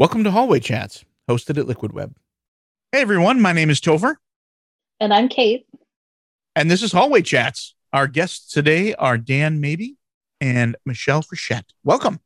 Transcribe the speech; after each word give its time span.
Welcome 0.00 0.24
to 0.24 0.30
Hallway 0.30 0.60
Chats, 0.60 1.04
hosted 1.28 1.58
at 1.58 1.66
Liquid 1.66 1.92
Web. 1.92 2.16
Hey 2.90 3.02
everyone, 3.02 3.38
my 3.38 3.52
name 3.52 3.68
is 3.68 3.82
Topher, 3.82 4.14
And 4.98 5.12
I'm 5.12 5.28
Kate. 5.28 5.66
and 6.56 6.70
this 6.70 6.82
is 6.82 6.92
Hallway 6.92 7.20
Chats. 7.20 7.74
Our 7.92 8.06
guests 8.06 8.50
today 8.50 8.94
are 8.94 9.18
Dan 9.18 9.60
Maby 9.60 9.96
and 10.40 10.74
Michelle 10.86 11.22
Frechette. 11.22 11.66
Welcome. 11.84 12.18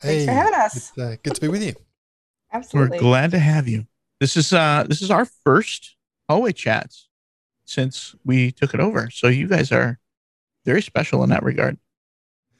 Thanks 0.00 0.24
for 0.24 0.32
having 0.32 0.54
us. 0.54 0.76
It's 0.76 0.98
uh, 0.98 1.14
good 1.22 1.36
to 1.36 1.40
be 1.40 1.46
with 1.46 1.62
you. 1.62 1.74
Absolutely. 2.52 2.96
We're 2.96 3.00
glad 3.00 3.30
to 3.30 3.38
have 3.38 3.68
you. 3.68 3.86
This 4.18 4.36
is 4.36 4.52
uh 4.52 4.86
this 4.88 5.02
is 5.02 5.12
our 5.12 5.26
first 5.44 5.94
Hallway 6.28 6.54
Chats 6.54 7.08
since 7.66 8.16
we 8.24 8.50
took 8.50 8.74
it 8.74 8.80
over. 8.80 9.10
So 9.12 9.28
you 9.28 9.46
guys 9.46 9.70
are 9.70 10.00
very 10.64 10.82
special 10.82 11.22
in 11.22 11.30
that 11.30 11.44
regard. 11.44 11.78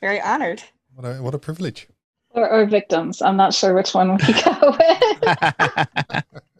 Very 0.00 0.20
honored. 0.20 0.62
What 0.94 1.04
a 1.04 1.14
what 1.20 1.34
a 1.34 1.38
privilege. 1.40 1.88
Or, 2.32 2.48
or 2.48 2.64
victims. 2.66 3.20
I'm 3.22 3.36
not 3.36 3.52
sure 3.54 3.74
which 3.74 3.92
one 3.92 4.12
we 4.16 4.32
go 4.42 4.76
with. 4.78 5.36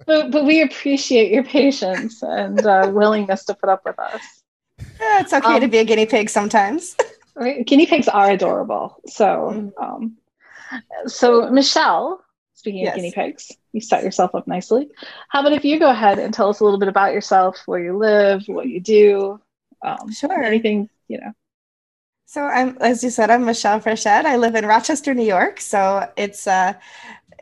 but, 0.07 0.31
but 0.31 0.45
we 0.45 0.63
appreciate 0.63 1.31
your 1.33 1.45
patience 1.45 2.23
and 2.23 2.65
uh, 2.67 2.91
willingness 2.93 3.45
to 3.45 3.55
put 3.55 3.69
up 3.69 3.83
with 3.85 3.99
us. 3.99 4.23
Eh, 4.81 5.21
it's 5.21 5.33
okay 5.33 5.55
Um, 5.57 5.61
to 5.61 5.69
be 5.69 5.79
a 5.79 5.85
guinea 5.85 6.07
pig 6.07 6.29
sometimes. 6.31 6.97
Right? 7.37 7.65
Guinea 7.67 7.87
pigs 7.87 8.07
are 8.09 8.31
adorable. 8.33 8.97
So, 9.07 9.73
um, 9.81 10.17
so 11.07 11.49
Michelle, 11.51 12.23
speaking 12.55 12.83
Yes. 12.83 12.91
of 12.91 12.97
guinea 12.97 13.13
pigs, 13.13 13.51
you 13.73 13.81
set 13.81 14.03
yourself 14.03 14.35
up 14.35 14.47
nicely. 14.47 14.91
How 15.29 15.41
about 15.41 15.53
if 15.53 15.65
you 15.65 15.79
go 15.79 15.89
ahead 15.89 16.19
and 16.19 16.35
tell 16.35 16.51
us 16.51 16.61
a 16.61 16.65
little 16.65 16.79
bit 16.81 16.89
about 16.89 17.15
yourself, 17.15 17.57
where 17.65 17.81
you 17.83 17.97
live, 17.97 18.43
what 18.47 18.69
you 18.69 18.81
do, 18.81 19.41
um, 19.83 20.13
Sure. 20.13 20.43
anything, 20.43 20.91
you 21.09 21.19
know. 21.21 21.33
So 22.31 22.45
I'm, 22.45 22.79
as 22.79 23.03
you 23.03 23.11
said, 23.11 23.29
I'm 23.29 23.45
Michelle 23.45 23.81
Frechette. 23.81 24.25
I 24.25 24.37
live 24.37 24.55
in 24.55 24.65
Rochester, 24.65 25.15
New 25.15 25.25
York. 25.25 25.61
So 25.61 26.09
it's 26.17 26.47
uh, 26.47 26.75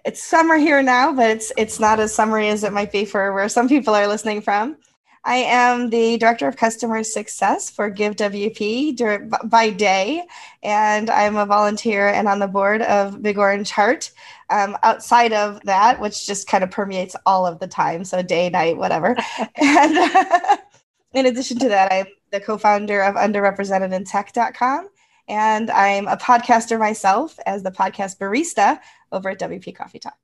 it's 0.06 0.24
summer 0.24 0.56
here 0.56 0.82
now, 0.82 1.12
but 1.12 1.28
it's 1.28 1.52
it's 1.58 1.78
not 1.78 2.00
as 2.00 2.14
summery 2.14 2.48
as 2.48 2.64
it 2.64 2.72
might 2.72 2.90
be 2.90 3.04
for 3.04 3.34
where 3.34 3.50
some 3.50 3.68
people 3.68 3.94
are 3.94 4.06
listening 4.06 4.40
from. 4.40 4.78
I 5.24 5.34
am 5.36 5.90
the 5.90 6.16
director 6.16 6.48
of 6.48 6.56
customer 6.56 7.04
success 7.04 7.68
for 7.68 7.90
Give 7.90 8.16
WP 8.16 9.50
by 9.50 9.68
day, 9.68 10.22
and 10.62 11.10
I'm 11.10 11.36
a 11.36 11.44
volunteer 11.44 12.08
and 12.08 12.26
on 12.26 12.38
the 12.38 12.48
board 12.48 12.80
of 12.80 13.20
Big 13.20 13.36
Orange 13.36 13.70
Heart. 13.70 14.10
Um, 14.48 14.74
outside 14.82 15.34
of 15.34 15.60
that, 15.64 16.00
which 16.00 16.26
just 16.26 16.48
kind 16.48 16.64
of 16.64 16.70
permeates 16.70 17.14
all 17.26 17.46
of 17.46 17.58
the 17.58 17.68
time, 17.68 18.04
so 18.04 18.22
day, 18.22 18.48
night, 18.48 18.78
whatever. 18.78 19.14
and 19.56 20.58
in 21.12 21.26
addition 21.26 21.58
to 21.58 21.68
that, 21.68 21.92
I'm 21.92 22.06
the 22.30 22.40
co-founder 22.40 23.00
of 23.02 23.14
underrepresentedintech.com 23.14 24.88
and 25.28 25.70
i'm 25.70 26.06
a 26.08 26.16
podcaster 26.16 26.78
myself 26.78 27.38
as 27.46 27.62
the 27.62 27.70
podcast 27.70 28.18
barista 28.18 28.78
over 29.12 29.30
at 29.30 29.38
wp 29.40 29.74
coffee 29.74 29.98
talk 29.98 30.18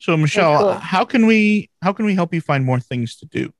so 0.00 0.16
Michelle, 0.16 0.58
cool. 0.58 0.72
how 0.74 1.04
can 1.04 1.26
we 1.26 1.70
how 1.82 1.92
can 1.92 2.06
we 2.06 2.14
help 2.14 2.32
you 2.32 2.40
find 2.40 2.64
more 2.64 2.78
things 2.78 3.16
to 3.16 3.26
do? 3.26 3.52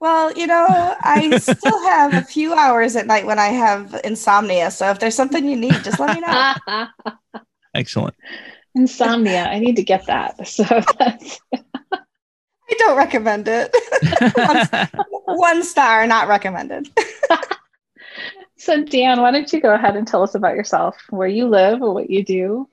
well 0.00 0.32
you 0.32 0.46
know 0.46 0.94
i 1.02 1.36
still 1.38 1.82
have 1.84 2.14
a 2.14 2.22
few 2.22 2.54
hours 2.54 2.96
at 2.96 3.06
night 3.06 3.26
when 3.26 3.38
i 3.38 3.48
have 3.48 4.00
insomnia 4.04 4.70
so 4.70 4.88
if 4.90 4.98
there's 4.98 5.14
something 5.14 5.44
you 5.44 5.56
need 5.56 5.74
just 5.84 6.00
let 6.00 6.14
me 6.14 6.20
know 6.20 6.86
Excellent. 7.74 8.14
Insomnia. 8.74 9.44
I 9.44 9.58
need 9.58 9.76
to 9.76 9.82
get 9.82 10.06
that. 10.06 10.46
So 10.46 10.64
that's 10.98 11.40
i 12.70 12.74
don't 12.78 12.96
recommend 12.96 13.46
it 13.48 13.74
one 15.24 15.62
star 15.62 16.06
not 16.06 16.28
recommended 16.28 16.88
So, 18.58 18.82
Dan, 18.82 19.22
why 19.22 19.30
don't 19.30 19.50
you 19.52 19.60
go 19.60 19.72
ahead 19.72 19.94
and 19.96 20.06
tell 20.06 20.22
us 20.24 20.34
about 20.34 20.56
yourself, 20.56 20.96
where 21.10 21.28
you 21.28 21.48
live, 21.48 21.80
or 21.80 21.94
what 21.94 22.10
you 22.10 22.24
do? 22.24 22.68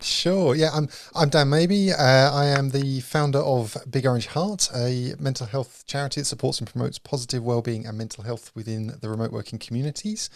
Sure. 0.00 0.54
Yeah, 0.54 0.70
I'm 0.72 0.88
I'm 1.14 1.28
Dan 1.28 1.48
Maby. 1.48 1.92
Uh, 1.92 2.32
I 2.32 2.46
am 2.46 2.70
the 2.70 3.00
founder 3.00 3.40
of 3.40 3.76
Big 3.90 4.06
Orange 4.06 4.28
Heart, 4.28 4.70
a 4.74 5.14
mental 5.18 5.46
health 5.46 5.84
charity 5.86 6.20
that 6.20 6.24
supports 6.24 6.60
and 6.60 6.70
promotes 6.70 6.98
positive 6.98 7.42
well-being 7.42 7.84
and 7.84 7.98
mental 7.98 8.24
health 8.24 8.52
within 8.54 8.94
the 9.00 9.08
remote 9.08 9.32
working 9.32 9.58
communities. 9.58 10.30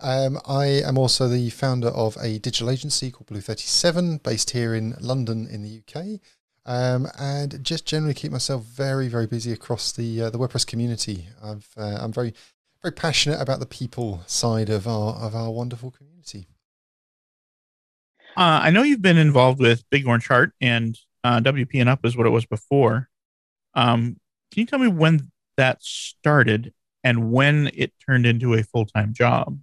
Um, 0.00 0.38
I 0.46 0.66
am 0.66 0.98
also 0.98 1.28
the 1.28 1.50
founder 1.50 1.88
of 1.88 2.16
a 2.20 2.38
digital 2.38 2.70
agency 2.70 3.10
called 3.10 3.26
Blue 3.26 3.40
37, 3.40 4.18
based 4.18 4.50
here 4.50 4.74
in 4.74 4.94
London 5.00 5.46
in 5.48 5.62
the 5.62 5.82
UK. 5.82 6.20
Um, 6.64 7.08
and 7.18 7.64
just 7.64 7.86
generally 7.86 8.14
keep 8.14 8.30
myself 8.30 8.62
very, 8.64 9.08
very 9.08 9.26
busy 9.26 9.52
across 9.52 9.90
the 9.92 10.22
uh, 10.22 10.30
the 10.30 10.38
WordPress 10.38 10.66
community. 10.66 11.26
I've, 11.42 11.68
uh, 11.76 11.98
I'm 12.00 12.12
very, 12.12 12.34
very 12.82 12.92
passionate 12.92 13.40
about 13.40 13.58
the 13.58 13.66
people 13.66 14.22
side 14.26 14.70
of 14.70 14.86
our 14.86 15.14
of 15.14 15.34
our 15.34 15.50
wonderful 15.50 15.90
community. 15.90 16.46
Uh, 18.36 18.60
I 18.62 18.70
know 18.70 18.82
you've 18.82 19.02
been 19.02 19.18
involved 19.18 19.60
with 19.60 19.82
Big 19.90 20.06
Orange 20.06 20.26
Heart 20.26 20.52
and 20.60 20.98
uh, 21.24 21.40
WP 21.40 21.80
and 21.80 21.88
Up 21.88 22.04
is 22.04 22.16
what 22.16 22.26
it 22.26 22.30
was 22.30 22.46
before. 22.46 23.08
Um, 23.74 24.16
can 24.50 24.60
you 24.60 24.66
tell 24.66 24.78
me 24.78 24.88
when 24.88 25.30
that 25.56 25.82
started 25.82 26.72
and 27.04 27.30
when 27.30 27.70
it 27.74 27.92
turned 28.06 28.26
into 28.26 28.54
a 28.54 28.62
full 28.62 28.86
time 28.86 29.12
job? 29.12 29.58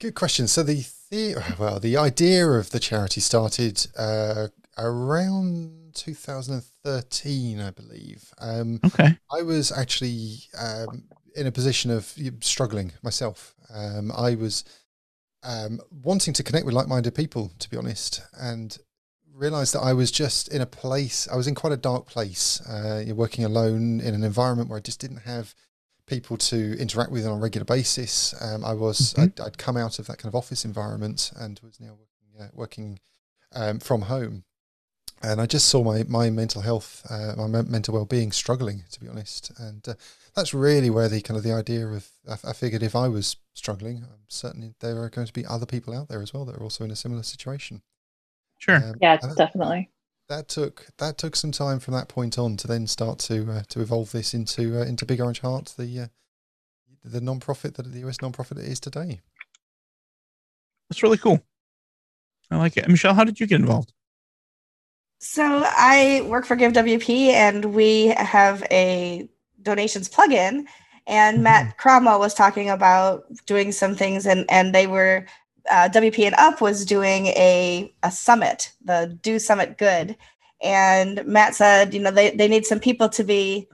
Good 0.00 0.14
question. 0.14 0.48
So 0.48 0.62
the, 0.62 0.86
the 1.10 1.36
well, 1.58 1.78
the 1.78 1.96
idea 1.96 2.46
of 2.46 2.70
the 2.70 2.80
charity 2.80 3.20
started 3.20 3.86
uh, 3.96 4.48
around 4.80 5.94
2013, 5.94 7.60
I 7.60 7.70
believe. 7.70 8.32
Um, 8.38 8.80
Okay. 8.84 9.18
I 9.32 9.42
was 9.42 9.72
actually 9.72 10.38
um, 10.58 11.04
in 11.36 11.46
a 11.46 11.52
position 11.52 11.90
of 11.90 12.14
struggling 12.40 12.92
myself. 13.02 13.54
Um, 13.72 14.12
I 14.12 14.34
was 14.34 14.64
um, 15.42 15.80
wanting 15.90 16.34
to 16.34 16.42
connect 16.42 16.66
with 16.66 16.74
like-minded 16.74 17.14
people, 17.14 17.52
to 17.58 17.70
be 17.70 17.76
honest, 17.76 18.22
and 18.38 18.76
realized 19.32 19.74
that 19.74 19.80
I 19.80 19.92
was 19.92 20.10
just 20.10 20.48
in 20.48 20.60
a 20.60 20.66
place. 20.66 21.28
I 21.28 21.36
was 21.36 21.46
in 21.46 21.54
quite 21.54 21.72
a 21.72 21.76
dark 21.78 22.06
place. 22.06 22.60
Uh, 22.68 23.02
you're 23.06 23.16
working 23.16 23.44
alone 23.44 24.00
in 24.00 24.14
an 24.14 24.24
environment 24.24 24.68
where 24.68 24.78
I 24.78 24.82
just 24.82 25.00
didn't 25.00 25.18
have 25.18 25.54
people 26.06 26.36
to 26.36 26.76
interact 26.78 27.10
with 27.12 27.24
on 27.26 27.38
a 27.38 27.40
regular 27.40 27.64
basis. 27.64 28.34
Um, 28.42 28.64
I 28.64 28.74
was 28.74 29.14
Mhm. 29.14 29.22
I'd, 29.22 29.40
I'd 29.40 29.58
come 29.58 29.76
out 29.76 29.98
of 29.98 30.06
that 30.08 30.18
kind 30.18 30.28
of 30.30 30.34
office 30.34 30.64
environment 30.64 31.32
and 31.36 31.58
was 31.62 31.80
now 31.80 31.96
working, 31.98 32.40
uh, 32.40 32.48
working 32.54 33.00
um, 33.52 33.78
from 33.80 34.02
home. 34.02 34.44
And 35.22 35.40
I 35.40 35.46
just 35.46 35.66
saw 35.66 35.82
my 35.84 36.04
my 36.04 36.30
mental 36.30 36.62
health, 36.62 37.06
uh, 37.10 37.34
my 37.36 37.46
men- 37.46 37.70
mental 37.70 37.92
well 37.94 38.06
being 38.06 38.32
struggling, 38.32 38.84
to 38.90 39.00
be 39.00 39.08
honest. 39.08 39.52
And 39.58 39.86
uh, 39.86 39.94
that's 40.34 40.54
really 40.54 40.88
where 40.88 41.08
the 41.08 41.20
kind 41.20 41.36
of 41.36 41.44
the 41.44 41.52
idea 41.52 41.86
of 41.86 42.08
I, 42.28 42.36
I 42.48 42.52
figured 42.54 42.82
if 42.82 42.96
I 42.96 43.08
was 43.08 43.36
struggling, 43.54 43.98
um, 43.98 44.20
certainly 44.28 44.74
there 44.80 44.98
are 45.02 45.10
going 45.10 45.26
to 45.26 45.32
be 45.32 45.44
other 45.44 45.66
people 45.66 45.94
out 45.94 46.08
there 46.08 46.22
as 46.22 46.32
well 46.32 46.44
that 46.46 46.56
are 46.56 46.62
also 46.62 46.84
in 46.84 46.90
a 46.90 46.96
similar 46.96 47.22
situation. 47.22 47.82
Sure. 48.58 48.76
Um, 48.76 48.94
Yeah, 49.00 49.18
that- 49.18 49.36
definitely. 49.36 49.90
that 50.30 50.48
took 50.48 50.86
that 50.96 51.18
took 51.18 51.36
some 51.36 51.52
time 51.52 51.80
from 51.80 51.92
that 51.94 52.08
point 52.08 52.38
on 52.38 52.56
to 52.56 52.66
then 52.66 52.86
start 52.86 53.18
to 53.20 53.50
uh, 53.52 53.62
to 53.68 53.82
evolve 53.82 54.12
this 54.12 54.32
into 54.32 54.80
uh, 54.80 54.84
into 54.84 55.04
Big 55.04 55.20
Orange 55.20 55.40
Heart, 55.40 55.74
the 55.76 56.00
uh, 56.00 56.06
the 57.04 57.20
non-profit 57.20 57.74
that 57.74 57.92
the 57.92 58.00
US 58.08 58.20
non-profit 58.22 58.56
it 58.58 58.64
is 58.64 58.80
today. 58.80 59.20
That's 60.88 61.02
really 61.02 61.18
cool. 61.18 61.42
I 62.50 62.56
like 62.56 62.76
it. 62.78 62.88
Michelle, 62.88 63.14
how 63.14 63.24
did 63.24 63.38
you 63.38 63.46
get 63.46 63.60
involved? 63.60 63.92
So 65.20 65.62
I 65.66 66.22
work 66.26 66.46
for 66.46 66.56
Give 66.56 66.72
WP, 66.72 67.28
and 67.28 67.74
we 67.74 68.06
have 68.06 68.64
a 68.70 69.28
donations 69.62 70.08
plugin. 70.08 70.64
And 71.06 71.42
Matt 71.42 71.76
Cromwell 71.76 72.18
was 72.18 72.32
talking 72.32 72.70
about 72.70 73.24
doing 73.44 73.70
some 73.70 73.94
things, 73.94 74.26
and 74.26 74.46
and 74.50 74.74
they 74.74 74.86
were 74.86 75.26
uh, 75.70 75.90
WP 75.92 76.24
and 76.24 76.34
Up 76.36 76.62
was 76.62 76.86
doing 76.86 77.26
a 77.28 77.92
a 78.02 78.10
summit, 78.10 78.72
the 78.82 79.18
Do 79.22 79.38
Something 79.38 79.74
Good. 79.78 80.16
And 80.62 81.24
Matt 81.26 81.54
said, 81.54 81.92
you 81.92 82.00
know, 82.00 82.10
they 82.10 82.30
they 82.30 82.48
need 82.48 82.64
some 82.64 82.80
people 82.80 83.10
to 83.10 83.22
be 83.22 83.68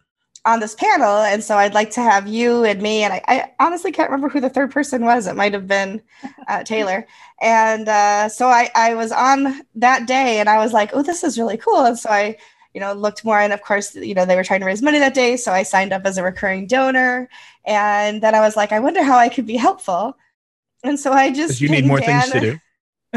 on 0.47 0.61
this 0.61 0.75
panel, 0.75 1.19
and 1.19 1.45
so 1.45 1.57
I'd 1.57 1.75
like 1.75 1.91
to 1.93 2.01
have 2.01 2.27
you 2.27 2.65
and 2.65 2.81
me. 2.81 3.03
And 3.03 3.13
I, 3.13 3.23
I 3.29 3.53
honestly 3.61 3.93
can't 3.93 4.09
remember 4.09 4.31
who 4.31 4.41
the 4.41 4.49
third 4.49 4.71
person 4.71 5.05
was. 5.05 5.27
It 5.27 5.37
might 5.37 5.53
have 5.53 5.67
been 5.67 6.01
uh, 6.49 6.63
Taylor 6.65 7.07
and 7.41 7.89
uh, 7.89 8.29
so 8.29 8.49
I, 8.49 8.71
I 8.75 8.95
was 8.95 9.13
on 9.13 9.63
that 9.75 10.07
day 10.07 10.41
and 10.41 10.49
i 10.49 10.59
was 10.59 10.73
like 10.73 10.91
oh 10.95 11.03
this 11.03 11.23
is 11.23 11.39
really 11.39 11.57
cool 11.57 11.85
and 11.85 11.99
so 11.99 12.11
i 12.11 12.37
you 12.73 12.81
know 12.81 12.93
looked 12.93 13.25
more 13.25 13.39
and 13.39 13.53
of 13.53 13.63
course 13.63 13.95
you 13.95 14.15
know 14.15 14.25
they 14.25 14.37
were 14.37 14.45
trying 14.45 14.61
to 14.61 14.67
raise 14.67 14.83
money 14.83 14.99
that 14.99 15.15
day 15.15 15.37
so 15.37 15.53
i 15.53 15.63
signed 15.63 15.93
up 15.93 16.05
as 16.05 16.19
a 16.19 16.23
recurring 16.23 16.67
donor 16.67 17.29
and 17.65 18.23
then 18.23 18.35
i 18.35 18.41
was 18.41 18.57
like 18.57 18.73
i 18.73 18.81
wonder 18.81 19.03
how 19.03 19.19
i 19.19 19.29
could 19.29 19.47
be 19.47 19.57
helpful 19.57 20.17
and 20.83 20.99
so 20.99 21.13
i 21.13 21.31
just 21.31 21.61
you 21.61 21.69
need 21.69 21.77
pinged 21.77 21.89
more 21.89 22.01
things 22.01 22.31
to 22.31 22.41
do. 22.41 22.59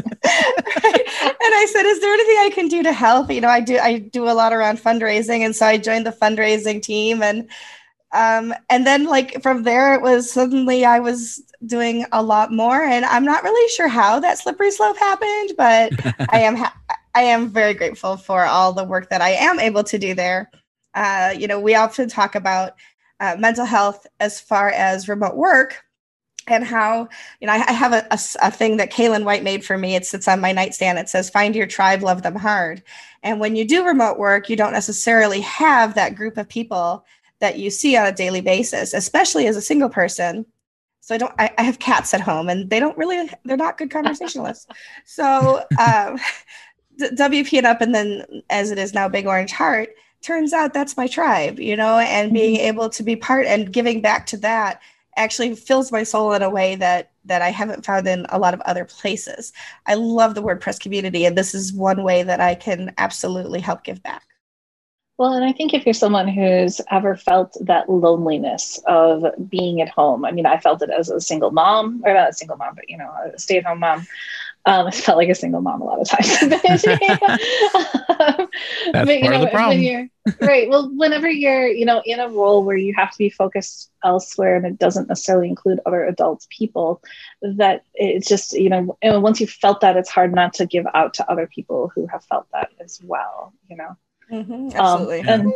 And 0.06 0.14
I 0.24 1.68
said, 1.72 1.86
"Is 1.86 2.00
there 2.02 2.14
anything 2.14 2.38
I 2.40 2.52
can 2.54 2.68
do 2.68 2.84
to 2.84 2.94
help?" 2.94 3.32
You 3.32 3.42
know, 3.42 3.50
I 3.50 3.62
do. 3.62 3.78
I 3.78 4.00
do 4.00 4.30
a 4.30 4.34
lot 4.34 4.54
around 4.54 4.80
fundraising, 4.80 5.40
and 5.42 5.56
so 5.56 5.66
I 5.66 5.78
joined 5.78 6.06
the 6.06 6.12
fundraising 6.12 6.82
team, 6.82 7.22
and 7.22 7.50
um, 8.12 8.54
and 8.70 8.88
then 8.88 9.06
like 9.06 9.42
from 9.42 9.64
there, 9.64 9.94
it 9.94 10.02
was 10.02 10.32
suddenly 10.32 10.86
I 10.86 11.00
was 11.00 11.42
doing 11.66 12.06
a 12.12 12.24
lot 12.24 12.52
more, 12.52 12.82
and 12.82 13.06
I'm 13.06 13.26
not 13.26 13.44
really 13.44 13.70
sure 13.70 13.88
how 13.88 14.20
that 14.20 14.40
slippery 14.40 14.72
slope 14.72 14.98
happened, 14.98 15.52
but 15.58 15.94
I 16.30 16.40
am 16.40 16.56
ha- 16.56 16.76
I 17.16 17.22
am 17.24 17.50
very 17.50 17.74
grateful 17.74 18.18
for 18.18 18.46
all 18.46 18.74
the 18.74 18.84
work 18.84 19.10
that 19.10 19.22
I 19.22 19.32
am 19.32 19.60
able 19.60 19.84
to 19.84 19.98
do 19.98 20.14
there. 20.14 20.50
Uh, 20.94 21.34
you 21.38 21.48
know, 21.48 21.60
we 21.60 21.76
often 21.76 22.10
talk 22.10 22.36
about 22.36 22.74
uh, 23.20 23.36
mental 23.38 23.66
health 23.66 24.08
as 24.20 24.40
far 24.40 24.70
as 24.70 25.08
remote 25.08 25.36
work, 25.36 25.84
and 26.52 26.64
how 26.64 27.08
you 27.40 27.48
know 27.48 27.54
I, 27.54 27.64
I 27.68 27.72
have 27.72 27.94
a, 27.94 28.06
a, 28.12 28.20
a, 28.42 28.52
thing 28.52 28.78
that 28.78 28.92
Kaylin 28.92 29.24
White 29.24 29.44
made 29.44 29.66
for 29.66 29.78
me. 29.78 29.96
It 29.96 30.06
sits 30.06 30.28
on 30.28 30.42
my 30.42 30.52
nightstand. 30.52 31.00
It 31.00 31.10
says, 31.10 31.30
"Find 31.30 31.56
your 31.56 31.68
tribe, 31.68 32.04
love 32.04 32.24
them 32.24 32.36
hard." 32.36 32.84
And 33.24 33.40
when 33.40 33.56
you 33.56 33.66
do 33.66 33.86
remote 33.86 34.18
work, 34.18 34.50
you 34.50 34.56
don't 34.56 34.74
necessarily 34.74 35.42
have 35.42 35.96
that 35.96 36.16
group 36.16 36.38
of 36.38 36.48
people 36.48 37.06
that 37.40 37.58
you 37.58 37.70
see 37.70 37.96
on 37.98 38.06
a 38.06 38.12
daily 38.12 38.42
basis, 38.42 38.94
especially 38.94 39.48
as 39.48 39.58
a 39.58 39.62
single 39.62 39.90
person. 39.90 40.46
So 41.02 41.16
I 41.16 41.18
don't. 41.18 41.34
I, 41.40 41.52
I 41.58 41.64
have 41.64 41.80
cats 41.80 42.14
at 42.14 42.22
home, 42.22 42.50
and 42.50 42.70
they 42.70 42.80
don't 42.80 42.98
really. 42.98 43.30
They're 43.46 43.58
not 43.58 43.78
good 43.78 43.92
conversationalists. 43.92 44.68
so 45.06 45.64
um, 45.80 46.20
WP 47.00 47.58
and 47.58 47.68
up, 47.68 47.82
and 47.82 47.96
then 47.96 48.44
as 48.50 48.72
it 48.72 48.78
is 48.78 48.94
now, 48.94 49.10
Big 49.10 49.28
Orange 49.28 49.52
Heart. 49.52 49.90
Turns 50.22 50.52
out 50.52 50.74
that's 50.74 50.98
my 50.98 51.08
tribe, 51.08 51.60
you 51.60 51.78
know, 51.78 51.98
and 51.98 52.34
being 52.34 52.58
mm-hmm. 52.58 52.66
able 52.66 52.90
to 52.90 53.04
be 53.04 53.16
part 53.16 53.46
and 53.46 53.72
giving 53.72 54.02
back 54.02 54.26
to 54.28 54.38
that 54.38 54.82
actually 55.20 55.54
fills 55.54 55.92
my 55.92 56.04
soul 56.04 56.34
in 56.34 56.42
a 56.42 56.50
way 56.50 56.76
that 56.76 57.12
that 57.26 57.42
I 57.44 57.50
haven't 57.50 57.86
found 57.86 58.08
in 58.08 58.26
a 58.30 58.40
lot 58.40 58.56
of 58.56 58.62
other 58.62 58.86
places. 58.86 59.54
I 59.86 59.94
love 59.94 60.34
the 60.34 60.42
WordPress 60.42 60.80
community, 60.80 61.26
and 61.26 61.38
this 61.38 61.54
is 61.54 61.74
one 61.74 62.02
way 62.02 62.24
that 62.24 62.40
I 62.40 62.56
can 62.56 62.94
absolutely 62.98 63.60
help 63.60 63.84
give 63.84 64.02
back. 64.02 64.24
Well, 65.20 65.34
and 65.34 65.44
I 65.44 65.52
think 65.52 65.74
if 65.74 65.86
you're 65.86 65.94
someone 65.94 66.30
who's 66.30 66.80
ever 66.92 67.18
felt 67.18 67.58
that 67.60 67.90
loneliness 67.90 68.80
of 68.88 69.26
being 69.50 69.82
at 69.82 69.90
home, 69.90 70.24
I 70.24 70.32
mean, 70.32 70.46
I 70.46 70.58
felt 70.58 70.82
it 70.82 70.90
as 70.90 71.10
a 71.10 71.20
single 71.20 71.52
mom, 71.52 72.02
or 72.06 72.14
not 72.14 72.30
a 72.30 72.34
single 72.34 72.56
mom, 72.56 72.74
but 72.74 72.90
you 72.90 72.98
know, 72.98 73.12
a 73.26 73.38
stay 73.38 73.58
at 73.58 73.66
home 73.66 73.82
mom. 73.82 74.08
Um, 74.66 74.88
I 74.88 74.92
felt 74.92 75.18
like 75.18 75.30
a 75.30 75.36
single 75.36 75.62
mom 75.62 75.82
a 75.82 75.86
lot 75.86 76.02
of 76.02 76.08
times. 76.08 76.42
um, 76.42 76.50
That's 76.50 76.84
but, 79.08 79.22
part 79.22 79.34
know, 79.34 79.36
of 79.36 79.42
the 79.42 79.50
problem. 79.52 80.10
right. 80.42 80.70
Well, 80.70 80.92
whenever 80.96 81.30
you're, 81.30 81.68
you 81.68 81.86
know, 81.86 82.02
in 82.06 82.20
a 82.20 82.28
role 82.28 82.64
where 82.64 82.78
you 82.78 82.94
have 82.96 83.12
to 83.12 83.18
be 83.18 83.30
focused 83.30 83.90
elsewhere 84.04 84.58
and 84.58 84.66
it 84.66 84.78
doesn't 84.78 85.08
necessarily 85.08 85.48
include 85.48 85.80
other 85.86 86.04
adult 86.06 86.46
people, 86.56 87.02
that 87.42 87.86
it's 87.94 88.28
just, 88.28 88.54
you 88.54 88.70
know, 88.70 88.98
and 89.02 89.24
once 89.24 89.40
you've 89.40 89.50
felt 89.50 89.82
that, 89.82 89.98
it's 89.98 90.10
hard 90.10 90.36
not 90.36 90.54
to 90.56 90.66
give 90.66 90.86
out 90.94 91.14
to 91.16 91.32
other 91.32 91.48
people 91.48 91.92
who 91.96 92.06
have 92.08 92.24
felt 92.26 92.48
that 92.52 92.70
as 92.80 93.00
well, 93.04 93.54
you 93.70 93.78
know. 93.78 93.96
Mm-hmm, 94.32 94.54
um, 94.54 94.72
absolutely. 94.76 95.20
Um, 95.22 95.28
and 95.30 95.54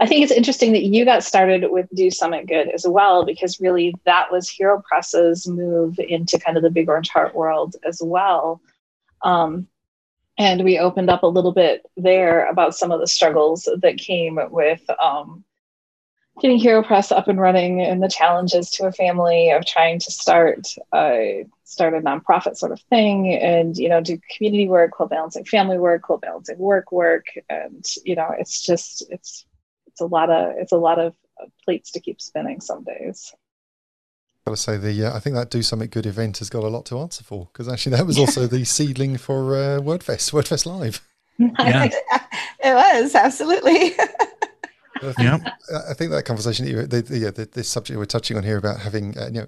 I 0.00 0.06
think 0.06 0.22
it's 0.22 0.32
interesting 0.32 0.72
that 0.72 0.84
you 0.84 1.04
got 1.04 1.22
started 1.22 1.70
with 1.70 1.88
Do 1.94 2.10
Something 2.10 2.46
Good 2.46 2.68
as 2.68 2.86
well, 2.86 3.24
because 3.24 3.60
really 3.60 3.94
that 4.04 4.30
was 4.30 4.50
Hero 4.50 4.82
Press's 4.86 5.46
move 5.46 5.98
into 5.98 6.38
kind 6.38 6.56
of 6.56 6.62
the 6.62 6.70
Big 6.70 6.88
Orange 6.88 7.08
Heart 7.08 7.34
world 7.34 7.76
as 7.86 8.00
well. 8.02 8.60
Um, 9.22 9.68
and 10.36 10.64
we 10.64 10.78
opened 10.78 11.10
up 11.10 11.22
a 11.22 11.28
little 11.28 11.52
bit 11.52 11.86
there 11.96 12.48
about 12.48 12.74
some 12.74 12.90
of 12.90 13.00
the 13.00 13.06
struggles 13.06 13.68
that 13.82 13.98
came 13.98 14.38
with 14.50 14.82
um, 15.00 15.44
getting 16.40 16.58
Hero 16.58 16.82
Press 16.82 17.12
up 17.12 17.28
and 17.28 17.40
running 17.40 17.80
and 17.80 18.02
the 18.02 18.08
challenges 18.08 18.70
to 18.70 18.86
a 18.86 18.92
family 18.92 19.50
of 19.50 19.64
trying 19.64 20.00
to 20.00 20.10
start 20.10 20.74
a 20.92 21.46
start 21.62 21.94
a 21.94 22.00
nonprofit 22.00 22.56
sort 22.56 22.72
of 22.72 22.80
thing 22.82 23.32
and 23.34 23.76
you 23.76 23.88
know 23.88 24.00
do 24.00 24.18
community 24.36 24.68
work 24.68 24.98
while 24.98 25.08
balancing 25.08 25.44
family 25.44 25.78
work 25.78 26.08
while 26.08 26.18
balancing 26.18 26.58
work 26.58 26.92
work 26.92 27.26
and 27.48 27.84
you 28.04 28.14
know 28.14 28.32
it's 28.38 28.62
just 28.62 29.04
it's 29.10 29.44
it's 29.94 30.00
a 30.00 30.06
lot 30.06 30.28
of 30.28 30.54
it's 30.58 30.72
a 30.72 30.76
lot 30.76 30.98
of 30.98 31.14
plates 31.64 31.92
to 31.92 32.00
keep 32.00 32.20
spinning 32.20 32.60
some 32.60 32.82
days 32.84 33.32
gotta 34.44 34.56
say 34.56 34.76
the 34.76 35.06
uh, 35.06 35.16
I 35.16 35.20
think 35.20 35.36
that 35.36 35.50
do 35.50 35.62
something 35.62 35.88
good 35.88 36.06
event 36.06 36.38
has 36.38 36.50
got 36.50 36.64
a 36.64 36.68
lot 36.68 36.84
to 36.86 36.98
answer 36.98 37.24
for 37.24 37.48
because 37.52 37.68
actually 37.68 37.96
that 37.96 38.06
was 38.06 38.18
also 38.18 38.46
the 38.46 38.64
seedling 38.64 39.16
for 39.16 39.56
uh, 39.56 39.80
WordFest 39.80 40.32
WordFest 40.32 40.66
Live. 40.66 41.00
Yeah. 41.36 41.88
it 42.62 42.74
was 42.74 43.12
absolutely. 43.16 43.92
I 43.98 45.00
think, 45.00 45.18
yeah, 45.18 45.38
I 45.90 45.92
think 45.94 46.12
that 46.12 46.24
conversation, 46.24 46.64
the, 46.64 47.02
the, 47.02 47.18
yeah, 47.18 47.30
the, 47.32 47.46
this 47.46 47.68
subject 47.68 47.98
we're 47.98 48.04
touching 48.04 48.36
on 48.36 48.44
here 48.44 48.56
about 48.56 48.78
having, 48.78 49.18
uh, 49.18 49.26
you 49.26 49.40
know, 49.40 49.46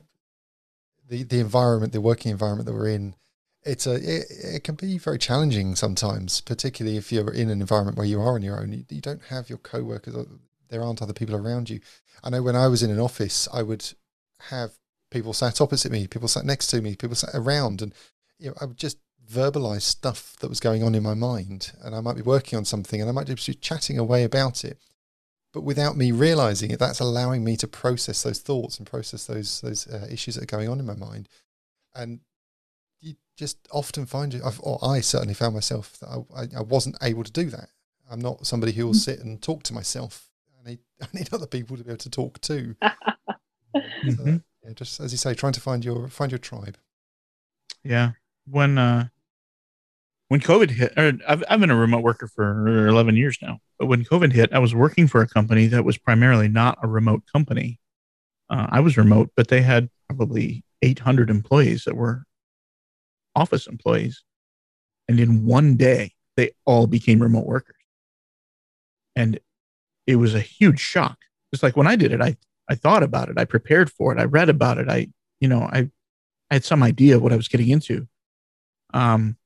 the 1.08 1.22
the 1.22 1.38
environment, 1.38 1.92
the 1.92 2.00
working 2.00 2.32
environment 2.32 2.66
that 2.66 2.72
we're 2.72 2.88
in, 2.88 3.14
it's 3.66 3.86
a 3.86 3.94
it, 3.94 4.26
it, 4.30 4.64
can 4.64 4.74
be 4.74 4.98
very 4.98 5.18
challenging 5.18 5.74
sometimes, 5.74 6.40
particularly 6.40 6.96
if 6.96 7.12
you're 7.12 7.32
in 7.32 7.50
an 7.50 7.60
environment 7.60 7.96
where 7.96 8.06
you 8.06 8.20
are 8.20 8.34
on 8.34 8.42
your 8.42 8.60
own. 8.60 8.72
You, 8.72 8.84
you 8.88 9.00
don't 9.00 9.22
have 9.24 9.48
your 9.48 9.58
co-workers, 9.58 10.14
there 10.68 10.82
aren't 10.82 11.02
other 11.02 11.12
people 11.12 11.34
around 11.34 11.70
you. 11.70 11.80
I 12.22 12.30
know 12.30 12.42
when 12.42 12.56
I 12.56 12.68
was 12.68 12.82
in 12.82 12.90
an 12.90 13.00
office, 13.00 13.48
I 13.52 13.62
would 13.62 13.92
have 14.50 14.72
people 15.10 15.32
sat 15.32 15.60
opposite 15.60 15.92
me, 15.92 16.06
people 16.06 16.28
sat 16.28 16.44
next 16.44 16.68
to 16.68 16.80
me, 16.80 16.96
people 16.96 17.16
sat 17.16 17.30
around, 17.34 17.82
and 17.82 17.92
you 18.38 18.48
know, 18.48 18.54
I 18.60 18.64
would 18.64 18.78
just 18.78 18.98
verbalize 19.30 19.82
stuff 19.82 20.36
that 20.40 20.48
was 20.48 20.60
going 20.60 20.82
on 20.82 20.94
in 20.94 21.02
my 21.02 21.14
mind, 21.14 21.72
and 21.82 21.94
I 21.94 22.00
might 22.00 22.16
be 22.16 22.22
working 22.22 22.56
on 22.56 22.64
something, 22.64 23.00
and 23.00 23.10
I 23.10 23.12
might 23.12 23.26
just 23.26 23.46
be 23.46 23.54
chatting 23.54 23.98
away 23.98 24.24
about 24.24 24.64
it 24.64 24.78
but 25.56 25.62
without 25.62 25.96
me 25.96 26.12
realizing 26.12 26.70
it, 26.70 26.78
that's 26.78 27.00
allowing 27.00 27.42
me 27.42 27.56
to 27.56 27.66
process 27.66 28.22
those 28.22 28.40
thoughts 28.40 28.76
and 28.76 28.86
process 28.86 29.24
those 29.24 29.62
those 29.62 29.86
uh, 29.88 30.06
issues 30.10 30.34
that 30.34 30.42
are 30.42 30.54
going 30.54 30.68
on 30.68 30.78
in 30.78 30.84
my 30.84 30.94
mind. 30.94 31.30
And 31.94 32.20
just 33.36 33.58
often 33.70 34.06
find 34.06 34.34
it, 34.34 34.42
or 34.60 34.78
I 34.82 35.00
certainly 35.00 35.34
found 35.34 35.54
myself 35.54 35.98
that 35.98 36.24
I, 36.34 36.58
I 36.58 36.62
wasn't 36.62 36.96
able 37.02 37.24
to 37.24 37.32
do 37.32 37.50
that. 37.50 37.68
I'm 38.10 38.20
not 38.20 38.46
somebody 38.46 38.72
who 38.72 38.86
will 38.86 38.94
mm. 38.94 38.96
sit 38.96 39.20
and 39.20 39.42
talk 39.42 39.62
to 39.64 39.74
myself. 39.74 40.28
I 40.60 40.70
need 40.70 40.78
I 41.02 41.06
need 41.12 41.32
other 41.32 41.46
people 41.46 41.76
to 41.76 41.84
be 41.84 41.90
able 41.90 41.98
to 41.98 42.10
talk 42.10 42.40
to. 42.42 42.76
mm-hmm. 43.76 44.36
yeah, 44.64 44.72
just 44.74 45.00
as 45.00 45.12
you 45.12 45.18
say, 45.18 45.34
trying 45.34 45.52
to 45.52 45.60
find 45.60 45.84
your 45.84 46.08
find 46.08 46.32
your 46.32 46.38
tribe. 46.38 46.78
Yeah, 47.84 48.12
when 48.46 48.78
uh, 48.78 49.08
when 50.28 50.40
COVID 50.40 50.70
hit, 50.70 50.92
I've, 50.96 51.44
I've 51.48 51.60
been 51.60 51.70
a 51.70 51.76
remote 51.76 52.02
worker 52.02 52.26
for 52.26 52.88
11 52.88 53.16
years 53.16 53.38
now, 53.40 53.60
but 53.78 53.86
when 53.86 54.04
COVID 54.04 54.32
hit, 54.32 54.52
I 54.52 54.58
was 54.58 54.74
working 54.74 55.06
for 55.06 55.20
a 55.20 55.28
company 55.28 55.66
that 55.68 55.84
was 55.84 55.98
primarily 55.98 56.48
not 56.48 56.78
a 56.82 56.88
remote 56.88 57.22
company. 57.32 57.78
Uh, 58.50 58.66
I 58.70 58.80
was 58.80 58.96
remote, 58.96 59.30
but 59.36 59.48
they 59.48 59.62
had 59.62 59.88
probably 60.08 60.64
800 60.82 61.30
employees 61.30 61.84
that 61.84 61.94
were 61.94 62.24
office 63.36 63.66
employees. 63.66 64.24
And 65.08 65.20
in 65.20 65.46
one 65.46 65.76
day, 65.76 66.14
they 66.36 66.50
all 66.64 66.86
became 66.86 67.22
remote 67.22 67.46
workers. 67.46 67.76
And 69.14 69.38
it 70.06 70.16
was 70.16 70.34
a 70.34 70.40
huge 70.40 70.80
shock. 70.80 71.18
It's 71.52 71.62
like 71.62 71.76
when 71.76 71.86
I 71.86 71.96
did 71.96 72.12
it, 72.12 72.20
I, 72.20 72.36
I 72.68 72.74
thought 72.74 73.02
about 73.02 73.28
it, 73.28 73.38
I 73.38 73.44
prepared 73.44 73.90
for 73.92 74.12
it, 74.12 74.20
I 74.20 74.24
read 74.24 74.48
about 74.48 74.78
it, 74.78 74.88
I, 74.88 75.08
you 75.40 75.48
know, 75.48 75.62
I, 75.62 75.90
I 76.50 76.54
had 76.54 76.64
some 76.64 76.82
idea 76.82 77.16
of 77.16 77.22
what 77.22 77.32
I 77.32 77.36
was 77.36 77.48
getting 77.48 77.68
into. 77.68 78.08
Um, 78.92 79.36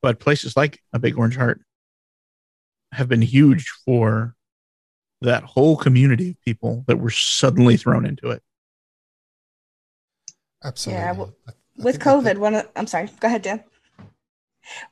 but 0.00 0.20
places 0.20 0.56
like 0.56 0.80
a 0.92 0.98
Big 0.98 1.18
Orange 1.18 1.36
Heart 1.36 1.60
have 2.92 3.08
been 3.08 3.22
huge 3.22 3.68
for 3.84 4.34
that 5.20 5.42
whole 5.42 5.76
community 5.76 6.30
of 6.30 6.40
people 6.44 6.84
that 6.86 6.98
were 6.98 7.10
suddenly 7.10 7.76
thrown 7.76 8.06
into 8.06 8.30
it. 8.30 8.42
Absolutely. 10.62 11.04
Yeah. 11.04 11.12
Well, 11.12 11.34
with 11.78 11.98
COVID, 12.00 12.38
one 12.38 12.54
of, 12.54 12.68
I'm 12.76 12.86
sorry, 12.86 13.08
go 13.20 13.28
ahead, 13.28 13.42
Dan. 13.42 13.64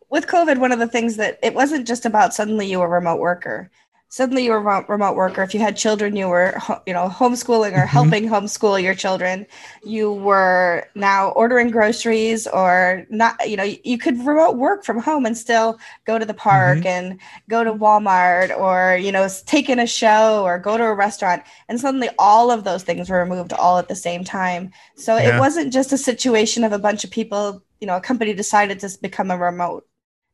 With 0.09 0.27
COVID, 0.27 0.59
one 0.59 0.73
of 0.73 0.79
the 0.79 0.89
things 0.89 1.17
that 1.17 1.39
it 1.43 1.55
wasn't 1.55 1.87
just 1.87 2.07
about 2.07 2.33
suddenly 2.33 2.67
you 2.67 2.79
were 2.79 2.87
a 2.87 2.89
remote 2.89 3.21
worker 3.21 3.71
suddenly 4.09 4.45
you 4.45 4.53
were 4.53 4.59
a 4.59 4.87
remote 4.87 5.17
worker 5.17 5.43
if 5.43 5.53
you 5.53 5.61
had 5.61 5.77
children 5.77 6.15
you 6.15 6.29
were 6.29 6.57
you 6.87 6.93
know 6.93 7.09
homeschooling 7.09 7.73
or 7.73 7.79
mm-hmm. 7.79 7.87
helping 7.87 8.29
homeschool 8.29 8.81
your 8.81 8.95
children 8.95 9.47
you 9.85 10.13
were 10.13 10.87
now 10.95 11.31
ordering 11.31 11.71
groceries 11.71 12.47
or 12.47 13.05
not 13.11 13.37
you 13.49 13.57
know 13.57 13.65
you 13.85 13.99
could 13.99 14.17
remote 14.25 14.57
work 14.57 14.85
from 14.85 14.99
home 14.99 15.27
and 15.27 15.37
still 15.37 15.79
go 16.05 16.19
to 16.19 16.25
the 16.25 16.35
park 16.35 16.79
mm-hmm. 16.79 16.87
and 16.87 17.21
go 17.49 17.65
to 17.65 17.73
walmart 17.73 18.57
or 18.57 18.97
you 18.97 19.11
know 19.11 19.29
take 19.45 19.69
in 19.69 19.81
a 19.81 19.87
show 19.87 20.43
or 20.45 20.59
go 20.59 20.77
to 20.77 20.85
a 20.85 20.95
restaurant 20.95 21.43
and 21.69 21.81
suddenly 21.81 22.09
all 22.19 22.51
of 22.51 22.65
those 22.65 22.85
things 22.85 23.11
were 23.11 23.19
removed 23.19 23.53
all 23.53 23.79
at 23.79 23.89
the 23.89 23.97
same 23.97 24.23
time 24.23 24.71
so 24.95 25.17
yeah. 25.17 25.37
it 25.37 25.41
wasn't 25.41 25.73
just 25.73 25.93
a 25.93 25.99
situation 25.99 26.63
of 26.63 26.73
a 26.73 26.79
bunch 26.79 27.03
of 27.03 27.11
people 27.11 27.63
you 27.81 27.87
know 27.87 27.97
a 27.97 28.01
company 28.01 28.33
decided 28.33 28.79
to 28.79 28.89
become 29.03 29.31
a 29.31 29.39
remote 29.39 29.87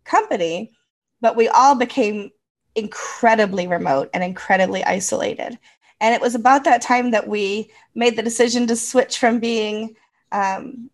company 0.04 0.72
but 1.22 1.36
we 1.36 1.48
all 1.48 1.74
became 1.74 2.30
incredibly 2.74 3.66
remote 3.66 4.10
and 4.14 4.22
incredibly 4.22 4.84
isolated. 4.84 5.58
And 6.00 6.14
it 6.14 6.20
was 6.20 6.34
about 6.34 6.64
that 6.64 6.82
time 6.82 7.12
that 7.12 7.28
we 7.28 7.70
made 7.94 8.16
the 8.16 8.22
decision 8.22 8.66
to 8.66 8.76
switch 8.76 9.18
from 9.18 9.38
being, 9.38 9.94
um, 10.32 10.90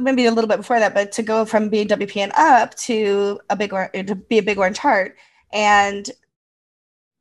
maybe 0.00 0.26
a 0.26 0.32
little 0.32 0.48
bit 0.48 0.56
before 0.56 0.80
that, 0.80 0.94
but 0.94 1.12
to 1.12 1.22
go 1.22 1.44
from 1.44 1.68
being 1.68 1.86
WP 1.88 2.16
and 2.16 2.32
Up 2.32 2.74
to 2.76 3.40
a 3.50 3.56
big 3.56 3.72
or 3.72 3.88
to 3.88 4.14
be 4.14 4.38
a 4.38 4.42
big 4.42 4.58
orange 4.58 4.78
heart 4.78 5.16
and 5.52 6.10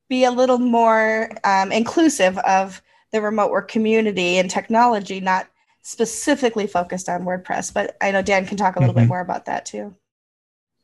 be 0.09 0.23
a 0.23 0.31
little 0.31 0.57
more 0.57 1.29
um, 1.43 1.71
inclusive 1.71 2.37
of 2.39 2.81
the 3.11 3.21
remote 3.21 3.51
work 3.51 3.69
community 3.69 4.37
and 4.37 4.49
technology, 4.49 5.19
not 5.19 5.47
specifically 5.81 6.67
focused 6.67 7.09
on 7.09 7.23
WordPress. 7.23 7.73
But 7.73 7.95
I 8.01 8.11
know 8.11 8.21
Dan 8.21 8.45
can 8.45 8.57
talk 8.57 8.75
a 8.75 8.79
little 8.79 8.93
mm-hmm. 8.93 9.03
bit 9.03 9.09
more 9.09 9.21
about 9.21 9.45
that 9.45 9.65
too. 9.65 9.95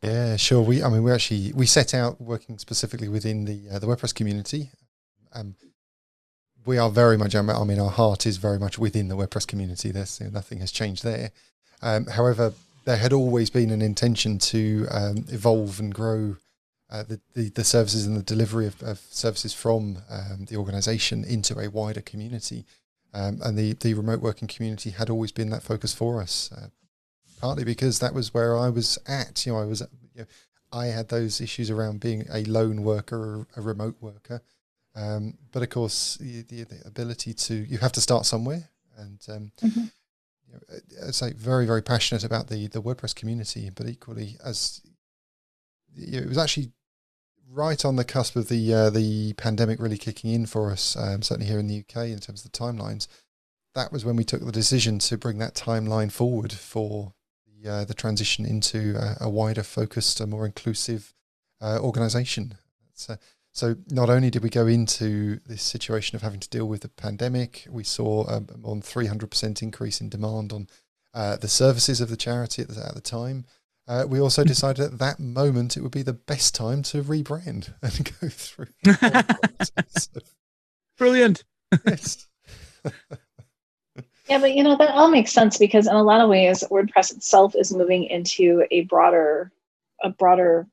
Yeah, 0.03 0.35
sure. 0.35 0.61
We, 0.61 0.83
I 0.83 0.89
mean, 0.89 1.03
we 1.03 1.11
actually 1.11 1.53
we 1.53 1.65
set 1.65 1.93
out 1.93 2.19
working 2.19 2.57
specifically 2.57 3.07
within 3.07 3.45
the 3.45 3.69
uh, 3.71 3.79
the 3.79 3.87
WordPress 3.87 4.13
community. 4.13 4.69
Um, 5.33 5.55
we 6.65 6.77
are 6.77 6.89
very 6.89 7.17
much. 7.17 7.35
I 7.35 7.41
mean, 7.41 7.79
our 7.79 7.89
heart 7.89 8.25
is 8.25 8.37
very 8.37 8.59
much 8.59 8.77
within 8.77 9.07
the 9.07 9.15
WordPress 9.15 9.47
community. 9.47 9.91
There's 9.91 10.19
you 10.19 10.27
know, 10.27 10.33
nothing 10.33 10.59
has 10.59 10.71
changed 10.71 11.03
there. 11.03 11.31
Um, 11.81 12.05
however, 12.05 12.53
there 12.85 12.97
had 12.97 13.13
always 13.13 13.49
been 13.49 13.69
an 13.69 13.81
intention 13.81 14.39
to 14.39 14.87
um, 14.91 15.25
evolve 15.29 15.79
and 15.79 15.93
grow 15.93 16.35
uh, 16.89 17.03
the, 17.03 17.19
the, 17.33 17.49
the 17.49 17.63
services 17.63 18.05
and 18.05 18.15
the 18.15 18.23
delivery 18.23 18.67
of, 18.67 18.81
of 18.83 18.99
services 19.09 19.53
from 19.53 19.99
um, 20.09 20.45
the 20.45 20.55
organisation 20.57 21.23
into 21.23 21.57
a 21.59 21.69
wider 21.69 22.01
community. 22.01 22.65
Um, 23.13 23.39
and 23.43 23.57
the, 23.57 23.73
the 23.73 23.93
remote 23.93 24.21
working 24.21 24.47
community 24.47 24.89
had 24.89 25.09
always 25.09 25.31
been 25.31 25.49
that 25.51 25.63
focus 25.63 25.93
for 25.93 26.21
us, 26.21 26.51
uh, 26.51 26.67
partly 27.43 27.65
because 27.65 27.99
that 27.99 28.13
was 28.13 28.33
where 28.33 28.57
I 28.57 28.69
was 28.69 28.97
at. 29.05 29.45
You 29.45 29.51
know, 29.51 29.59
I 29.59 29.65
was, 29.65 29.81
you 30.15 30.21
know, 30.21 30.27
I 30.71 30.85
had 30.85 31.09
those 31.09 31.41
issues 31.41 31.69
around 31.69 31.99
being 31.99 32.25
a 32.31 32.45
lone 32.45 32.83
worker, 32.83 33.45
a 33.57 33.61
remote 33.61 33.97
worker. 33.99 34.41
Um, 34.95 35.37
but 35.51 35.61
of 35.61 35.69
course, 35.69 36.15
the, 36.21 36.43
the, 36.43 36.63
the, 36.63 36.81
ability 36.85 37.33
to 37.33 37.53
you 37.53 37.79
have 37.79 37.91
to 37.93 38.01
start 38.01 38.25
somewhere, 38.25 38.69
and 38.97 39.19
um, 39.27 39.51
mm-hmm. 39.61 39.79
you 39.81 40.53
know, 40.53 41.07
I 41.07 41.11
say 41.11 41.33
very 41.33 41.65
very 41.65 41.81
passionate 41.81 42.23
about 42.23 42.47
the 42.47 42.67
the 42.67 42.81
WordPress 42.81 43.13
community, 43.13 43.69
but 43.75 43.89
equally 43.89 44.37
as 44.45 44.81
you 45.95 46.11
know, 46.11 46.25
it 46.25 46.29
was 46.29 46.37
actually 46.37 46.71
right 47.51 47.83
on 47.83 47.97
the 47.97 48.05
cusp 48.05 48.35
of 48.37 48.47
the 48.49 48.73
uh, 48.73 48.89
the 48.89 49.33
pandemic 49.33 49.81
really 49.81 49.97
kicking 49.97 50.31
in 50.31 50.45
for 50.45 50.71
us, 50.71 50.95
um, 50.95 51.23
certainly 51.23 51.49
here 51.49 51.59
in 51.59 51.67
the 51.67 51.79
UK 51.79 52.05
in 52.05 52.19
terms 52.19 52.45
of 52.45 52.51
the 52.51 52.57
timelines. 52.57 53.07
That 53.75 53.91
was 53.91 54.05
when 54.05 54.15
we 54.15 54.23
took 54.23 54.45
the 54.45 54.51
decision 54.51 54.99
to 54.99 55.17
bring 55.17 55.39
that 55.39 55.55
timeline 55.55 56.11
forward 56.11 56.53
for 56.53 57.15
the 57.63 57.71
uh, 57.71 57.85
the 57.85 57.93
transition 57.93 58.45
into 58.45 58.95
a, 58.97 59.25
a, 59.25 59.29
wider, 59.29 59.63
focused, 59.63 60.19
a 60.19 60.27
more 60.27 60.45
inclusive 60.45 61.13
uh, 61.61 61.79
organisation. 61.79 62.55
So, 62.93 63.17
so 63.51 63.75
not 63.89 64.09
only 64.09 64.29
did 64.29 64.43
we 64.43 64.49
go 64.49 64.67
into 64.67 65.39
this 65.45 65.61
situation 65.61 66.15
of 66.15 66.21
having 66.21 66.39
to 66.39 66.49
deal 66.49 66.67
with 66.67 66.81
the 66.81 66.89
pandemic, 66.89 67.65
we 67.69 67.83
saw 67.83 68.27
um, 68.29 68.47
on 68.63 68.81
300% 68.81 69.61
increase 69.61 70.01
in 70.01 70.09
demand 70.09 70.53
on 70.53 70.67
uh, 71.13 71.37
the 71.37 71.47
services 71.47 72.01
of 72.01 72.09
the 72.09 72.17
charity 72.17 72.63
at 72.63 72.69
the, 72.69 72.85
at 72.85 72.95
the 72.95 73.01
time. 73.01 73.45
Uh, 73.87 74.05
we 74.07 74.19
also 74.19 74.43
decided 74.43 74.85
at 74.85 74.99
that 74.99 75.19
moment 75.19 75.75
it 75.75 75.81
would 75.81 75.91
be 75.91 76.03
the 76.03 76.13
best 76.13 76.55
time 76.55 76.81
to 76.81 77.03
rebrand 77.03 77.73
and 77.81 78.11
go 78.19 78.29
through. 78.29 78.67
Brilliant. 80.97 81.43
yes. 81.85 82.27
yeah, 84.29 84.39
but 84.39 84.53
you 84.53 84.63
know 84.63 84.77
that 84.77 84.91
all 84.91 85.09
makes 85.09 85.33
sense 85.33 85.57
because 85.57 85.87
in 85.87 85.95
a 85.95 86.03
lot 86.03 86.21
of 86.21 86.29
ways, 86.29 86.63
WordPress 86.71 87.15
itself 87.15 87.55
is 87.55 87.73
moving 87.73 88.05
into 88.05 88.65
a 88.71 88.81
broader, 88.81 89.51
a 90.01 90.09
broader 90.09 90.67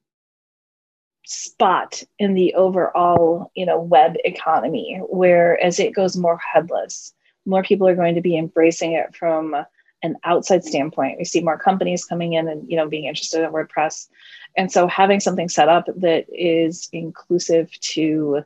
spot 1.27 2.03
in 2.19 2.35
the 2.35 2.55
overall, 2.55 3.51
you 3.55 3.67
know, 3.67 3.81
web 3.81 4.15
economy. 4.25 5.01
Where 5.09 5.61
as 5.61 5.81
it 5.81 5.95
goes 5.95 6.17
more 6.17 6.39
headless, 6.39 7.13
more 7.45 7.65
people 7.65 7.89
are 7.89 7.97
going 7.97 8.15
to 8.15 8.21
be 8.21 8.37
embracing 8.37 8.93
it 8.93 9.17
from 9.17 9.57
an 10.03 10.17
outside 10.25 10.65
standpoint. 10.65 11.19
We 11.19 11.25
see 11.25 11.41
more 11.41 11.59
companies 11.59 12.05
coming 12.05 12.35
in 12.35 12.49
and 12.49 12.71
you 12.71 12.77
know 12.77 12.89
being 12.89 13.07
interested 13.07 13.43
in 13.43 13.51
WordPress, 13.51 14.09
and 14.57 14.71
so 14.71 14.87
having 14.87 15.19
something 15.19 15.49
set 15.49 15.69
up 15.69 15.87
that 15.97 16.27
is 16.29 16.89
inclusive 16.93 17.73
to 17.81 18.45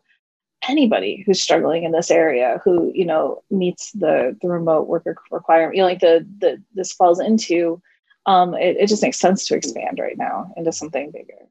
anybody 0.68 1.22
who's 1.24 1.42
struggling 1.42 1.84
in 1.84 1.92
this 1.92 2.10
area 2.10 2.60
who 2.64 2.90
you 2.94 3.04
know 3.04 3.42
meets 3.50 3.92
the 3.92 4.36
the 4.40 4.48
remote 4.48 4.86
worker 4.86 5.16
requirement 5.30 5.76
you 5.76 5.82
know 5.82 5.88
like 5.88 6.00
the 6.00 6.26
the 6.38 6.62
this 6.74 6.92
falls 6.92 7.20
into 7.20 7.80
um 8.26 8.54
it, 8.54 8.76
it 8.76 8.88
just 8.88 9.02
makes 9.02 9.18
sense 9.18 9.46
to 9.46 9.54
expand 9.54 9.98
right 9.98 10.18
now 10.18 10.52
into 10.56 10.72
something 10.72 11.10
bigger 11.10 11.46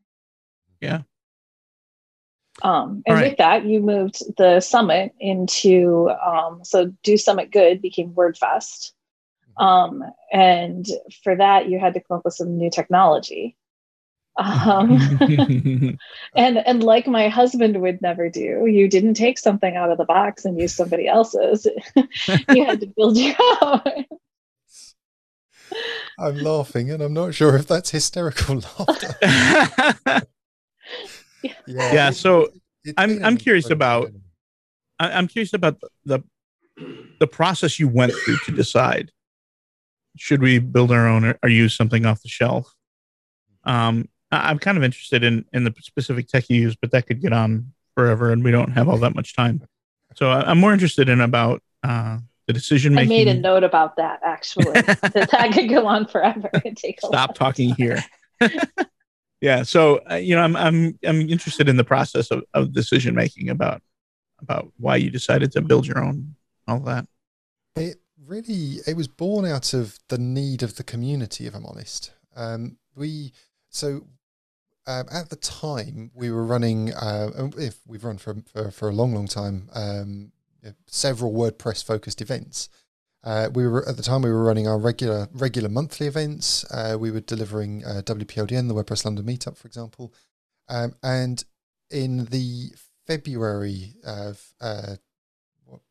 yeah 0.82 1.02
um 2.62 3.02
and 3.06 3.16
right. 3.16 3.30
with 3.30 3.38
that 3.38 3.66
you 3.66 3.80
moved 3.80 4.22
the 4.38 4.60
summit 4.60 5.14
into 5.20 6.10
um 6.26 6.60
so 6.64 6.92
do 7.04 7.18
something 7.18 7.50
good 7.52 7.82
became 7.82 8.12
wordfest 8.12 8.92
um, 9.58 10.04
and 10.32 10.86
for 11.24 11.36
that, 11.36 11.70
you 11.70 11.80
had 11.80 11.94
to 11.94 12.02
come 12.02 12.18
up 12.18 12.26
with 12.26 12.34
some 12.34 12.58
new 12.58 12.70
technology. 12.70 13.56
Um, 14.38 14.98
and 16.36 16.58
and 16.58 16.84
like 16.84 17.08
my 17.08 17.30
husband 17.30 17.80
would 17.82 18.02
never 18.02 18.30
do, 18.30 18.66
you 18.66 18.88
didn't 18.88 19.14
take 19.14 19.38
something 19.38 19.76
out 19.76 19.92
of 19.92 19.98
the 19.98 20.06
box 20.06 20.46
and 20.46 20.60
use 20.60 20.76
somebody 20.76 21.08
else's. 21.08 21.68
you 22.50 22.66
had 22.66 22.82
to 22.82 22.88
build 22.88 23.18
your 23.18 23.36
own. 23.62 24.06
I'm 26.20 26.38
laughing, 26.38 26.92
and 26.92 27.02
I'm 27.02 27.14
not 27.14 27.34
sure 27.34 27.56
if 27.56 27.68
that's 27.68 27.92
hysterical 27.92 28.56
laughter. 28.80 29.16
yeah. 30.06 30.24
yeah. 31.68 32.10
So 32.12 32.50
it, 32.84 32.96
I'm 32.98 33.24
I'm 33.24 33.38
curious 33.38 33.70
about 33.70 34.12
I'm 35.00 35.28
curious 35.28 35.54
about 35.54 35.80
the 36.06 36.24
the 37.20 37.28
process 37.28 37.80
you 37.80 37.88
went 37.88 38.14
through 38.14 38.38
to 38.46 38.52
decide 38.52 39.12
should 40.18 40.42
we 40.42 40.60
build 40.60 40.92
our 40.92 41.08
own 41.08 41.26
or, 41.26 41.40
or 41.44 41.50
use 41.50 41.76
something 41.76 42.06
off 42.06 42.22
the 42.22 42.30
shelf? 42.30 42.74
Um, 43.64 44.10
I'm 44.42 44.60
kind 44.60 44.78
of 44.78 44.84
interested 44.84 45.24
in 45.24 45.46
in 45.54 45.64
the 45.64 45.74
specific 45.82 46.28
tech 46.28 46.50
you 46.50 46.60
use, 46.62 46.76
but 46.76 46.92
that 46.92 47.08
could 47.08 47.22
get 47.22 47.34
on 47.34 47.74
forever, 47.96 48.32
and 48.32 48.44
we 48.44 48.52
don't 48.52 48.72
have 48.72 48.88
all 48.90 48.98
that 49.00 49.16
much 49.16 49.36
time. 49.36 49.62
So 50.16 50.30
I'm 50.30 50.60
more 50.60 50.74
interested 50.74 51.10
in 51.10 51.22
about 51.22 51.62
uh, 51.84 52.20
the 52.48 52.54
decision 52.54 52.94
making. 52.94 53.12
I 53.12 53.26
made 53.26 53.28
a 53.28 53.40
note 53.40 53.64
about 53.64 53.96
that 53.98 54.20
actually. 54.24 54.66
that 54.74 55.30
that 55.32 55.52
could 55.54 55.70
go 55.70 55.88
on 55.88 56.06
forever. 56.06 56.50
take 56.76 57.00
Stop 57.00 57.36
talking 57.36 57.76
here. 57.76 58.04
yeah. 59.42 59.64
So 59.64 60.02
uh, 60.10 60.16
you 60.16 60.36
know, 60.36 60.42
I'm 60.42 60.56
I'm 60.56 61.00
I'm 61.06 61.22
interested 61.22 61.70
in 61.70 61.78
the 61.78 61.84
process 61.84 62.32
of, 62.32 62.44
of 62.54 62.74
decision 62.74 63.16
making 63.16 63.50
about 63.50 63.82
about 64.42 64.72
why 64.78 64.98
you 64.98 65.10
decided 65.10 65.52
to 65.54 65.62
build 65.62 65.88
your 65.88 66.04
own 66.04 66.36
all 66.68 66.80
that. 66.82 67.06
It 67.76 67.98
really 68.26 68.80
it 68.88 68.96
was 68.96 69.08
born 69.08 69.46
out 69.46 69.74
of 69.74 70.00
the 70.10 70.18
need 70.18 70.64
of 70.64 70.76
the 70.76 70.84
community 70.84 71.46
if 71.46 71.56
i'm 71.56 71.66
honest 71.66 72.12
um, 72.36 72.78
we 72.96 73.32
so 73.70 74.06
um, 74.88 75.06
at 75.12 75.30
the 75.30 75.36
time 75.36 76.12
we 76.14 76.32
were 76.32 76.46
running 76.46 76.94
uh, 76.94 77.50
if 77.58 77.80
we've 77.88 78.04
run 78.04 78.18
for, 78.18 78.36
for, 78.52 78.72
for 78.72 78.90
a 78.90 78.94
long 78.94 79.14
long 79.14 79.28
time 79.28 79.70
um, 79.74 80.32
several 80.88 81.34
wordpress 81.34 81.84
focused 81.84 82.22
events. 82.22 82.70
Uh, 83.24 83.50
we 83.54 83.66
were 83.66 83.88
at 83.88 83.96
the 83.96 84.04
time 84.04 84.22
we 84.22 84.32
were 84.32 84.44
running 84.44 84.68
our 84.68 84.78
regular 84.78 85.30
regular 85.34 85.70
monthly 85.70 86.08
events. 86.08 86.66
Uh, 86.72 86.98
we 87.00 87.12
were 87.12 87.22
delivering 87.22 87.84
uh, 87.86 88.02
wpldn 88.04 88.68
the 88.68 88.74
wordpress 88.74 89.06
london 89.06 89.26
meetup 89.26 89.58
for 89.58 89.68
example. 89.68 90.14
Um, 90.70 90.96
and 91.02 91.44
in 91.90 92.26
the 92.26 92.72
february 93.06 93.96
of 94.06 94.42
uh, 94.60 94.96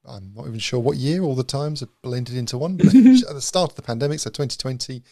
I'm 0.05 0.33
not 0.35 0.47
even 0.47 0.59
sure 0.59 0.81
what 0.81 0.97
year 0.97 1.23
all 1.23 1.35
the 1.35 1.45
times 1.45 1.83
are 1.83 1.89
blended 2.03 2.37
into 2.37 2.59
one, 2.59 2.77
but 2.77 2.87
at 2.95 2.95
the 2.95 3.41
start 3.41 3.71
of 3.71 3.77
the 3.77 3.83
pandemic, 3.83 4.21
so 4.21 4.31
2020, 4.31 5.03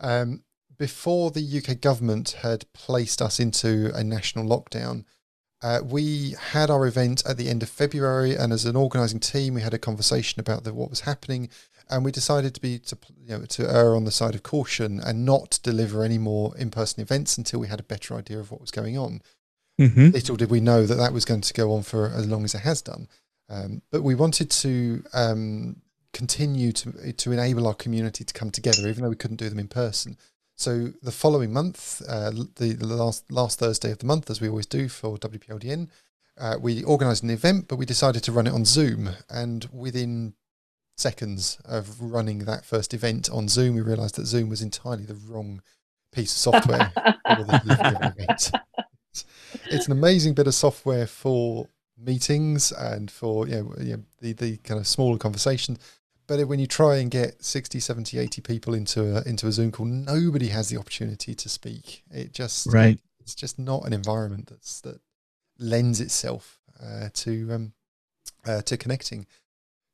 um, 0.00 0.42
before 0.78 1.30
the 1.30 1.62
UK 1.62 1.80
government 1.80 2.36
had 2.42 2.70
placed 2.72 3.22
us 3.22 3.38
into 3.40 3.90
a 3.94 4.02
national 4.02 4.44
lockdown, 4.44 5.04
uh, 5.62 5.80
we 5.82 6.34
had 6.50 6.70
our 6.70 6.86
event 6.86 7.22
at 7.26 7.38
the 7.38 7.48
end 7.48 7.62
of 7.62 7.68
February, 7.68 8.34
and 8.34 8.52
as 8.52 8.66
an 8.66 8.76
organising 8.76 9.20
team, 9.20 9.54
we 9.54 9.62
had 9.62 9.72
a 9.72 9.78
conversation 9.78 10.38
about 10.38 10.64
the, 10.64 10.74
what 10.74 10.90
was 10.90 11.00
happening, 11.00 11.48
and 11.88 12.04
we 12.04 12.12
decided 12.12 12.54
to 12.54 12.60
be 12.60 12.78
to 12.78 12.96
you 13.18 13.38
know 13.38 13.44
to 13.46 13.70
err 13.70 13.96
on 13.96 14.04
the 14.04 14.10
side 14.10 14.34
of 14.34 14.42
caution 14.42 15.00
and 15.00 15.24
not 15.24 15.58
deliver 15.62 16.02
any 16.02 16.18
more 16.18 16.56
in-person 16.56 17.00
events 17.00 17.38
until 17.38 17.60
we 17.60 17.68
had 17.68 17.80
a 17.80 17.84
better 17.84 18.14
idea 18.14 18.38
of 18.38 18.50
what 18.50 18.60
was 18.60 18.70
going 18.70 18.98
on. 18.98 19.22
Mm-hmm. 19.80 20.10
Little 20.10 20.36
did 20.36 20.50
we 20.50 20.60
know 20.60 20.86
that 20.86 20.96
that 20.96 21.12
was 21.12 21.24
going 21.24 21.40
to 21.40 21.54
go 21.54 21.72
on 21.72 21.82
for 21.82 22.06
as 22.06 22.28
long 22.28 22.44
as 22.44 22.54
it 22.54 22.60
has 22.60 22.82
done. 22.82 23.08
Um, 23.48 23.82
but 23.90 24.02
we 24.02 24.14
wanted 24.14 24.50
to 24.50 25.02
um, 25.12 25.76
continue 26.12 26.72
to 26.72 27.12
to 27.12 27.32
enable 27.32 27.66
our 27.66 27.74
community 27.74 28.24
to 28.24 28.34
come 28.34 28.50
together, 28.50 28.88
even 28.88 29.02
though 29.02 29.10
we 29.10 29.16
couldn't 29.16 29.38
do 29.38 29.48
them 29.48 29.58
in 29.58 29.68
person. 29.68 30.16
So 30.56 30.92
the 31.02 31.12
following 31.12 31.52
month, 31.52 32.00
uh, 32.08 32.30
the, 32.30 32.76
the, 32.78 32.86
last 32.86 33.30
last 33.30 33.58
Thursday 33.58 33.90
of 33.90 33.98
the 33.98 34.06
month, 34.06 34.30
as 34.30 34.40
we 34.40 34.48
always 34.48 34.66
do 34.66 34.88
for 34.88 35.18
WPLDN, 35.18 35.88
uh, 36.38 36.56
we 36.60 36.84
organised 36.84 37.22
an 37.22 37.30
event, 37.30 37.66
but 37.68 37.76
we 37.76 37.86
decided 37.86 38.22
to 38.24 38.32
run 38.32 38.46
it 38.46 38.52
on 38.52 38.64
Zoom. 38.64 39.10
And 39.28 39.68
within 39.72 40.34
seconds 40.96 41.58
of 41.64 42.00
running 42.00 42.40
that 42.40 42.64
first 42.64 42.94
event 42.94 43.28
on 43.30 43.48
Zoom, 43.48 43.74
we 43.74 43.80
realised 43.80 44.14
that 44.16 44.26
Zoom 44.26 44.48
was 44.48 44.62
entirely 44.62 45.04
the 45.04 45.14
wrong 45.14 45.60
piece 46.12 46.32
of 46.32 46.38
software 46.38 46.92
for 46.94 47.44
the 47.44 47.56
of 47.80 48.18
event. 48.18 48.52
It's 49.70 49.86
an 49.86 49.92
amazing 49.92 50.34
bit 50.34 50.46
of 50.46 50.54
software 50.54 51.06
for 51.06 51.68
meetings 51.98 52.72
and 52.72 53.10
for 53.10 53.46
you 53.46 53.56
know, 53.56 53.74
you 53.78 53.96
know, 53.96 54.02
the, 54.20 54.32
the 54.32 54.56
kind 54.58 54.80
of 54.80 54.86
smaller 54.86 55.18
conversations. 55.18 55.78
But 56.26 56.46
when 56.48 56.58
you 56.58 56.66
try 56.66 56.96
and 56.96 57.10
get 57.10 57.44
60, 57.44 57.80
70, 57.80 58.18
80 58.18 58.40
people 58.42 58.74
into 58.74 59.18
a, 59.18 59.22
into 59.28 59.46
a 59.46 59.52
Zoom 59.52 59.70
call, 59.72 59.86
nobody 59.86 60.48
has 60.48 60.68
the 60.68 60.78
opportunity 60.78 61.34
to 61.34 61.48
speak. 61.48 62.02
It 62.10 62.32
just 62.32 62.66
right. 62.66 62.98
It's 63.20 63.34
just 63.34 63.58
not 63.58 63.86
an 63.86 63.92
environment 63.92 64.48
that's 64.48 64.80
that 64.82 65.00
lends 65.58 66.00
itself 66.00 66.58
uh, 66.82 67.08
to 67.12 67.52
um, 67.52 67.72
uh, 68.46 68.62
to 68.62 68.76
connecting. 68.76 69.26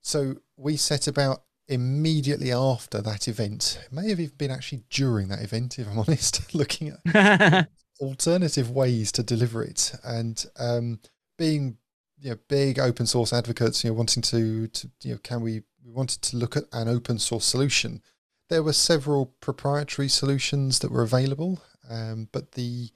So 0.03 0.37
we 0.57 0.77
set 0.77 1.07
about 1.07 1.43
immediately 1.69 2.53
after 2.53 3.01
that 3.01 3.29
event. 3.29 3.79
It 3.87 3.93
may 3.93 4.09
have 4.11 4.21
even 4.21 4.37
been 4.37 4.51
actually 4.51 4.83
during 4.91 5.29
that 5.29 5.43
event, 5.43 5.79
if 5.79 5.89
I'm 5.89 5.99
honest, 6.07 6.55
looking 6.55 6.97
at 7.15 7.69
alternative 8.01 8.71
ways 8.71 9.13
to 9.13 9.23
deliver 9.23 9.63
it 9.63 9.95
and 10.05 10.45
um, 10.59 11.01
being 11.39 11.79
you 12.21 12.31
know, 12.31 12.37
big 12.49 12.79
open 12.79 13.07
source 13.07 13.33
advocates, 13.33 13.83
you 13.83 13.91
know, 13.91 13.95
wanting 13.95 14.23
to, 14.23 14.67
to, 14.69 14.91
you 15.03 15.13
know, 15.13 15.19
can 15.23 15.41
we, 15.41 15.63
we 15.85 15.93
wanted 15.93 16.23
to 16.23 16.37
look 16.37 16.57
at 16.57 16.65
an 16.73 16.89
open 16.89 17.19
source 17.19 17.45
solution. 17.45 18.03
There 18.49 18.63
were 18.63 18.73
several 18.73 19.27
proprietary 19.41 20.09
solutions 20.09 20.81
that 20.81 20.91
were 20.91 21.03
available, 21.03 21.63
um, 21.89 22.29
but 22.33 22.53
the, 22.53 22.91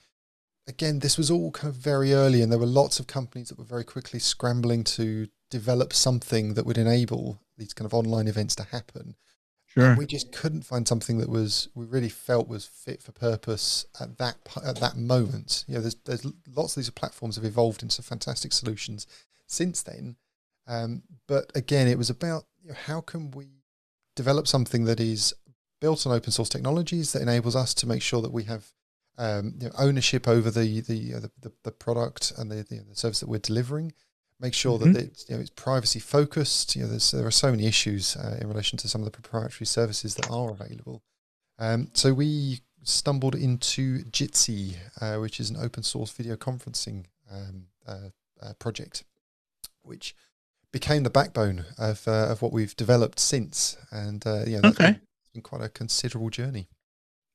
again, 0.67 0.99
this 0.99 1.17
was 1.17 1.31
all 1.31 1.51
kind 1.53 1.73
of 1.73 1.77
very 1.77 2.13
early 2.13 2.43
and 2.43 2.51
there 2.51 2.59
were 2.59 2.67
lots 2.67 2.99
of 2.99 3.07
companies 3.07 3.49
that 3.49 3.59
were 3.59 3.65
very 3.65 3.85
quickly 3.85 4.19
scrambling 4.19 4.85
to 4.85 5.29
develop 5.51 5.93
something 5.93 6.55
that 6.55 6.67
would 6.67 6.79
enable 6.79 7.41
these 7.57 7.73
kind 7.73 7.87
of 7.87 7.95
online 7.95 8.27
events 8.27 8.57
to 8.57 8.65
happen. 8.65 9.15
Sure. 9.67 9.97
We 9.97 10.07
just 10.07 10.31
couldn't 10.31 10.63
find 10.63 10.87
something 10.87 11.19
that 11.19 11.29
was 11.29 11.69
we 11.75 11.85
really 11.85 12.09
felt 12.09 12.49
was 12.49 12.65
fit 12.65 13.03
for 13.03 13.11
purpose 13.11 13.87
at 14.01 14.19
that 14.19 14.37
at 14.65 14.77
that 14.77 14.97
moment. 14.97 15.65
You 15.67 15.75
know, 15.75 15.81
there's 15.81 15.97
there's 16.05 16.25
lots 16.55 16.77
of 16.77 16.83
these 16.83 16.91
platforms 16.91 17.35
have 17.35 17.45
evolved 17.45 17.83
into 17.83 18.01
fantastic 18.01 18.53
solutions 18.53 19.09
since 19.49 19.83
then, 19.83 20.15
um, 20.69 21.03
but 21.27 21.51
again, 21.57 21.89
it 21.89 21.99
was 21.99 22.09
about 22.09 22.45
you 22.65 22.71
know, 22.71 22.77
how 22.87 23.01
can 23.01 23.31
we 23.31 23.47
develop 24.17 24.49
something 24.49 24.85
that 24.85 25.01
is 25.01 25.35
built 25.81 26.07
on 26.07 26.13
open 26.13 26.33
source 26.33 26.49
technologies 26.49 27.13
that 27.13 27.23
enables 27.23 27.55
us 27.55 27.75
to 27.75 27.87
make 27.87 28.03
sure 28.03 28.23
that 28.23 28.33
we 28.33 28.45
have 28.45 28.73
um, 29.19 29.55
you 29.61 29.69
know, 29.69 29.75
ownership 29.79 30.27
over 30.27 30.51
the 30.51 30.81
the, 30.81 31.15
uh, 31.15 31.21
the 31.41 31.53
the 31.63 31.71
product 31.71 32.33
and 32.37 32.51
the, 32.51 32.65
the, 32.69 32.81
the 32.89 32.97
service 32.97 33.21
that 33.21 33.29
we're 33.29 33.39
delivering. 33.39 33.93
Make 34.41 34.55
sure 34.55 34.79
mm-hmm. 34.79 34.93
that 34.93 35.05
it's, 35.05 35.29
you 35.29 35.37
know, 35.37 35.41
it's 35.41 35.51
privacy 35.51 36.01
focused. 36.01 36.75
You 36.75 36.83
know, 36.83 36.89
there's, 36.89 37.13
there 37.13 37.27
are 37.27 37.31
so 37.31 37.51
many 37.51 37.67
issues 37.67 38.17
uh, 38.17 38.39
in 38.41 38.49
relation 38.49 38.77
to 38.79 38.89
some 38.89 39.01
of 39.01 39.05
the 39.05 39.13
proprietary 39.13 39.67
services 39.67 40.17
that 40.17 40.29
are 40.29 40.51
available. 40.51 41.03
Um, 41.59 41.91
so 41.95 42.13
we 42.13 42.61
stumbled 42.83 43.37
into 43.37 44.03
Jitsi, 44.05 44.75
uh, 45.01 45.19
which 45.19 45.39
is 45.39 45.51
an 45.51 45.57
open 45.57 45.85
source 45.85 46.11
video 46.11 46.35
conferencing 46.35 47.05
um, 47.31 47.67
uh, 47.87 48.09
uh 48.43 48.53
project, 48.55 49.05
which 49.83 50.17
became 50.75 51.05
the 51.05 51.11
backbone 51.11 51.65
of 51.79 52.07
uh, 52.09 52.27
of 52.33 52.43
what 52.43 52.53
we've 52.53 52.75
developed 52.77 53.21
since. 53.21 53.77
And 53.93 54.27
uh, 54.27 54.43
yeah, 54.45 54.61
okay. 54.65 54.99
been 55.33 55.41
quite 55.41 55.63
a 55.63 55.69
considerable 55.69 56.31
journey. 56.31 56.69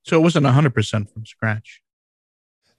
So 0.03 0.17
it 0.17 0.22
wasn't 0.22 0.46
hundred 0.46 0.74
percent 0.74 1.10
from 1.10 1.25
scratch. 1.25 1.81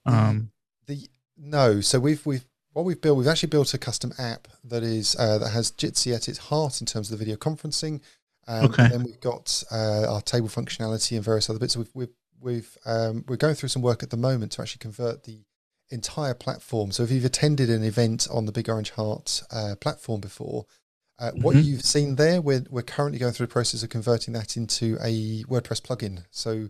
Um, 0.05 0.51
the, 0.85 0.95
the 0.95 1.07
no, 1.35 1.81
so 1.81 1.99
we've 1.99 2.23
we've 2.27 2.45
what 2.73 2.85
we've 2.85 3.01
built, 3.01 3.17
we've 3.17 3.27
actually 3.27 3.49
built 3.49 3.73
a 3.73 3.79
custom 3.79 4.13
app 4.19 4.47
that 4.63 4.83
is 4.83 5.15
uh, 5.17 5.39
that 5.39 5.49
has 5.49 5.71
Jitsi 5.71 6.15
at 6.15 6.29
its 6.29 6.37
heart 6.37 6.79
in 6.79 6.85
terms 6.85 7.11
of 7.11 7.17
the 7.17 7.25
video 7.25 7.37
conferencing. 7.37 7.99
Um, 8.47 8.65
okay. 8.65 8.83
And 8.83 8.93
then 8.93 9.03
we've 9.03 9.19
got 9.19 9.63
uh, 9.71 10.05
our 10.13 10.21
table 10.21 10.47
functionality 10.47 11.15
and 11.15 11.25
various 11.25 11.49
other 11.49 11.59
bits. 11.59 11.73
So 11.73 11.79
we've 11.79 11.91
we've, 11.95 12.15
we've 12.39 12.77
um, 12.85 13.25
we're 13.27 13.35
going 13.35 13.55
through 13.55 13.69
some 13.69 13.81
work 13.81 14.03
at 14.03 14.11
the 14.11 14.17
moment 14.17 14.51
to 14.53 14.61
actually 14.61 14.79
convert 14.79 15.23
the 15.23 15.43
entire 15.91 16.33
platform. 16.33 16.91
So 16.91 17.03
if 17.03 17.11
you've 17.11 17.25
attended 17.25 17.69
an 17.69 17.83
event 17.83 18.27
on 18.31 18.45
the 18.45 18.51
Big 18.51 18.69
Orange 18.69 18.91
Heart 18.91 19.43
uh, 19.51 19.75
platform 19.79 20.21
before, 20.21 20.65
uh, 21.19 21.31
mm-hmm. 21.31 21.41
what 21.41 21.55
you've 21.57 21.83
seen 21.83 22.15
there, 22.15 22.41
we're, 22.41 22.63
we're 22.69 22.81
currently 22.81 23.19
going 23.19 23.33
through 23.33 23.47
the 23.47 23.53
process 23.53 23.83
of 23.83 23.89
converting 23.89 24.33
that 24.33 24.57
into 24.57 24.97
a 25.03 25.43
WordPress 25.43 25.81
plugin. 25.81 26.25
So 26.31 26.69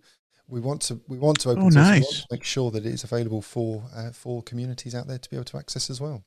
we 0.52 0.60
want 0.60 0.82
to 0.82 1.00
we 1.08 1.18
want 1.18 1.40
to 1.40 1.50
open 1.50 1.64
oh, 1.64 1.70
nice. 1.70 2.22
to 2.22 2.28
make 2.30 2.44
sure 2.44 2.70
that 2.72 2.86
it 2.86 2.94
is 2.94 3.04
available 3.04 3.42
for 3.42 3.84
uh, 3.96 4.12
for 4.12 4.44
communities 4.44 4.94
out 4.94 5.08
there 5.08 5.18
to 5.18 5.30
be 5.30 5.38
able 5.38 5.46
to 5.46 5.58
access 5.58 5.90
as 5.90 6.02
well. 6.02 6.26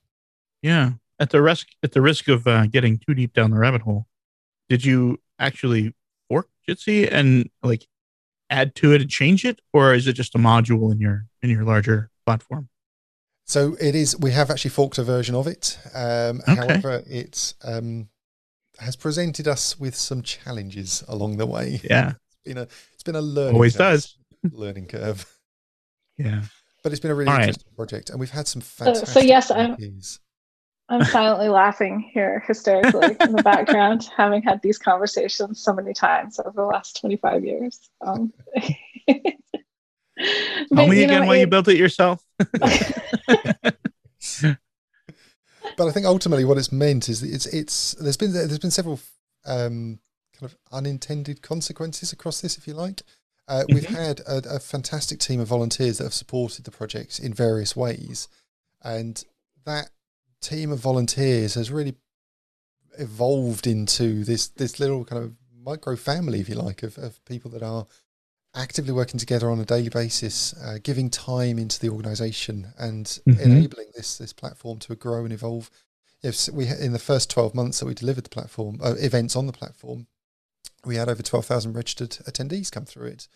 Yeah, 0.62 0.92
at 1.18 1.30
the 1.30 1.42
risk 1.42 1.68
at 1.82 1.92
the 1.92 2.00
risk 2.00 2.28
of 2.28 2.46
uh, 2.46 2.66
getting 2.66 2.98
too 2.98 3.14
deep 3.14 3.34
down 3.34 3.50
the 3.50 3.58
rabbit 3.58 3.82
hole, 3.82 4.06
did 4.68 4.84
you 4.84 5.20
actually 5.38 5.94
fork 6.28 6.48
Jitsi 6.66 7.06
and 7.12 7.50
like 7.62 7.86
add 8.48 8.74
to 8.76 8.92
it 8.94 9.02
and 9.02 9.10
change 9.10 9.44
it, 9.44 9.60
or 9.72 9.92
is 9.92 10.06
it 10.06 10.14
just 10.14 10.34
a 10.34 10.38
module 10.38 10.90
in 10.90 11.00
your 11.00 11.26
in 11.42 11.50
your 11.50 11.64
larger 11.64 12.10
platform? 12.24 12.70
So 13.46 13.76
it 13.80 13.94
is. 13.94 14.18
We 14.18 14.30
have 14.32 14.50
actually 14.50 14.70
forked 14.70 14.98
a 14.98 15.04
version 15.04 15.34
of 15.34 15.46
it. 15.46 15.78
Um, 15.94 16.40
okay. 16.48 16.54
However, 16.54 17.02
it 17.06 17.54
um, 17.62 18.08
has 18.78 18.96
presented 18.96 19.46
us 19.46 19.78
with 19.78 19.94
some 19.94 20.22
challenges 20.22 21.04
along 21.08 21.36
the 21.36 21.46
way. 21.46 21.80
Yeah, 21.90 22.12
it's 22.28 22.36
been 22.44 22.58
a 22.58 22.66
it's 22.94 23.02
been 23.04 23.16
a 23.16 23.20
learning 23.20 23.54
always 23.54 23.76
curve, 23.76 24.00
does 24.00 24.16
learning 24.52 24.86
curve. 24.86 25.26
Yeah, 26.16 26.42
but 26.82 26.92
it's 26.92 27.00
been 27.00 27.10
a 27.10 27.14
really 27.14 27.30
All 27.30 27.36
interesting 27.36 27.64
right. 27.70 27.76
project, 27.76 28.10
and 28.10 28.18
we've 28.18 28.30
had 28.30 28.46
some 28.46 28.62
fantastic. 28.62 29.08
So, 29.08 29.20
so 29.20 29.26
yes, 29.26 29.50
I'm. 29.50 29.76
I'm 30.86 31.02
silently 31.04 31.48
laughing 31.48 32.10
here 32.12 32.44
hysterically 32.46 33.16
in 33.18 33.32
the 33.32 33.42
background, 33.42 34.10
having 34.14 34.42
had 34.42 34.60
these 34.60 34.76
conversations 34.78 35.62
so 35.62 35.72
many 35.72 35.94
times 35.94 36.38
over 36.38 36.52
the 36.54 36.62
last 36.66 37.00
25 37.00 37.42
years. 37.42 37.88
Um, 38.02 38.30
Tell 40.74 40.86
me 40.86 41.02
again 41.02 41.22
know, 41.22 41.26
why 41.26 41.36
it, 41.36 41.40
you 41.40 41.46
built 41.46 41.68
it 41.68 41.78
yourself. 41.78 42.22
but 45.76 45.88
I 45.88 45.90
think 45.92 46.06
ultimately 46.06 46.44
what 46.44 46.58
it's 46.58 46.72
meant 46.72 47.08
is 47.08 47.22
it's 47.22 47.46
it's 47.46 47.92
there's 47.94 48.16
been 48.16 48.32
there's 48.32 48.58
been 48.58 48.70
several 48.70 49.00
um, 49.46 49.98
kind 50.38 50.50
of 50.50 50.56
unintended 50.72 51.42
consequences 51.42 52.12
across 52.12 52.40
this, 52.40 52.58
if 52.58 52.66
you 52.66 52.74
like. 52.74 53.02
Uh, 53.46 53.64
we've 53.68 53.84
mm-hmm. 53.84 53.94
had 53.94 54.20
a, 54.20 54.56
a, 54.56 54.58
fantastic 54.58 55.18
team 55.18 55.38
of 55.38 55.46
volunteers 55.46 55.98
that 55.98 56.04
have 56.04 56.14
supported 56.14 56.64
the 56.64 56.70
project 56.70 57.18
in 57.18 57.34
various 57.34 57.76
ways, 57.76 58.26
and 58.82 59.24
that 59.66 59.90
team 60.40 60.72
of 60.72 60.78
volunteers 60.78 61.54
has 61.54 61.70
really 61.70 61.94
evolved 62.98 63.66
into 63.66 64.24
this 64.24 64.48
this 64.48 64.80
little 64.80 65.04
kind 65.04 65.22
of 65.22 65.34
micro 65.62 65.94
family, 65.94 66.40
if 66.40 66.48
you 66.48 66.54
like, 66.54 66.82
of, 66.82 66.96
of 66.98 67.22
people 67.26 67.50
that 67.50 67.62
are 67.62 67.86
actively 68.54 68.92
working 68.92 69.18
together 69.18 69.50
on 69.50 69.60
a 69.60 69.64
daily 69.64 69.88
basis, 69.88 70.54
uh, 70.62 70.78
giving 70.82 71.10
time 71.10 71.58
into 71.58 71.80
the 71.80 71.88
organisation 71.88 72.68
and 72.78 73.06
mm-hmm. 73.06 73.40
enabling 73.40 73.88
this 73.94 74.18
this 74.18 74.32
platform 74.32 74.78
to 74.80 74.94
grow 74.94 75.24
and 75.24 75.32
evolve. 75.32 75.70
If 76.22 76.48
we 76.52 76.68
in 76.68 76.92
the 76.92 76.98
first 76.98 77.30
twelve 77.30 77.54
months 77.54 77.80
that 77.80 77.86
we 77.86 77.94
delivered 77.94 78.24
the 78.24 78.30
platform 78.30 78.80
uh, 78.82 78.94
events 78.98 79.36
on 79.36 79.46
the 79.46 79.52
platform, 79.52 80.06
we 80.84 80.96
had 80.96 81.08
over 81.08 81.22
twelve 81.22 81.46
thousand 81.46 81.74
registered 81.74 82.10
attendees 82.10 82.70
come 82.70 82.84
through 82.84 83.08
it, 83.08 83.28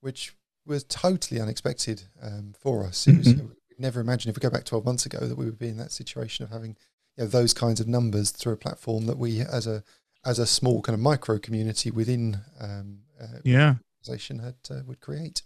which 0.00 0.34
was 0.66 0.84
totally 0.84 1.40
unexpected 1.40 2.04
um, 2.22 2.54
for 2.58 2.84
us. 2.84 3.06
It 3.06 3.18
was 3.18 3.28
mm-hmm. 3.28 3.48
we'd 3.48 3.80
never 3.80 4.00
imagined 4.00 4.30
if 4.30 4.36
we 4.36 4.48
go 4.48 4.54
back 4.54 4.64
twelve 4.64 4.84
months 4.84 5.06
ago 5.06 5.18
that 5.18 5.38
we 5.38 5.44
would 5.44 5.58
be 5.58 5.68
in 5.68 5.76
that 5.78 5.92
situation 5.92 6.44
of 6.44 6.50
having 6.50 6.76
you 7.16 7.24
know, 7.24 7.28
those 7.28 7.52
kinds 7.52 7.80
of 7.80 7.88
numbers 7.88 8.30
through 8.30 8.54
a 8.54 8.56
platform 8.56 9.06
that 9.06 9.18
we 9.18 9.40
as 9.40 9.66
a 9.66 9.84
as 10.24 10.38
a 10.38 10.46
small 10.46 10.80
kind 10.82 10.94
of 10.94 11.00
micro 11.00 11.38
community 11.38 11.90
within 11.90 12.38
um, 12.60 13.00
uh, 13.20 13.38
yeah 13.44 13.74
organization 14.02 14.38
had 14.38 14.54
uh, 14.70 14.82
would 14.86 15.00
create. 15.00 15.42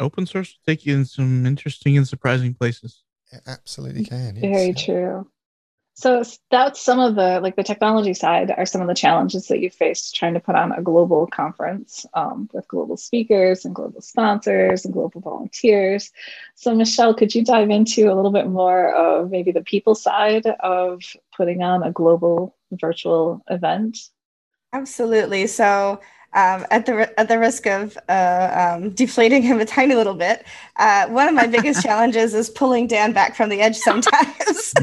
Open 0.00 0.26
source 0.26 0.54
will 0.54 0.72
take 0.72 0.86
you 0.86 0.94
in 0.94 1.04
some 1.04 1.46
interesting 1.46 1.96
and 1.96 2.08
surprising 2.08 2.54
places. 2.54 3.02
It 3.30 3.40
absolutely 3.46 4.04
can. 4.04 4.36
Yes. 4.36 4.42
Very 4.42 4.74
true. 4.74 5.28
So 5.94 6.22
that's 6.50 6.80
some 6.80 7.00
of 7.00 7.16
the 7.16 7.40
like 7.40 7.54
the 7.54 7.62
technology 7.62 8.14
side 8.14 8.50
are 8.50 8.64
some 8.64 8.80
of 8.80 8.88
the 8.88 8.94
challenges 8.94 9.48
that 9.48 9.60
you 9.60 9.68
faced 9.68 10.14
trying 10.14 10.32
to 10.32 10.40
put 10.40 10.54
on 10.54 10.72
a 10.72 10.80
global 10.80 11.26
conference 11.26 12.06
um, 12.14 12.48
with 12.54 12.66
global 12.66 12.96
speakers 12.96 13.66
and 13.66 13.74
global 13.74 14.00
sponsors 14.00 14.86
and 14.86 14.94
global 14.94 15.20
volunteers. 15.20 16.10
So 16.54 16.74
Michelle, 16.74 17.12
could 17.12 17.34
you 17.34 17.44
dive 17.44 17.68
into 17.68 18.10
a 18.10 18.14
little 18.14 18.32
bit 18.32 18.46
more 18.48 18.92
of 18.94 19.30
maybe 19.30 19.52
the 19.52 19.60
people 19.60 19.94
side 19.94 20.46
of 20.60 21.02
putting 21.36 21.62
on 21.62 21.82
a 21.82 21.92
global 21.92 22.56
virtual 22.72 23.44
event? 23.50 23.98
Absolutely. 24.72 25.46
So 25.46 26.00
um, 26.34 26.66
at 26.70 26.86
the 26.86 27.18
at 27.20 27.28
the 27.28 27.38
risk 27.38 27.66
of 27.66 27.98
uh, 28.08 28.74
um, 28.76 28.90
deflating 28.90 29.42
him 29.42 29.60
a 29.60 29.64
tiny 29.64 29.94
little 29.94 30.14
bit, 30.14 30.44
uh, 30.76 31.06
one 31.08 31.28
of 31.28 31.34
my 31.34 31.46
biggest 31.46 31.82
challenges 31.86 32.34
is 32.34 32.48
pulling 32.50 32.86
Dan 32.86 33.12
back 33.12 33.34
from 33.34 33.48
the 33.48 33.60
edge 33.60 33.76
sometimes. 33.76 34.72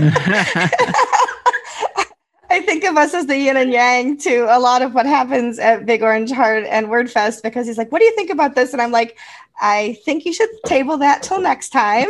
I 2.51 2.61
think 2.61 2.83
of 2.83 2.97
us 2.97 3.13
as 3.13 3.27
the 3.27 3.37
yin 3.37 3.57
and 3.57 3.71
yang 3.71 4.17
to 4.17 4.45
a 4.49 4.57
lot 4.59 4.81
of 4.81 4.95
what 4.95 5.05
happens 5.05 5.59
at 5.59 5.85
Big 5.85 6.01
Orange 6.01 6.31
Heart 6.31 6.65
and 6.65 6.87
WordFest 6.87 7.43
because 7.43 7.67
he's 7.67 7.77
like, 7.77 7.91
"What 7.91 7.99
do 7.99 8.05
you 8.05 8.15
think 8.15 8.29
about 8.29 8.55
this?" 8.55 8.73
And 8.73 8.81
I'm 8.81 8.91
like, 8.91 9.17
"I 9.61 9.99
think 10.03 10.25
you 10.25 10.33
should 10.33 10.49
table 10.65 10.97
that 10.97 11.23
till 11.23 11.41
next 11.41 11.69
time." 11.69 12.07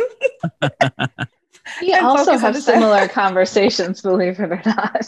We 1.80 1.94
also 1.94 2.36
have 2.36 2.56
similar 2.56 3.06
conversations, 3.08 4.02
believe 4.02 4.40
it 4.40 4.50
or 4.50 4.62
not. 4.64 5.06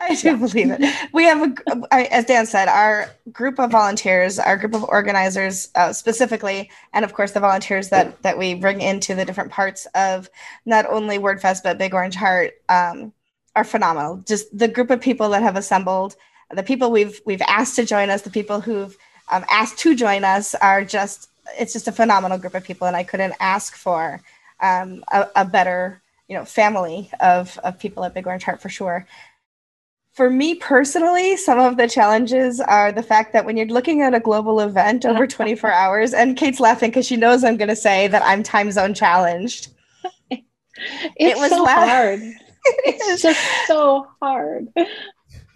I 0.00 0.14
do 0.14 0.28
yeah. 0.28 0.36
believe 0.36 0.70
it. 0.70 1.10
We 1.12 1.24
have, 1.24 1.58
a, 1.92 2.12
as 2.12 2.24
Dan 2.24 2.46
said, 2.46 2.68
our 2.68 3.10
group 3.32 3.58
of 3.58 3.70
volunteers, 3.70 4.38
our 4.38 4.56
group 4.56 4.74
of 4.74 4.84
organizers 4.84 5.70
uh, 5.74 5.92
specifically, 5.92 6.70
and 6.92 7.04
of 7.04 7.14
course 7.14 7.32
the 7.32 7.40
volunteers 7.40 7.88
that 7.88 8.20
that 8.22 8.38
we 8.38 8.54
bring 8.54 8.80
into 8.80 9.14
the 9.14 9.24
different 9.24 9.50
parts 9.50 9.86
of 9.94 10.28
not 10.66 10.86
only 10.86 11.18
WordFest 11.18 11.62
but 11.62 11.78
Big 11.78 11.94
Orange 11.94 12.14
Heart 12.14 12.52
um, 12.68 13.12
are 13.56 13.64
phenomenal. 13.64 14.22
Just 14.26 14.56
the 14.56 14.68
group 14.68 14.90
of 14.90 15.00
people 15.00 15.30
that 15.30 15.42
have 15.42 15.56
assembled, 15.56 16.16
the 16.50 16.62
people 16.62 16.90
we've 16.90 17.20
we've 17.24 17.42
asked 17.42 17.76
to 17.76 17.84
join 17.84 18.10
us, 18.10 18.22
the 18.22 18.30
people 18.30 18.60
who've 18.60 18.96
um, 19.30 19.44
asked 19.50 19.78
to 19.78 19.94
join 19.94 20.24
us 20.24 20.54
are 20.56 20.84
just 20.84 21.30
it's 21.58 21.72
just 21.72 21.88
a 21.88 21.92
phenomenal 21.92 22.38
group 22.38 22.54
of 22.54 22.64
people, 22.64 22.86
and 22.86 22.96
I 22.96 23.04
couldn't 23.04 23.34
ask 23.40 23.76
for 23.76 24.20
um, 24.60 25.04
a, 25.12 25.28
a 25.36 25.44
better 25.44 26.00
you 26.28 26.36
know 26.36 26.44
family 26.44 27.10
of 27.20 27.58
of 27.58 27.78
people 27.78 28.04
at 28.04 28.14
Big 28.14 28.26
Orange 28.26 28.44
Heart 28.44 28.60
for 28.60 28.68
sure 28.68 29.06
for 30.14 30.30
me 30.30 30.54
personally, 30.54 31.36
some 31.36 31.58
of 31.58 31.76
the 31.76 31.88
challenges 31.88 32.60
are 32.60 32.92
the 32.92 33.02
fact 33.02 33.32
that 33.32 33.44
when 33.44 33.56
you're 33.56 33.66
looking 33.66 34.00
at 34.00 34.14
a 34.14 34.20
global 34.20 34.60
event 34.60 35.04
over 35.04 35.26
24 35.26 35.70
hours, 35.70 36.14
and 36.14 36.36
Kate's 36.36 36.60
laughing 36.60 36.90
because 36.90 37.06
she 37.06 37.16
knows 37.16 37.42
I'm 37.42 37.56
going 37.56 37.68
to 37.68 37.76
say 37.76 38.06
that 38.08 38.22
I'm 38.24 38.42
time 38.42 38.70
zone 38.70 38.94
challenged. 38.94 39.68
It 40.30 41.36
was 41.36 41.50
so 41.50 41.64
hard. 41.64 42.20
it's 42.84 43.22
just 43.22 43.40
so 43.66 44.08
hard. 44.20 44.68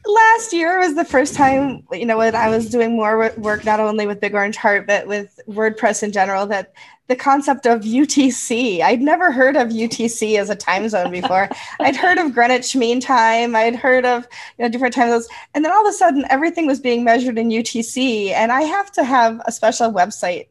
last 0.06 0.52
year 0.52 0.78
was 0.78 0.94
the 0.94 1.04
first 1.04 1.34
time, 1.34 1.84
you 1.92 2.06
know, 2.06 2.18
when 2.18 2.34
I 2.34 2.48
was 2.48 2.68
doing 2.68 2.96
more 2.96 3.32
work, 3.36 3.64
not 3.64 3.80
only 3.80 4.06
with 4.06 4.20
Big 4.20 4.34
Orange 4.34 4.56
Heart, 4.56 4.86
but 4.86 5.06
with 5.06 5.38
WordPress 5.48 6.02
in 6.02 6.12
general, 6.12 6.46
that 6.46 6.72
the 7.08 7.16
concept 7.16 7.66
of 7.66 7.80
UTC. 7.80 8.80
I'd 8.82 9.00
never 9.00 9.32
heard 9.32 9.56
of 9.56 9.68
UTC 9.68 10.38
as 10.38 10.50
a 10.50 10.54
time 10.54 10.88
zone 10.88 11.10
before. 11.10 11.48
I'd 11.80 11.96
heard 11.96 12.18
of 12.18 12.34
Greenwich 12.34 12.76
Mean 12.76 13.00
Time. 13.00 13.56
I'd 13.56 13.74
heard 13.74 14.04
of 14.04 14.28
you 14.58 14.64
know 14.64 14.68
different 14.68 14.94
time 14.94 15.08
zones, 15.08 15.28
and 15.54 15.64
then 15.64 15.72
all 15.72 15.86
of 15.86 15.90
a 15.90 15.96
sudden 15.96 16.24
everything 16.30 16.66
was 16.66 16.80
being 16.80 17.04
measured 17.04 17.38
in 17.38 17.48
UTC, 17.48 18.30
and 18.30 18.52
I 18.52 18.62
have 18.62 18.92
to 18.92 19.04
have 19.04 19.40
a 19.46 19.52
special 19.52 19.92
website 19.92 20.48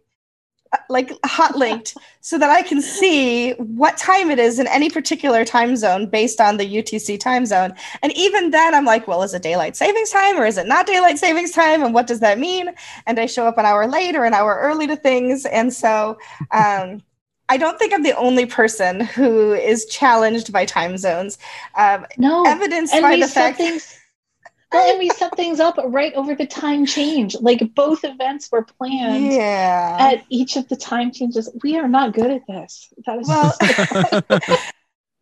like 0.90 1.12
hot 1.26 1.56
linked 1.56 1.96
so 2.22 2.38
that 2.38 2.50
I 2.50 2.62
can 2.62 2.82
see 2.82 3.52
what 3.54 3.98
time 3.98 4.30
it 4.30 4.40
is 4.40 4.60
in 4.60 4.68
any 4.68 4.90
particular 4.90 5.46
time 5.46 5.76
zone 5.76 6.08
based 6.08 6.42
on 6.42 6.58
the 6.58 6.66
UTC 6.66 7.20
time 7.20 7.46
zone. 7.46 7.74
And 8.02 8.12
even 8.18 8.52
then, 8.52 8.74
I'm 8.74 8.86
like, 8.86 9.08
well, 9.08 9.24
is 9.24 9.34
it 9.34 9.42
daylight 9.44 9.76
savings 9.76 10.10
time 10.12 10.38
or 10.38 10.46
is 10.46 10.58
it 10.58 10.68
not 10.68 10.88
daylight 10.88 11.20
savings 11.20 11.52
time? 11.52 11.84
And 11.84 11.94
what 11.94 12.08
does 12.08 12.20
that 12.22 12.40
mean? 12.40 12.70
And 13.06 13.20
I 13.20 13.26
show 13.26 13.48
up 13.48 13.58
an 13.58 13.66
hour 13.66 13.88
late 13.88 14.16
or 14.16 14.26
an 14.26 14.34
hour 14.34 14.58
early 14.62 14.88
to 14.88 14.96
things. 14.96 15.46
And 15.46 15.74
so, 15.74 16.18
um, 16.52 17.02
I 17.50 17.56
don't 17.58 17.80
think 17.80 17.94
I'm 17.94 18.04
the 18.04 18.18
only 18.18 18.46
person 18.46 19.00
who 19.00 19.54
is 19.54 19.86
challenged 19.86 20.52
by 20.52 20.66
time 20.66 20.98
zones. 20.98 21.38
Um, 21.76 22.06
no, 22.18 22.44
evidenced 22.46 22.94
by 23.02 23.16
the 23.16 23.28
fact. 23.28 23.58
Things- 23.58 23.97
well, 24.72 24.90
and 24.90 25.00
we 25.00 25.10
set 25.10 25.36
things 25.36 25.60
up 25.60 25.78
right 25.86 26.14
over 26.14 26.36
the 26.36 26.46
time 26.46 26.86
change. 26.86 27.36
Like 27.40 27.74
both 27.74 28.04
events 28.04 28.50
were 28.52 28.64
planned 28.64 29.34
yeah. 29.34 29.98
at 30.00 30.26
each 30.30 30.58
of 30.58 30.68
the 30.68 30.76
time 30.76 31.12
changes. 31.12 31.50
We 31.64 31.78
are 31.78 31.88
not 31.88 32.14
good 32.14 32.32
at 32.32 32.48
this. 32.48 32.94
That 33.06 33.20
is 33.20 33.28
well, 33.28 34.60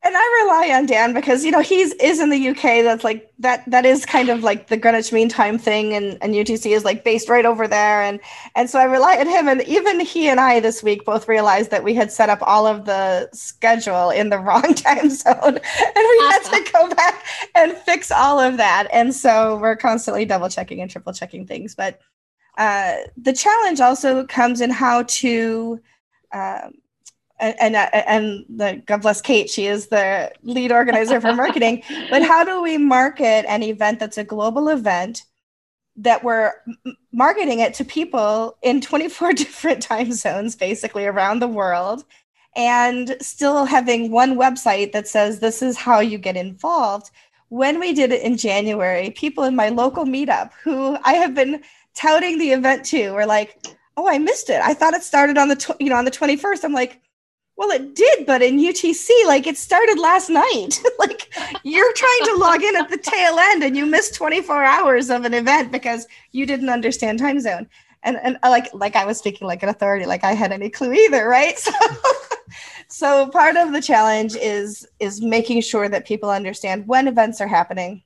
and 0.05 0.15
I 0.15 0.43
rely 0.43 0.77
on 0.77 0.85
Dan 0.85 1.13
because 1.15 1.43
you 1.43 1.49
know 1.49 1.61
he's 1.61 1.91
is 1.93 2.19
in 2.19 2.29
the 2.29 2.49
UK. 2.49 2.83
That's 2.83 3.03
like 3.03 3.31
that. 3.39 3.63
That 3.65 3.87
is 3.87 4.05
kind 4.05 4.29
of 4.29 4.43
like 4.43 4.67
the 4.67 4.77
Greenwich 4.77 5.11
Mean 5.11 5.29
Time 5.29 5.57
thing, 5.57 5.95
and, 5.95 6.19
and 6.21 6.35
UTC 6.35 6.75
is 6.75 6.85
like 6.85 7.03
based 7.03 7.27
right 7.27 7.45
over 7.45 7.67
there, 7.67 8.03
and 8.03 8.19
and 8.53 8.69
so 8.69 8.79
I 8.79 8.83
rely 8.83 9.17
on 9.17 9.27
him. 9.27 9.47
And 9.47 9.63
even 9.63 9.99
he 9.99 10.29
and 10.29 10.39
I 10.39 10.59
this 10.59 10.83
week 10.83 11.05
both 11.05 11.27
realized 11.27 11.71
that 11.71 11.83
we 11.83 11.95
had 11.95 12.11
set 12.11 12.29
up 12.29 12.37
all 12.43 12.67
of 12.67 12.85
the 12.85 13.27
schedule 13.33 14.11
in 14.11 14.29
the 14.29 14.37
wrong 14.45 14.75
time 14.75 15.09
zone, 15.09 15.33
and 15.43 15.95
we 15.95 16.17
had 16.19 16.43
to 16.43 16.71
go 16.71 16.87
back 16.89 17.25
and 17.55 17.73
fix 17.73 18.11
all 18.11 18.39
of 18.39 18.57
that. 18.57 18.87
And 18.93 19.13
so 19.13 19.57
we're 19.57 19.75
constantly 19.75 20.23
double 20.23 20.49
checking 20.49 20.81
and 20.81 20.91
triple 20.91 21.13
checking 21.13 21.47
things. 21.47 21.73
But 21.73 21.99
uh, 22.59 22.97
the 23.17 23.33
challenge 23.33 23.81
also 23.81 24.23
comes 24.27 24.61
in 24.61 24.69
how 24.69 25.03
to. 25.03 25.81
Um, 26.31 26.73
and 27.39 27.55
and, 27.59 27.75
uh, 27.75 27.89
and 27.93 28.45
the 28.49 28.81
God 28.85 29.01
bless 29.01 29.21
Kate, 29.21 29.49
she 29.49 29.67
is 29.67 29.87
the 29.87 30.31
lead 30.43 30.71
organizer 30.71 31.19
for 31.19 31.33
marketing. 31.33 31.83
but 32.09 32.23
how 32.23 32.43
do 32.43 32.61
we 32.61 32.77
market 32.77 33.45
an 33.47 33.63
event 33.63 33.99
that's 33.99 34.17
a 34.17 34.23
global 34.23 34.69
event 34.69 35.23
that 35.97 36.23
we're 36.23 36.53
marketing 37.11 37.59
it 37.59 37.73
to 37.75 37.85
people 37.85 38.57
in 38.61 38.81
24 38.81 39.33
different 39.33 39.81
time 39.81 40.11
zones, 40.11 40.55
basically 40.55 41.05
around 41.05 41.39
the 41.39 41.47
world, 41.47 42.03
and 42.55 43.17
still 43.21 43.65
having 43.65 44.11
one 44.11 44.35
website 44.35 44.91
that 44.93 45.07
says 45.07 45.39
this 45.39 45.61
is 45.61 45.77
how 45.77 45.99
you 45.99 46.17
get 46.17 46.37
involved? 46.37 47.11
When 47.49 47.79
we 47.79 47.93
did 47.93 48.11
it 48.11 48.23
in 48.23 48.37
January, 48.37 49.11
people 49.11 49.43
in 49.43 49.55
my 49.55 49.69
local 49.69 50.05
meetup 50.05 50.51
who 50.63 50.97
I 51.03 51.13
have 51.13 51.35
been 51.35 51.61
touting 51.93 52.37
the 52.37 52.51
event 52.51 52.85
to 52.85 53.11
were 53.11 53.25
like, 53.25 53.57
"Oh, 53.97 54.07
I 54.09 54.17
missed 54.17 54.49
it. 54.49 54.61
I 54.61 54.73
thought 54.73 54.93
it 54.93 55.03
started 55.03 55.37
on 55.37 55.49
the 55.49 55.55
tw- 55.55 55.79
you 55.79 55.89
know 55.89 55.95
on 55.97 56.05
the 56.05 56.11
21st." 56.11 56.63
I'm 56.63 56.73
like, 56.73 57.01
well, 57.57 57.71
it 57.71 57.95
did, 57.95 58.25
but 58.25 58.41
in 58.41 58.59
UTC, 58.59 59.09
like 59.27 59.47
it 59.47 59.57
started 59.57 59.97
last 59.97 60.29
night. 60.29 60.81
like 60.99 61.33
you're 61.63 61.93
trying 61.93 62.25
to 62.25 62.35
log 62.37 62.61
in 62.61 62.75
at 62.75 62.89
the 62.89 62.97
tail 62.97 63.37
end 63.39 63.63
and 63.63 63.77
you 63.77 63.85
missed 63.85 64.15
24 64.15 64.63
hours 64.63 65.09
of 65.09 65.23
an 65.23 65.33
event 65.33 65.71
because 65.71 66.05
you 66.31 66.45
didn't 66.45 66.69
understand 66.69 67.19
time 67.19 67.39
zone. 67.39 67.67
And 68.03 68.17
and 68.17 68.37
uh, 68.43 68.49
like 68.49 68.73
like 68.73 68.95
I 68.95 69.05
was 69.05 69.17
speaking 69.17 69.47
like 69.47 69.63
an 69.63 69.69
authority, 69.69 70.05
like 70.05 70.23
I 70.23 70.33
had 70.33 70.51
any 70.51 70.69
clue 70.69 70.93
either, 70.93 71.27
right? 71.27 71.57
So 72.87 73.25
so 73.25 73.29
part 73.29 73.55
of 73.55 73.73
the 73.73 73.81
challenge 73.81 74.35
is 74.35 74.85
is 74.99 75.21
making 75.21 75.61
sure 75.61 75.89
that 75.89 76.05
people 76.05 76.29
understand 76.29 76.87
when 76.87 77.07
events 77.07 77.41
are 77.41 77.47
happening, 77.47 78.03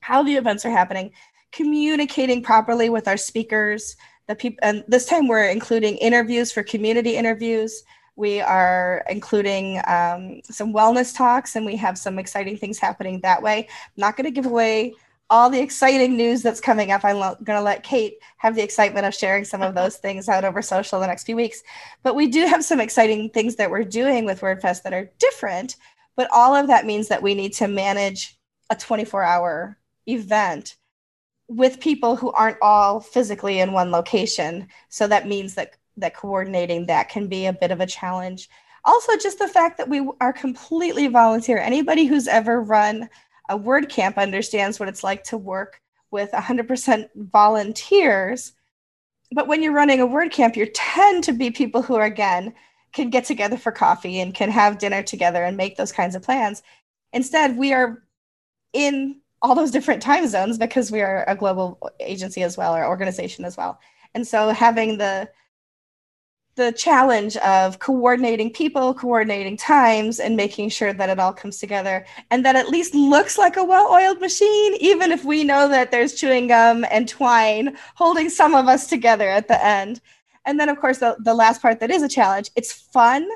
how 0.00 0.22
the 0.22 0.34
events 0.34 0.66
are 0.66 0.70
happening, 0.70 1.12
communicating 1.52 2.42
properly 2.42 2.90
with 2.90 3.08
our 3.08 3.16
speakers, 3.16 3.96
the 4.26 4.34
people 4.34 4.58
and 4.62 4.84
this 4.88 5.06
time 5.06 5.26
we're 5.26 5.48
including 5.48 5.96
interviews 5.96 6.52
for 6.52 6.62
community 6.62 7.16
interviews 7.16 7.82
we 8.16 8.40
are 8.40 9.04
including 9.08 9.78
um, 9.86 10.40
some 10.44 10.72
wellness 10.72 11.16
talks, 11.16 11.56
and 11.56 11.64
we 11.64 11.76
have 11.76 11.96
some 11.96 12.18
exciting 12.18 12.56
things 12.56 12.78
happening 12.78 13.20
that 13.20 13.42
way. 13.42 13.66
I'm 13.68 13.92
not 13.96 14.16
going 14.16 14.24
to 14.24 14.30
give 14.30 14.46
away 14.46 14.94
all 15.30 15.48
the 15.48 15.60
exciting 15.60 16.16
news 16.16 16.42
that's 16.42 16.60
coming 16.60 16.90
up. 16.90 17.04
I'm 17.04 17.16
lo- 17.16 17.36
going 17.44 17.58
to 17.58 17.62
let 17.62 17.84
Kate 17.84 18.14
have 18.38 18.56
the 18.56 18.62
excitement 18.62 19.06
of 19.06 19.14
sharing 19.14 19.44
some 19.44 19.62
of 19.62 19.76
those 19.76 19.96
things 19.96 20.28
out 20.28 20.44
over 20.44 20.60
social 20.60 20.98
the 20.98 21.06
next 21.06 21.24
few 21.24 21.36
weeks. 21.36 21.62
But 22.02 22.16
we 22.16 22.26
do 22.26 22.46
have 22.46 22.64
some 22.64 22.80
exciting 22.80 23.30
things 23.30 23.54
that 23.56 23.70
we're 23.70 23.84
doing 23.84 24.24
with 24.24 24.40
WordFest 24.40 24.82
that 24.82 24.92
are 24.92 25.10
different. 25.20 25.76
But 26.16 26.28
all 26.34 26.54
of 26.54 26.66
that 26.66 26.84
means 26.84 27.08
that 27.08 27.22
we 27.22 27.34
need 27.34 27.52
to 27.54 27.68
manage 27.68 28.36
a 28.70 28.76
24 28.76 29.22
hour 29.22 29.78
event 30.06 30.76
with 31.48 31.80
people 31.80 32.16
who 32.16 32.30
aren't 32.32 32.58
all 32.60 33.00
physically 33.00 33.60
in 33.60 33.72
one 33.72 33.90
location. 33.90 34.68
So 34.88 35.06
that 35.06 35.28
means 35.28 35.54
that 35.54 35.76
that 36.00 36.14
coordinating 36.14 36.86
that 36.86 37.08
can 37.08 37.26
be 37.26 37.46
a 37.46 37.52
bit 37.52 37.70
of 37.70 37.80
a 37.80 37.86
challenge. 37.86 38.48
Also, 38.84 39.16
just 39.16 39.38
the 39.38 39.48
fact 39.48 39.76
that 39.78 39.88
we 39.88 40.08
are 40.20 40.32
completely 40.32 41.06
volunteer. 41.08 41.58
Anybody 41.58 42.06
who's 42.06 42.28
ever 42.28 42.62
run 42.62 43.08
a 43.48 43.58
WordCamp 43.58 44.16
understands 44.16 44.78
what 44.78 44.88
it's 44.88 45.04
like 45.04 45.24
to 45.24 45.36
work 45.36 45.80
with 46.10 46.30
100% 46.32 47.08
volunteers. 47.16 48.52
But 49.32 49.48
when 49.48 49.62
you're 49.62 49.72
running 49.72 50.00
a 50.00 50.06
WordCamp, 50.06 50.56
you 50.56 50.66
tend 50.66 51.24
to 51.24 51.32
be 51.32 51.50
people 51.50 51.82
who, 51.82 51.96
are, 51.96 52.04
again, 52.04 52.54
can 52.92 53.10
get 53.10 53.24
together 53.24 53.56
for 53.56 53.72
coffee 53.72 54.20
and 54.20 54.34
can 54.34 54.50
have 54.50 54.78
dinner 54.78 55.02
together 55.02 55.44
and 55.44 55.56
make 55.56 55.76
those 55.76 55.92
kinds 55.92 56.14
of 56.14 56.22
plans. 56.22 56.62
Instead, 57.12 57.56
we 57.56 57.72
are 57.72 58.02
in 58.72 59.20
all 59.42 59.54
those 59.54 59.70
different 59.70 60.02
time 60.02 60.28
zones 60.28 60.58
because 60.58 60.92
we 60.92 61.00
are 61.00 61.24
a 61.26 61.34
global 61.34 61.78
agency 62.00 62.42
as 62.42 62.56
well, 62.56 62.74
or 62.74 62.86
organization 62.86 63.44
as 63.44 63.56
well. 63.56 63.80
And 64.14 64.26
so 64.26 64.50
having 64.50 64.98
the 64.98 65.28
the 66.56 66.72
challenge 66.72 67.36
of 67.38 67.78
coordinating 67.78 68.50
people, 68.50 68.92
coordinating 68.92 69.56
times, 69.56 70.20
and 70.20 70.36
making 70.36 70.68
sure 70.68 70.92
that 70.92 71.08
it 71.08 71.18
all 71.18 71.32
comes 71.32 71.58
together 71.58 72.04
and 72.30 72.44
that 72.44 72.56
at 72.56 72.68
least 72.68 72.94
looks 72.94 73.38
like 73.38 73.56
a 73.56 73.64
well 73.64 73.90
oiled 73.90 74.20
machine, 74.20 74.74
even 74.80 75.12
if 75.12 75.24
we 75.24 75.44
know 75.44 75.68
that 75.68 75.90
there's 75.90 76.14
chewing 76.14 76.48
gum 76.48 76.84
and 76.90 77.08
twine 77.08 77.76
holding 77.94 78.28
some 78.28 78.54
of 78.54 78.68
us 78.68 78.86
together 78.88 79.28
at 79.28 79.48
the 79.48 79.64
end. 79.64 80.00
And 80.44 80.58
then, 80.58 80.68
of 80.68 80.80
course, 80.80 80.98
the, 80.98 81.16
the 81.20 81.34
last 81.34 81.62
part 81.62 81.80
that 81.80 81.90
is 81.90 82.02
a 82.02 82.08
challenge 82.08 82.50
it's 82.56 82.72
fun. 82.72 83.28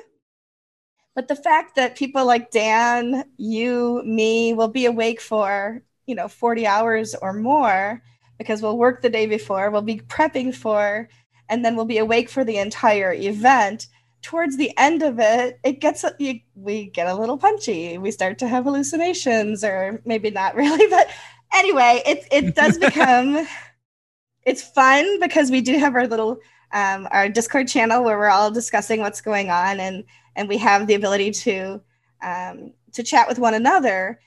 But 1.14 1.28
the 1.28 1.36
fact 1.36 1.76
that 1.76 1.96
people 1.96 2.26
like 2.26 2.50
Dan, 2.50 3.24
you, 3.36 4.02
me 4.04 4.52
will 4.52 4.68
be 4.68 4.86
awake 4.86 5.20
for, 5.20 5.82
you 6.06 6.16
know, 6.16 6.26
40 6.26 6.66
hours 6.66 7.14
or 7.14 7.32
more 7.32 8.02
because 8.36 8.60
we'll 8.60 8.76
work 8.76 9.00
the 9.00 9.08
day 9.08 9.26
before, 9.26 9.70
we'll 9.70 9.82
be 9.82 10.00
prepping 10.00 10.52
for 10.52 11.08
and 11.48 11.64
then 11.64 11.76
we'll 11.76 11.84
be 11.84 11.98
awake 11.98 12.28
for 12.28 12.44
the 12.44 12.58
entire 12.58 13.12
event. 13.12 13.86
Towards 14.22 14.56
the 14.56 14.72
end 14.78 15.02
of 15.02 15.18
it 15.18 15.58
it 15.64 15.80
gets 15.80 16.04
you, 16.18 16.40
we 16.54 16.86
get 16.86 17.06
a 17.06 17.14
little 17.14 17.38
punchy. 17.38 17.98
We 17.98 18.10
start 18.10 18.38
to 18.38 18.48
have 18.48 18.64
hallucinations 18.64 19.62
or 19.62 20.00
maybe 20.04 20.30
not 20.30 20.54
really 20.56 20.86
but 20.88 21.08
anyway 21.54 22.02
it, 22.06 22.26
it 22.30 22.54
does 22.54 22.78
become 22.88 23.46
it's 24.44 24.62
fun 24.62 25.20
because 25.20 25.50
we 25.50 25.60
do 25.60 25.78
have 25.78 25.94
our 25.94 26.06
little 26.06 26.38
um, 26.72 27.08
our 27.12 27.28
discord 27.28 27.68
channel 27.68 28.02
where 28.02 28.18
we're 28.18 28.28
all 28.28 28.50
discussing 28.50 29.00
what's 29.00 29.20
going 29.20 29.50
on 29.50 29.80
and 29.80 30.04
and 30.36 30.48
we 30.48 30.58
have 30.58 30.86
the 30.86 30.94
ability 30.94 31.30
to 31.30 31.80
um, 32.22 32.72
to 32.92 33.02
chat 33.02 33.28
with 33.28 33.38
one 33.38 33.54
another 33.54 34.20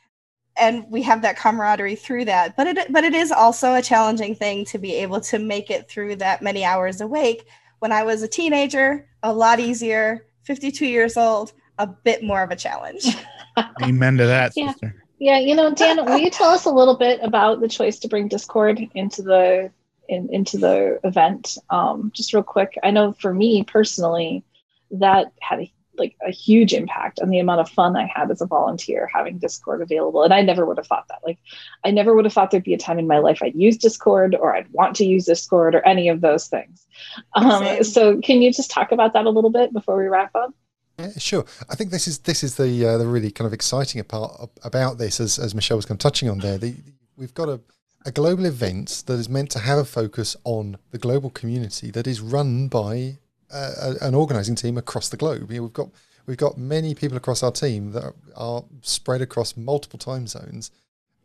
and 0.59 0.85
we 0.89 1.01
have 1.03 1.21
that 1.21 1.37
camaraderie 1.37 1.95
through 1.95 2.25
that. 2.25 2.55
But 2.55 2.67
it 2.67 2.91
but 2.91 3.03
it 3.03 3.13
is 3.13 3.31
also 3.31 3.73
a 3.73 3.81
challenging 3.81 4.35
thing 4.35 4.65
to 4.65 4.77
be 4.77 4.95
able 4.95 5.21
to 5.21 5.39
make 5.39 5.69
it 5.69 5.89
through 5.89 6.17
that 6.17 6.41
many 6.41 6.63
hours 6.63 7.01
awake. 7.01 7.47
When 7.79 7.91
i 7.91 8.03
was 8.03 8.23
a 8.23 8.27
teenager 8.27 9.07
a 9.23 9.33
lot 9.33 9.59
easier. 9.59 10.25
52 10.43 10.85
years 10.85 11.17
old 11.17 11.51
a 11.77 11.85
bit 11.85 12.23
more 12.23 12.41
of 12.41 12.51
a 12.51 12.55
challenge. 12.55 13.05
Amen 13.83 14.17
to 14.17 14.25
that 14.25 14.53
yeah. 14.55 14.71
sister. 14.71 15.03
Yeah 15.19 15.39
you 15.39 15.55
know 15.55 15.73
dan 15.73 16.05
will 16.05 16.17
you 16.17 16.29
tell 16.29 16.49
us 16.49 16.65
a 16.65 16.71
little 16.71 16.95
bit 16.95 17.19
about 17.21 17.59
the 17.59 17.67
choice 17.67 17.99
to 17.99 18.07
bring 18.07 18.27
discord 18.27 18.79
into 18.95 19.21
the 19.21 19.71
in, 20.07 20.29
into 20.31 20.57
the 20.57 20.99
event? 21.03 21.57
Um, 21.69 22.11
just 22.13 22.33
real 22.33 22.43
quick 22.43 22.77
i 22.83 22.91
know 22.91 23.13
for 23.13 23.33
me 23.33 23.63
personally 23.63 24.43
that 24.91 25.33
had 25.41 25.59
a 25.59 25.71
like 25.97 26.15
a 26.25 26.31
huge 26.31 26.73
impact 26.73 27.19
on 27.19 27.29
the 27.29 27.39
amount 27.39 27.61
of 27.61 27.69
fun 27.69 27.95
I 27.95 28.09
had 28.13 28.31
as 28.31 28.41
a 28.41 28.45
volunteer 28.45 29.09
having 29.13 29.37
Discord 29.37 29.81
available. 29.81 30.23
And 30.23 30.33
I 30.33 30.41
never 30.41 30.65
would 30.65 30.77
have 30.77 30.87
thought 30.87 31.07
that. 31.09 31.19
Like, 31.25 31.37
I 31.83 31.91
never 31.91 32.13
would 32.13 32.25
have 32.25 32.33
thought 32.33 32.51
there'd 32.51 32.63
be 32.63 32.73
a 32.73 32.77
time 32.77 32.99
in 32.99 33.07
my 33.07 33.19
life 33.19 33.39
I'd 33.41 33.55
use 33.55 33.77
Discord 33.77 34.35
or 34.35 34.55
I'd 34.55 34.71
want 34.71 34.95
to 34.97 35.05
use 35.05 35.25
Discord 35.25 35.75
or 35.75 35.85
any 35.85 36.09
of 36.09 36.21
those 36.21 36.47
things. 36.47 36.85
Um, 37.33 37.83
so, 37.83 38.19
can 38.21 38.41
you 38.41 38.51
just 38.51 38.71
talk 38.71 38.91
about 38.91 39.13
that 39.13 39.25
a 39.25 39.29
little 39.29 39.51
bit 39.51 39.73
before 39.73 39.97
we 39.97 40.07
wrap 40.07 40.35
up? 40.35 40.53
Yeah, 40.99 41.11
sure. 41.17 41.45
I 41.69 41.75
think 41.75 41.91
this 41.91 42.07
is 42.07 42.19
this 42.19 42.43
is 42.43 42.55
the 42.55 42.85
uh, 42.85 42.97
the 42.97 43.05
really 43.05 43.29
kind 43.29 43.45
of 43.45 43.53
exciting 43.53 44.03
part 44.03 44.49
about 44.63 44.97
this, 44.97 45.19
as 45.19 45.37
as 45.37 45.53
Michelle 45.53 45.77
was 45.77 45.85
kind 45.85 45.97
of 45.97 45.99
touching 45.99 46.29
on 46.29 46.39
there. 46.39 46.57
The, 46.57 46.75
we've 47.15 47.33
got 47.35 47.49
a 47.49 47.61
a 48.07 48.11
global 48.11 48.45
event 48.45 49.03
that 49.05 49.15
is 49.15 49.27
meant 49.27 49.51
to 49.51 49.59
have 49.59 49.77
a 49.77 49.85
focus 49.85 50.37
on 50.45 50.77
the 50.91 50.97
global 50.97 51.29
community 51.29 51.91
that 51.91 52.07
is 52.07 52.21
run 52.21 52.69
by 52.69 53.17
an 53.49 54.15
organizing 54.15 54.55
team 54.55 54.77
across 54.77 55.09
the 55.09 55.17
globe. 55.17 55.51
You 55.51 55.57
know, 55.57 55.63
we've 55.63 55.73
got 55.73 55.89
we've 56.25 56.37
got 56.37 56.57
many 56.57 56.93
people 56.93 57.17
across 57.17 57.41
our 57.41 57.51
team 57.51 57.91
that 57.91 58.13
are 58.35 58.63
spread 58.81 59.21
across 59.21 59.57
multiple 59.57 59.99
time 59.99 60.27
zones, 60.27 60.71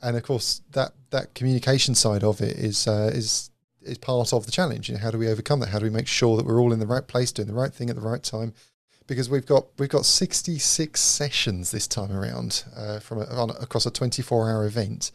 and 0.00 0.16
of 0.16 0.22
course 0.22 0.62
that 0.70 0.92
that 1.10 1.34
communication 1.34 1.94
side 1.94 2.24
of 2.24 2.40
it 2.40 2.56
is 2.56 2.86
uh, 2.86 3.10
is 3.12 3.50
is 3.82 3.98
part 3.98 4.32
of 4.32 4.46
the 4.46 4.52
challenge. 4.52 4.88
You 4.88 4.94
know, 4.94 5.00
how 5.00 5.10
do 5.10 5.18
we 5.18 5.28
overcome 5.28 5.60
that? 5.60 5.70
How 5.70 5.78
do 5.78 5.84
we 5.84 5.90
make 5.90 6.06
sure 6.06 6.36
that 6.36 6.46
we're 6.46 6.60
all 6.60 6.72
in 6.72 6.78
the 6.78 6.86
right 6.86 7.06
place, 7.06 7.32
doing 7.32 7.48
the 7.48 7.54
right 7.54 7.72
thing 7.72 7.90
at 7.90 7.96
the 7.96 8.02
right 8.02 8.22
time? 8.22 8.54
Because 9.06 9.28
we've 9.28 9.46
got 9.46 9.66
we've 9.78 9.88
got 9.88 10.06
66 10.06 11.00
sessions 11.00 11.70
this 11.70 11.86
time 11.86 12.12
around 12.12 12.64
uh, 12.76 13.00
from 13.00 13.18
a, 13.18 13.24
on, 13.26 13.50
across 13.50 13.86
a 13.86 13.90
24 13.90 14.50
hour 14.50 14.64
event. 14.64 15.10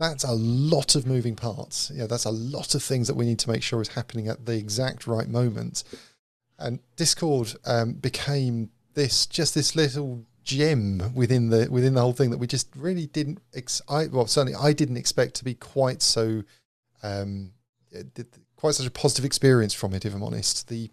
That's 0.00 0.24
a 0.24 0.32
lot 0.32 0.96
of 0.96 1.06
moving 1.06 1.36
parts. 1.36 1.92
Yeah, 1.94 2.06
that's 2.06 2.24
a 2.24 2.30
lot 2.30 2.74
of 2.74 2.82
things 2.82 3.06
that 3.06 3.14
we 3.14 3.24
need 3.24 3.38
to 3.38 3.50
make 3.50 3.62
sure 3.62 3.80
is 3.80 3.88
happening 3.88 4.26
at 4.26 4.44
the 4.44 4.56
exact 4.56 5.06
right 5.06 5.28
moment. 5.28 5.84
And 6.58 6.80
Discord 6.96 7.54
um, 7.64 7.94
became 7.94 8.70
this 8.94 9.26
just 9.26 9.54
this 9.54 9.74
little 9.74 10.24
gem 10.44 11.12
within 11.14 11.48
the 11.48 11.68
within 11.70 11.94
the 11.94 12.00
whole 12.00 12.12
thing 12.12 12.30
that 12.30 12.38
we 12.38 12.46
just 12.46 12.68
really 12.76 13.06
didn't. 13.06 13.40
Ex- 13.54 13.82
I 13.88 14.06
well 14.06 14.26
certainly 14.26 14.56
I 14.58 14.72
didn't 14.72 14.96
expect 14.96 15.34
to 15.36 15.44
be 15.44 15.54
quite 15.54 16.02
so 16.02 16.44
um, 17.02 17.52
quite 18.56 18.74
such 18.74 18.86
a 18.86 18.90
positive 18.90 19.24
experience 19.24 19.74
from 19.74 19.94
it. 19.94 20.04
If 20.04 20.14
I'm 20.14 20.22
honest, 20.22 20.68
the 20.68 20.90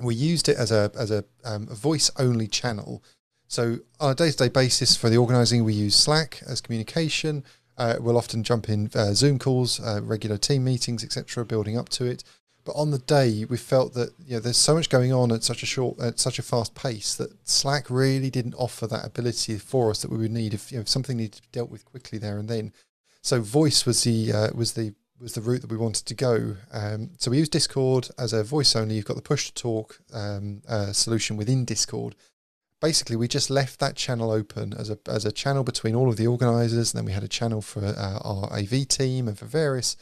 we 0.00 0.14
used 0.14 0.48
it 0.48 0.56
as 0.56 0.70
a 0.70 0.90
as 0.96 1.10
a, 1.10 1.24
um, 1.44 1.68
a 1.70 1.74
voice 1.74 2.10
only 2.18 2.46
channel. 2.46 3.02
So 3.48 3.78
on 3.98 4.12
a 4.12 4.14
day 4.14 4.30
to 4.30 4.36
day 4.36 4.48
basis 4.48 4.96
for 4.96 5.08
the 5.08 5.16
organising, 5.16 5.64
we 5.64 5.74
use 5.74 5.96
Slack 5.96 6.42
as 6.46 6.60
communication. 6.60 7.44
Uh, 7.76 7.96
we'll 8.00 8.18
often 8.18 8.42
jump 8.42 8.68
in 8.68 8.90
uh, 8.94 9.14
Zoom 9.14 9.38
calls, 9.38 9.80
uh, 9.80 10.00
regular 10.02 10.36
team 10.36 10.64
meetings, 10.64 11.04
etc., 11.04 11.44
building 11.44 11.78
up 11.78 11.88
to 11.90 12.04
it. 12.04 12.24
But 12.68 12.76
on 12.76 12.90
the 12.90 12.98
day, 12.98 13.46
we 13.46 13.56
felt 13.56 13.94
that 13.94 14.12
you 14.26 14.34
know 14.34 14.40
there's 14.40 14.58
so 14.58 14.74
much 14.74 14.90
going 14.90 15.10
on 15.10 15.32
at 15.32 15.42
such 15.42 15.62
a 15.62 15.66
short, 15.66 15.98
at 16.00 16.18
such 16.18 16.38
a 16.38 16.42
fast 16.42 16.74
pace 16.74 17.14
that 17.14 17.48
Slack 17.48 17.88
really 17.88 18.28
didn't 18.28 18.56
offer 18.56 18.86
that 18.86 19.06
ability 19.06 19.56
for 19.56 19.88
us 19.88 20.02
that 20.02 20.10
we 20.10 20.18
would 20.18 20.30
need 20.30 20.52
if 20.52 20.70
you 20.70 20.76
know 20.76 20.82
if 20.82 20.88
something 20.90 21.16
needed 21.16 21.32
to 21.32 21.42
be 21.42 21.48
dealt 21.50 21.70
with 21.70 21.86
quickly 21.86 22.18
there 22.18 22.36
and 22.36 22.46
then. 22.46 22.74
So 23.22 23.40
voice 23.40 23.86
was 23.86 24.04
the 24.04 24.34
uh, 24.34 24.48
was 24.54 24.74
the 24.74 24.92
was 25.18 25.32
the 25.32 25.40
route 25.40 25.62
that 25.62 25.70
we 25.70 25.78
wanted 25.78 26.04
to 26.04 26.14
go. 26.14 26.56
Um, 26.70 27.12
so 27.16 27.30
we 27.30 27.38
use 27.38 27.48
Discord 27.48 28.10
as 28.18 28.34
a 28.34 28.44
voice 28.44 28.76
only. 28.76 28.96
You've 28.96 29.06
got 29.06 29.16
the 29.16 29.22
push 29.22 29.46
to 29.46 29.54
talk 29.54 30.00
um, 30.12 30.60
uh, 30.68 30.92
solution 30.92 31.38
within 31.38 31.64
Discord. 31.64 32.16
Basically, 32.82 33.16
we 33.16 33.28
just 33.28 33.48
left 33.48 33.80
that 33.80 33.96
channel 33.96 34.30
open 34.30 34.74
as 34.74 34.90
a 34.90 34.98
as 35.06 35.24
a 35.24 35.32
channel 35.32 35.64
between 35.64 35.94
all 35.94 36.10
of 36.10 36.18
the 36.18 36.26
organisers, 36.26 36.92
and 36.92 36.98
then 36.98 37.06
we 37.06 37.12
had 37.12 37.24
a 37.24 37.28
channel 37.28 37.62
for 37.62 37.82
uh, 37.82 38.18
our 38.18 38.52
AV 38.52 38.86
team 38.86 39.26
and 39.26 39.38
for 39.38 39.46
various 39.46 39.96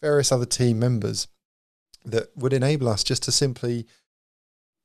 various 0.00 0.30
other 0.30 0.46
team 0.46 0.78
members 0.78 1.26
that 2.04 2.36
would 2.36 2.52
enable 2.52 2.88
us 2.88 3.04
just 3.04 3.22
to 3.24 3.32
simply 3.32 3.86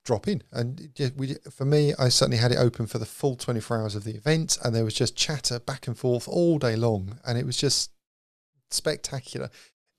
drop 0.06 0.28
in. 0.28 0.44
And 0.52 0.90
we, 1.16 1.36
for 1.52 1.66
me, 1.66 1.94
I 2.00 2.10
certainly 2.10 2.38
had 2.38 2.52
it 2.52 2.58
open 2.58 2.88
for 2.88 2.98
the 2.98 3.06
full 3.06 3.36
24 3.36 3.82
hours 3.82 3.96
of 3.96 4.04
the 4.04 4.16
event, 4.16 4.58
and 4.64 4.74
there 4.74 4.86
was 4.86 4.94
just 4.94 5.16
chatter 5.16 5.60
back 5.60 5.88
and 5.88 5.98
forth 5.98 6.28
all 6.28 6.58
day 6.60 6.76
long, 6.76 7.20
and 7.26 7.38
it 7.38 7.46
was 7.46 7.58
just 7.58 7.92
spectacular 8.70 9.50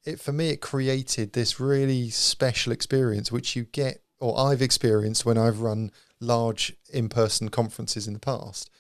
it 0.04 0.20
for 0.20 0.32
me 0.32 0.50
it 0.50 0.60
created 0.60 1.32
this 1.32 1.60
really 1.60 2.10
special 2.10 2.72
experience 2.72 3.30
which 3.30 3.54
you 3.54 3.64
get 3.64 4.02
or 4.20 4.38
I've 4.38 4.62
experienced 4.62 5.24
when 5.24 5.38
I've 5.38 5.60
run 5.60 5.92
large 6.20 6.74
in-person 6.92 7.50
conferences 7.50 8.06
in 8.06 8.14
the 8.14 8.18
past 8.18 8.70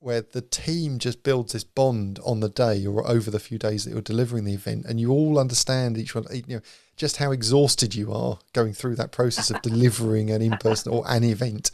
where 0.00 0.20
the 0.20 0.42
team 0.42 0.98
just 0.98 1.22
builds 1.22 1.52
this 1.52 1.64
bond 1.64 2.18
on 2.24 2.40
the 2.40 2.48
day 2.48 2.86
or 2.86 3.06
over 3.06 3.30
the 3.30 3.40
few 3.40 3.58
days 3.58 3.84
that 3.84 3.90
you're 3.90 4.00
delivering 4.00 4.44
the 4.44 4.54
event 4.54 4.84
and 4.86 5.00
you 5.00 5.10
all 5.10 5.38
understand 5.38 5.96
each 5.96 6.14
one 6.14 6.24
you 6.32 6.56
know 6.56 6.60
just 6.96 7.16
how 7.16 7.30
exhausted 7.30 7.94
you 7.94 8.12
are 8.12 8.38
going 8.52 8.72
through 8.72 8.94
that 8.94 9.12
process 9.12 9.50
of 9.50 9.60
delivering 9.62 10.30
an 10.30 10.42
in-person 10.42 10.92
or 10.92 11.02
an 11.08 11.24
event 11.24 11.70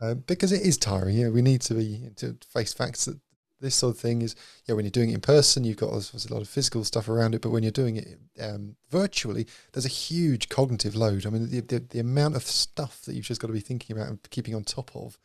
uh, 0.00 0.14
because 0.14 0.52
it 0.52 0.62
is 0.62 0.76
tiring 0.76 1.16
yeah 1.16 1.28
we 1.28 1.42
need 1.42 1.60
to 1.60 1.74
be 1.74 2.08
to 2.16 2.36
face 2.52 2.72
facts 2.72 3.06
that 3.06 3.18
this 3.64 3.74
sort 3.74 3.94
of 3.94 4.00
thing 4.00 4.22
is, 4.22 4.36
yeah, 4.66 4.74
when 4.74 4.84
you're 4.84 4.90
doing 4.90 5.10
it 5.10 5.14
in 5.14 5.20
person, 5.20 5.64
you've 5.64 5.78
got 5.78 5.90
a 5.90 6.32
lot 6.32 6.42
of 6.42 6.48
physical 6.48 6.84
stuff 6.84 7.08
around 7.08 7.34
it, 7.34 7.40
but 7.40 7.50
when 7.50 7.62
you're 7.62 7.72
doing 7.72 7.96
it 7.96 8.18
um, 8.40 8.76
virtually, 8.90 9.46
there's 9.72 9.86
a 9.86 9.88
huge 9.88 10.48
cognitive 10.48 10.94
load. 10.94 11.26
I 11.26 11.30
mean, 11.30 11.50
the, 11.50 11.60
the, 11.60 11.78
the, 11.78 11.98
amount 11.98 12.36
of 12.36 12.42
stuff 12.42 13.02
that 13.02 13.14
you've 13.14 13.24
just 13.24 13.40
got 13.40 13.48
to 13.48 13.54
be 13.54 13.60
thinking 13.60 13.96
about 13.96 14.08
and 14.08 14.30
keeping 14.30 14.54
on 14.54 14.64
top 14.64 14.90
of. 14.94 15.18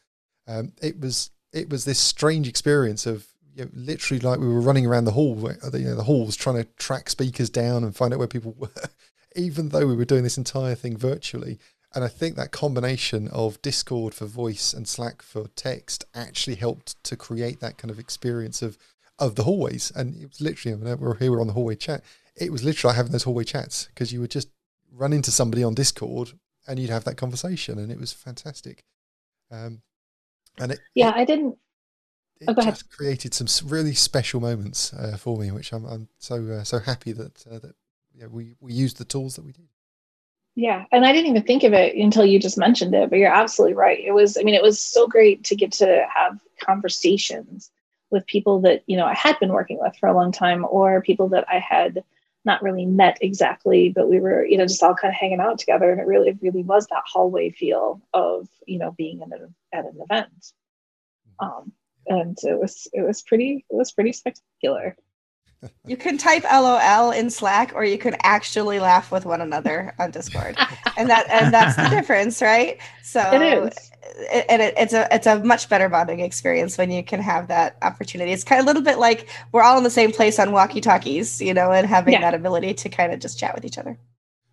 Um, 0.47 0.73
it 0.82 0.99
was 0.99 1.32
it 1.54 1.70
was 1.70 1.86
this 1.86 2.00
strange 2.00 2.48
experience 2.48 3.06
of 3.06 3.28
you 3.56 3.66
know, 3.66 3.72
literally 3.74 4.20
like 4.20 4.40
we 4.40 4.48
were 4.48 4.62
running 4.62 4.86
around 4.86 5.06
the 5.06 5.12
hall, 5.12 5.36
you 5.74 5.86
know, 5.86 5.96
the 5.96 6.04
halls 6.04 6.36
trying 6.36 6.58
to 6.58 6.70
track 6.78 7.10
speakers 7.10 7.50
down 7.50 7.84
and 7.84 7.96
find 7.96 8.14
out 8.14 8.20
where 8.20 8.28
people 8.28 8.56
were, 8.58 8.70
even 9.36 9.70
though 9.70 9.88
we 9.88 9.96
were 9.96 10.06
doing 10.06 10.24
this 10.24 10.38
entire 10.38 10.76
thing 10.76 10.98
virtually. 10.98 11.60
And 11.96 12.04
I 12.04 12.08
think 12.08 12.36
that 12.36 12.52
combination 12.52 13.28
of 13.30 13.62
Discord 13.64 14.14
for 14.14 14.26
voice 14.26 14.74
and 14.74 14.88
Slack 14.88 15.24
for 15.24 15.48
text 15.56 16.06
actually 16.14 16.56
helped 16.56 17.04
to 17.04 17.16
create 17.16 17.60
that 17.62 17.78
kind 17.78 17.90
of 17.90 18.00
experience 18.00 18.62
of 18.62 18.78
of 19.18 19.36
the 19.36 19.44
hallways. 19.44 19.92
And 19.96 20.16
it 20.22 20.30
was 20.30 20.40
literally, 20.40 20.74
I 20.74 20.78
mean, 20.78 21.00
we're 21.00 21.16
here, 21.16 21.32
we're 21.32 21.42
on 21.42 21.48
the 21.48 21.54
hallway 21.54 21.76
chat. 21.76 22.04
It 22.36 22.52
was 22.52 22.64
literally 22.64 22.96
having 22.96 23.12
those 23.12 23.24
hallway 23.24 23.44
chats 23.44 23.86
because 23.88 24.14
you 24.14 24.22
would 24.22 24.32
just 24.32 24.48
run 24.94 25.12
into 25.12 25.32
somebody 25.32 25.64
on 25.64 25.74
Discord 25.74 26.32
and 26.68 26.80
you'd 26.80 26.90
have 26.90 27.04
that 27.06 27.18
conversation, 27.18 27.80
and 27.80 27.92
it 27.92 28.00
was 28.00 28.14
fantastic. 28.14 28.84
Um, 29.52 29.82
and 30.60 30.72
it 30.74 30.80
yeah, 30.93 31.12
I 31.15 31.26
didn't. 31.26 31.58
It 32.41 32.48
oh, 32.48 32.62
just 32.62 32.89
created 32.89 33.34
some 33.34 33.48
really 33.69 33.93
special 33.93 34.39
moments 34.39 34.93
uh, 34.93 35.17
for 35.17 35.38
me, 35.38 35.52
which 35.52 35.74
I'm, 35.74 35.86
I'm 35.86 36.08
so 36.19 36.36
uh, 36.36 36.63
so 36.63 36.80
happy 36.80 37.12
that 37.12 37.45
uh, 37.48 37.60
that 37.60 37.76
yeah, 38.15 38.28
we 38.28 38.56
we 38.60 38.74
used 38.74 38.98
the 38.98 39.06
tools 39.06 39.36
that 39.36 39.45
we 39.45 39.52
did. 39.52 39.67
Yeah. 40.60 40.84
And 40.91 41.06
I 41.06 41.13
didn't 41.13 41.30
even 41.30 41.43
think 41.43 41.63
of 41.63 41.72
it 41.72 41.95
until 41.95 42.26
you 42.26 42.38
just 42.38 42.58
mentioned 42.58 42.93
it, 42.93 43.10
but 43.10 43.17
you're 43.17 43.34
absolutely 43.34 43.76
right. 43.76 43.98
It 43.98 44.12
was, 44.12 44.38
I 44.38 44.41
mean, 44.41 44.56
it 44.56 44.62
was 44.62 44.78
so 44.78 45.08
great 45.08 45.41
to 45.45 45.56
get 45.56 45.72
to 45.74 46.06
have 46.13 46.38
conversations 46.60 47.72
with 48.10 48.26
people 48.26 48.60
that, 48.62 48.84
you 48.86 48.98
know, 48.98 49.06
I 49.06 49.13
had 49.13 49.39
been 49.39 49.54
working 49.54 49.80
with 49.80 49.95
for 49.95 50.10
a 50.10 50.13
long 50.13 50.34
time 50.34 50.65
or 50.69 51.02
people 51.02 51.30
that 51.30 51.45
I 51.48 51.60
had 51.60 52.04
not 52.45 52.63
really 52.63 52.86
met 52.86 53.17
exactly, 53.21 53.89
but 53.89 54.10
we 54.10 54.19
were, 54.19 54.45
you 54.45 54.58
know, 54.58 54.65
just 54.65 54.82
all 54.82 54.95
kind 54.95 55.13
of 55.13 55.19
hanging 55.19 55.39
out 55.39 55.60
together. 55.60 55.91
And 55.91 55.99
it 55.99 56.08
really, 56.08 56.38
really 56.41 56.63
was 56.63 56.88
that 56.88 57.04
hallway 57.06 57.49
feel 57.49 58.02
of, 58.13 58.47
you 58.65 58.80
know, 58.80 58.91
being 58.91 59.21
in 59.21 59.34
an, 59.34 59.56
at 59.73 59.86
an 59.86 59.97
event. 59.99 60.54
Mm-hmm. 61.41 61.45
Um, 61.45 61.71
and 62.08 62.38
it 62.43 62.60
was, 62.60 62.88
it 62.93 63.02
was 63.02 63.21
pretty, 63.21 63.65
it 63.69 63.75
was 63.75 63.91
pretty 63.91 64.13
spectacular 64.13 64.95
you 65.86 65.98
can 65.98 66.17
type 66.17 66.43
LOL 66.43 67.12
in 67.12 67.30
Slack, 67.30 67.74
or 67.76 67.84
you 67.84 67.98
can 67.98 68.15
actually 68.24 68.80
laugh 68.80 69.12
with 69.12 69.26
one 69.26 69.41
another 69.41 69.93
on 70.00 70.12
Discord, 70.12 70.58
and 70.98 71.10
that 71.10 71.30
and 71.30 71.54
that's 71.54 71.76
the 71.76 71.89
difference, 71.95 72.41
right? 72.41 72.78
So 73.04 73.19
it 73.34 73.41
is, 73.41 73.91
and 74.50 74.62
it, 74.62 74.74
it's 74.78 74.93
a 74.93 75.08
it's 75.13 75.28
a 75.28 75.43
much 75.43 75.67
better 75.67 75.89
bonding 75.89 76.22
experience 76.22 76.78
when 76.78 76.91
you 76.91 77.04
can 77.04 77.19
have 77.22 77.48
that 77.48 77.78
opportunity. 77.82 78.32
It's 78.32 78.43
kind 78.43 78.60
of 78.60 78.65
a 78.65 78.67
little 78.67 78.84
bit 78.84 79.00
like 79.00 79.28
we're 79.52 79.63
all 79.63 79.78
in 79.78 79.84
the 79.84 79.89
same 79.89 80.12
place 80.12 80.39
on 80.39 80.52
walkie 80.52 80.82
talkies, 80.82 81.41
you 81.41 81.54
know, 81.54 81.72
and 81.72 81.86
having 81.86 82.13
yeah. 82.13 82.22
that 82.22 82.34
ability 82.34 82.74
to 82.76 82.89
kind 82.89 83.13
of 83.13 83.19
just 83.19 83.38
chat 83.38 83.54
with 83.54 83.65
each 83.65 83.78
other. 83.78 83.98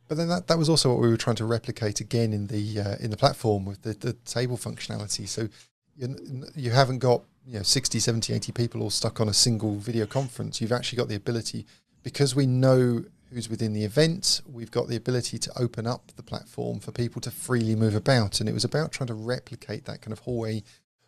But 0.09 0.19
then 0.19 0.29
that, 0.29 0.47
that 0.47 0.59
was 0.59 0.69
also 0.69 0.93
what 0.93 1.01
we 1.01 1.09
were 1.09 1.17
trying 1.17 1.37
to 1.37 1.45
replicate 1.45 2.01
again 2.01 2.33
in 2.33 2.47
the 2.47 2.81
uh, 2.81 2.97
in 3.01 3.11
the 3.11 3.17
platform 3.17 3.65
with 3.65 3.83
the, 3.83 3.93
the 3.93 4.13
table 4.13 4.57
functionality. 4.57 5.29
So 5.29 5.49
you, 5.97 6.45
you 6.55 6.71
haven't 6.71 6.99
got 6.99 7.23
you 7.47 7.59
know 7.59 7.63
60 7.63 7.99
70 7.99 8.33
80 8.33 8.53
people 8.53 8.83
all 8.83 8.91
stuck 8.91 9.21
on 9.21 9.29
a 9.29 9.35
single 9.35 9.77
video 9.77 10.07
conference. 10.07 10.61
You've 10.61 10.73
actually 10.73 10.99
got 10.99 11.09
the 11.09 11.15
ability 11.15 11.67
because 12.03 12.35
we 12.35 12.47
know 12.47 13.05
who's 13.33 13.49
within 13.49 13.73
the 13.73 13.85
event 13.85 14.41
we've 14.47 14.71
got 14.71 14.87
the 14.87 14.95
ability 14.97 15.37
to 15.37 15.53
open 15.59 15.85
up 15.87 16.13
the 16.17 16.23
platform 16.23 16.79
for 16.79 16.93
people 16.93 17.21
to 17.21 17.31
freely 17.31 17.75
move 17.75 17.95
about. 17.95 18.41
And 18.41 18.49
it 18.49 18.53
was 18.53 18.65
about 18.65 18.93
trying 18.93 19.09
to 19.09 19.15
replicate 19.15 19.85
that 19.87 20.01
kind 20.01 20.13
of 20.13 20.21
hallway 20.21 20.63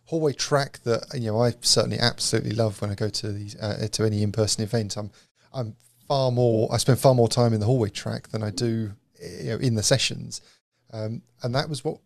hallway 0.05 0.33
track 0.33 0.79
that 0.83 1.05
you 1.13 1.31
know 1.31 1.41
I 1.41 1.53
certainly 1.61 1.99
absolutely 1.99 2.51
love 2.51 2.81
when 2.81 2.91
I 2.91 2.95
go 2.95 3.09
to 3.09 3.31
these 3.31 3.55
uh, 3.57 3.87
to 3.91 4.03
any 4.03 4.23
in-person 4.23 4.63
event. 4.63 4.97
I'm 4.97 5.11
I'm 5.53 5.75
far 6.07 6.31
more 6.31 6.67
I 6.73 6.77
spend 6.77 6.99
far 6.99 7.13
more 7.13 7.29
time 7.29 7.53
in 7.53 7.59
the 7.59 7.65
hallway 7.65 7.89
track 7.89 8.29
than 8.29 8.43
I 8.43 8.49
do 8.49 8.91
you 9.21 9.49
know, 9.49 9.57
in 9.57 9.75
the 9.75 9.83
sessions. 9.83 10.41
Um, 10.91 11.21
and 11.43 11.53
that 11.53 11.69
was 11.69 11.83
what 11.83 11.99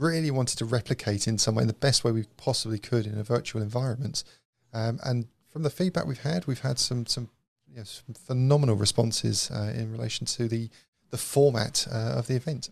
really 0.00 0.30
wanted 0.30 0.58
to 0.58 0.64
replicate 0.64 1.28
in 1.28 1.38
some 1.38 1.54
way 1.54 1.62
in 1.62 1.68
the 1.68 1.74
best 1.74 2.04
way 2.04 2.12
we 2.12 2.24
possibly 2.36 2.78
could 2.78 3.06
in 3.06 3.18
a 3.18 3.22
virtual 3.22 3.62
environment. 3.62 4.24
Um, 4.72 4.98
and 5.04 5.26
from 5.48 5.62
the 5.62 5.70
feedback 5.70 6.06
we've 6.06 6.20
had, 6.20 6.46
we've 6.46 6.60
had 6.60 6.78
some 6.78 7.06
some, 7.06 7.28
you 7.68 7.78
know, 7.78 7.84
some 7.84 8.14
phenomenal 8.14 8.76
responses 8.76 9.50
uh, 9.50 9.72
in 9.74 9.92
relation 9.92 10.26
to 10.26 10.48
the 10.48 10.70
the 11.10 11.18
format 11.18 11.86
uh, 11.90 12.14
of 12.16 12.26
the 12.26 12.36
event. 12.36 12.70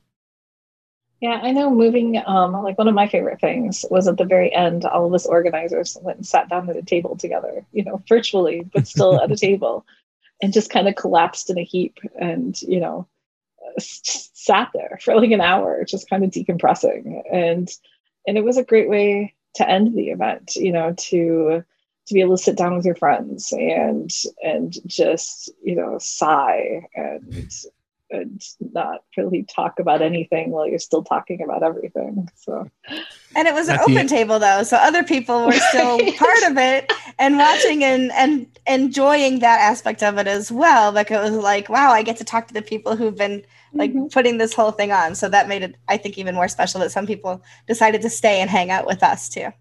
Yeah, 1.21 1.41
I 1.43 1.51
know 1.51 1.69
moving, 1.69 2.23
um, 2.27 2.53
like 2.62 2.79
one 2.79 2.87
of 2.87 2.95
my 2.95 3.09
favorite 3.09 3.41
things 3.41 3.85
was 3.91 4.07
at 4.07 4.19
the 4.19 4.25
very 4.25 4.55
end, 4.55 4.85
all 4.85 5.07
of 5.07 5.14
us 5.14 5.27
organizers 5.27 5.97
went 6.01 6.19
and 6.19 6.27
sat 6.27 6.49
down 6.49 6.71
at 6.71 6.77
a 6.77 6.83
table 6.83 7.17
together, 7.17 7.67
you 7.73 7.83
know, 7.83 8.01
virtually, 8.09 8.64
but 8.73 8.87
still 8.87 9.21
at 9.21 9.33
a 9.33 9.37
table 9.49 9.85
and 10.41 10.53
just 10.53 10.71
kind 10.71 10.87
of 10.87 10.95
collapsed 10.95 11.51
in 11.51 11.59
a 11.59 11.64
heap 11.64 11.99
and, 12.21 12.62
you 12.62 12.79
know, 12.79 13.05
sat 14.35 14.71
there 14.75 14.99
for 15.03 15.14
like 15.14 15.31
an 15.31 15.41
hour, 15.41 15.85
just 15.85 16.09
kind 16.09 16.25
of 16.25 16.31
decompressing. 16.31 17.23
And 17.33 17.69
and 18.27 18.37
it 18.37 18.45
was 18.45 18.59
a 18.59 18.64
great 18.64 18.88
way 18.88 19.35
to 19.55 19.69
end 19.69 19.95
the 19.95 20.11
event, 20.11 20.57
you 20.57 20.73
know, 20.73 20.95
to 20.97 21.64
to 22.07 22.14
be 22.14 22.21
able 22.21 22.37
to 22.37 22.43
sit 22.43 22.57
down 22.57 22.77
with 22.77 22.87
your 22.87 22.95
friends 22.95 23.53
and 23.53 24.11
and 24.43 24.75
just 24.87 25.51
you 25.62 25.75
know 25.75 25.99
sigh 25.99 26.87
and 26.95 27.23
mm-hmm. 27.23 27.69
And 28.11 28.42
not 28.61 29.03
really 29.16 29.44
talk 29.44 29.79
about 29.79 30.03
anything 30.03 30.51
while 30.51 30.66
you're 30.66 30.79
still 30.79 31.03
talking 31.03 31.42
about 31.42 31.62
everything. 31.62 32.29
So, 32.37 32.68
and 33.37 33.49
it 33.49 33.55
was 33.55 33.68
an 33.68 33.79
open 33.81 34.07
table 34.07 34.38
though, 34.38 34.62
so 34.62 34.77
other 34.77 35.05
people 35.05 35.47
were 35.47 35.53
still 35.53 35.99
part 36.16 36.42
of 36.44 36.57
it 36.57 36.92
and 37.18 37.37
watching 37.37 37.85
and 37.85 38.12
and 38.12 38.47
enjoying 38.66 39.40
that 39.40 39.61
aspect 39.61 40.03
of 40.03 40.18
it 40.18 40.27
as 40.27 40.51
well. 40.51 40.92
Like 40.92 41.11
it 41.11 41.21
was 41.21 41.33
like, 41.33 41.68
wow, 41.68 41.90
I 41.90 42.03
get 42.03 42.16
to 42.18 42.25
talk 42.25 42.49
to 42.49 42.55
the 42.55 42.62
people 42.62 42.97
who've 42.97 43.16
been 43.16 43.44
like 43.75 43.90
mm-hmm. 43.90 44.07
putting 44.07 44.38
this 44.38 44.55
whole 44.55 44.71
thing 44.73 44.92
on. 44.92 45.14
So 45.14 45.29
that 45.29 45.49
made 45.49 45.62
it, 45.62 45.77
I 45.88 45.97
think, 45.97 46.18
even 46.18 46.35
more 46.35 46.49
special 46.49 46.81
that 46.81 46.92
some 46.92 47.07
people 47.07 47.42
decided 47.66 48.03
to 48.03 48.11
stay 48.11 48.40
and 48.40 48.49
hang 48.49 48.71
out 48.71 48.87
with 48.87 49.03
us 49.03 49.29
too 49.29 49.53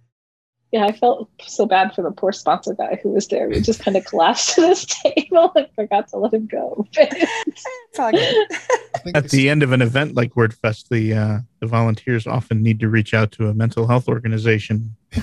yeah, 0.71 0.85
I 0.85 0.91
felt 0.91 1.29
so 1.41 1.65
bad 1.65 1.95
for 1.95 2.01
the 2.01 2.11
poor 2.11 2.33
sponsor 2.33 2.73
guy 2.73 2.99
who 3.01 3.09
was 3.09 3.27
there. 3.27 3.47
We 3.47 3.61
just 3.61 3.79
kind 3.79 3.95
of 3.95 4.03
collapsed 4.05 4.49
to 4.55 4.61
this 4.61 4.85
table 4.85 5.51
and 5.55 5.67
forgot 5.75 6.09
to 6.09 6.17
let 6.17 6.33
him 6.33 6.47
go. 6.47 6.85
it's 6.93 7.99
all 7.99 8.11
good. 8.11 8.47
At 9.15 9.29
the 9.29 9.49
end 9.49 9.63
of 9.63 9.71
an 9.71 9.81
event 9.81 10.15
like 10.15 10.33
WordFest, 10.33 10.89
the 10.89 11.13
uh, 11.13 11.39
the 11.61 11.67
volunteers 11.67 12.27
often 12.27 12.61
need 12.61 12.79
to 12.81 12.89
reach 12.89 13.13
out 13.13 13.31
to 13.33 13.47
a 13.47 13.53
mental 13.53 13.87
health 13.87 14.09
organization. 14.09 14.95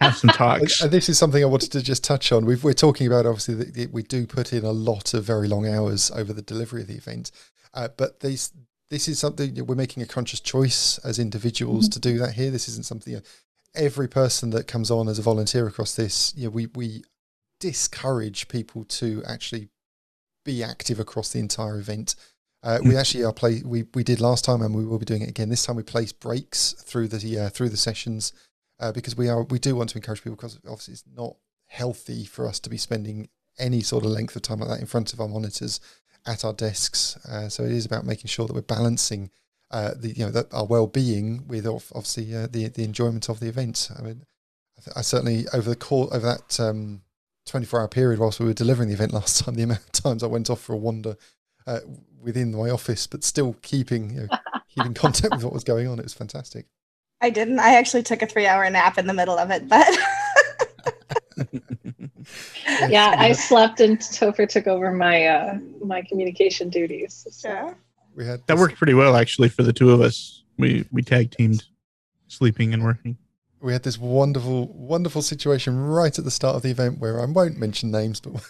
have 0.00 0.16
some 0.16 0.30
talks. 0.30 0.82
And 0.82 0.90
this 0.90 1.08
is 1.08 1.18
something 1.18 1.42
I 1.42 1.46
wanted 1.46 1.72
to 1.72 1.82
just 1.82 2.04
touch 2.04 2.32
on. 2.32 2.44
we 2.44 2.54
are 2.54 2.74
talking 2.74 3.06
about 3.06 3.24
obviously 3.24 3.54
that 3.54 3.92
we 3.92 4.02
do 4.02 4.26
put 4.26 4.52
in 4.52 4.64
a 4.64 4.72
lot 4.72 5.14
of 5.14 5.24
very 5.24 5.48
long 5.48 5.66
hours 5.66 6.10
over 6.10 6.32
the 6.32 6.42
delivery 6.42 6.82
of 6.82 6.88
the 6.88 6.96
event, 6.96 7.30
uh, 7.72 7.88
but 7.96 8.20
these 8.20 8.52
this 8.88 9.08
is 9.08 9.18
something 9.18 9.66
we're 9.66 9.74
making 9.74 10.02
a 10.02 10.06
conscious 10.06 10.38
choice 10.38 10.98
as 10.98 11.18
individuals 11.18 11.86
mm-hmm. 11.88 11.92
to 11.92 12.00
do 12.00 12.18
that 12.18 12.34
here. 12.34 12.50
This 12.50 12.68
isn't 12.68 12.86
something 12.86 13.20
every 13.76 14.08
person 14.08 14.50
that 14.50 14.66
comes 14.66 14.90
on 14.90 15.08
as 15.08 15.18
a 15.18 15.22
volunteer 15.22 15.66
across 15.66 15.94
this, 15.94 16.32
you 16.36 16.44
know, 16.44 16.50
we 16.50 16.66
we 16.66 17.04
discourage 17.60 18.48
people 18.48 18.84
to 18.84 19.22
actually 19.26 19.68
be 20.44 20.62
active 20.62 21.00
across 21.00 21.32
the 21.32 21.38
entire 21.38 21.78
event. 21.78 22.14
Uh, 22.62 22.78
we 22.82 22.90
hmm. 22.90 22.96
actually 22.96 23.24
are 23.24 23.32
play 23.32 23.62
we 23.64 23.84
we 23.94 24.02
did 24.02 24.20
last 24.20 24.44
time 24.44 24.62
and 24.62 24.74
we 24.74 24.84
will 24.84 24.98
be 24.98 25.04
doing 25.04 25.22
it 25.22 25.28
again. 25.28 25.48
This 25.48 25.64
time 25.64 25.76
we 25.76 25.82
place 25.82 26.12
breaks 26.12 26.72
through 26.72 27.08
the 27.08 27.38
uh, 27.38 27.48
through 27.50 27.68
the 27.68 27.76
sessions 27.76 28.32
uh, 28.80 28.92
because 28.92 29.16
we 29.16 29.28
are 29.28 29.42
we 29.44 29.58
do 29.58 29.76
want 29.76 29.90
to 29.90 29.98
encourage 29.98 30.22
people 30.22 30.36
because 30.36 30.58
obviously 30.64 30.92
it's 30.92 31.04
not 31.14 31.36
healthy 31.66 32.24
for 32.24 32.46
us 32.46 32.58
to 32.60 32.70
be 32.70 32.76
spending 32.76 33.28
any 33.58 33.80
sort 33.80 34.04
of 34.04 34.10
length 34.10 34.36
of 34.36 34.42
time 34.42 34.60
like 34.60 34.68
that 34.68 34.80
in 34.80 34.86
front 34.86 35.12
of 35.12 35.20
our 35.20 35.28
monitors 35.28 35.80
at 36.26 36.44
our 36.44 36.52
desks. 36.52 37.16
Uh, 37.26 37.48
so 37.48 37.62
it 37.64 37.72
is 37.72 37.86
about 37.86 38.04
making 38.04 38.28
sure 38.28 38.46
that 38.46 38.54
we're 38.54 38.62
balancing 38.62 39.30
uh, 39.70 39.92
the 39.96 40.10
you 40.10 40.24
know 40.24 40.30
that 40.30 40.52
our 40.52 40.64
well-being 40.64 41.46
with 41.48 41.66
obviously 41.66 42.34
uh, 42.34 42.46
the 42.50 42.68
the 42.68 42.84
enjoyment 42.84 43.28
of 43.28 43.40
the 43.40 43.48
event. 43.48 43.90
I 43.98 44.02
mean, 44.02 44.22
I, 44.78 44.80
th- 44.82 44.96
I 44.96 45.02
certainly 45.02 45.46
over 45.52 45.68
the 45.68 45.76
course 45.76 46.12
over 46.12 46.26
that 46.26 46.60
um, 46.60 47.02
24-hour 47.48 47.88
period 47.88 48.20
whilst 48.20 48.40
we 48.40 48.46
were 48.46 48.52
delivering 48.52 48.88
the 48.88 48.94
event 48.94 49.12
last 49.12 49.44
time, 49.44 49.54
the 49.54 49.62
amount 49.62 49.80
of 49.80 49.92
times 49.92 50.22
I 50.22 50.26
went 50.26 50.50
off 50.50 50.60
for 50.60 50.72
a 50.72 50.78
wander 50.78 51.16
uh, 51.66 51.80
within 52.20 52.54
my 52.54 52.70
office, 52.70 53.06
but 53.06 53.24
still 53.24 53.56
keeping 53.62 54.10
you 54.10 54.20
know, 54.22 54.28
keeping 54.68 54.94
contact 55.02 55.34
with 55.34 55.44
what 55.44 55.52
was 55.52 55.64
going 55.64 55.88
on. 55.88 55.98
It 55.98 56.04
was 56.04 56.14
fantastic. 56.14 56.66
I 57.20 57.30
didn't. 57.30 57.58
I 57.58 57.74
actually 57.76 58.02
took 58.02 58.22
a 58.22 58.26
three-hour 58.26 58.68
nap 58.70 58.98
in 58.98 59.06
the 59.06 59.14
middle 59.14 59.38
of 59.38 59.50
it, 59.50 59.68
but. 59.68 59.88
yeah, 62.88 63.14
I 63.18 63.32
slept 63.32 63.80
and 63.80 63.98
Topher 63.98 64.48
took 64.48 64.66
over 64.66 64.92
my 64.92 65.26
uh, 65.26 65.58
my 65.84 66.02
communication 66.02 66.68
duties. 66.68 67.26
So. 67.30 67.48
Yeah 67.48 67.74
we 68.16 68.24
had 68.24 68.40
that 68.46 68.56
worked 68.56 68.76
pretty 68.76 68.94
well 68.94 69.14
actually 69.14 69.48
for 69.50 69.62
the 69.62 69.72
two 69.72 69.90
of 69.90 70.00
us. 70.00 70.42
We 70.58 70.86
we 70.90 71.02
tag 71.02 71.30
teamed 71.32 71.64
sleeping 72.28 72.72
and 72.72 72.82
working. 72.82 73.18
We 73.60 73.72
had 73.72 73.82
this 73.82 73.98
wonderful, 73.98 74.68
wonderful 74.68 75.22
situation 75.22 75.78
right 75.78 76.16
at 76.16 76.24
the 76.24 76.30
start 76.30 76.56
of 76.56 76.62
the 76.62 76.70
event 76.70 76.98
where 76.98 77.20
I 77.20 77.24
won't 77.26 77.58
mention 77.58 77.90
names, 77.90 78.20
but 78.20 78.42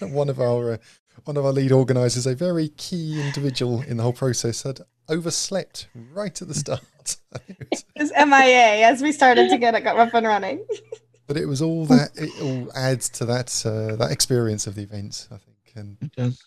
one 0.00 0.28
of 0.28 0.40
our 0.40 0.74
uh, 0.74 0.76
one 1.24 1.36
of 1.36 1.44
our 1.46 1.52
lead 1.52 1.72
organisers, 1.72 2.26
a 2.26 2.34
very 2.34 2.68
key 2.68 3.20
individual 3.20 3.82
in 3.82 3.96
the 3.96 4.02
whole 4.02 4.12
process, 4.12 4.62
had 4.62 4.80
overslept 5.08 5.88
right 6.12 6.40
at 6.40 6.48
the 6.48 6.54
start. 6.54 7.16
it 7.48 7.84
was 7.96 8.12
MIA 8.16 8.86
as 8.86 9.00
we 9.00 9.12
started 9.12 9.48
to 9.50 9.58
get 9.58 9.74
it 9.74 9.82
got 9.82 9.96
up 9.96 10.12
and 10.12 10.26
running. 10.26 10.66
but 11.26 11.36
it 11.36 11.46
was 11.46 11.62
all 11.62 11.86
that 11.86 12.10
it 12.16 12.30
all 12.42 12.70
adds 12.76 13.08
to 13.10 13.24
that 13.26 13.64
uh, 13.64 13.96
that 13.96 14.10
experience 14.10 14.66
of 14.66 14.74
the 14.74 14.82
event, 14.82 15.28
I 15.30 15.36
think. 15.36 15.72
And 15.76 15.96
it 16.00 16.12
does. 16.12 16.42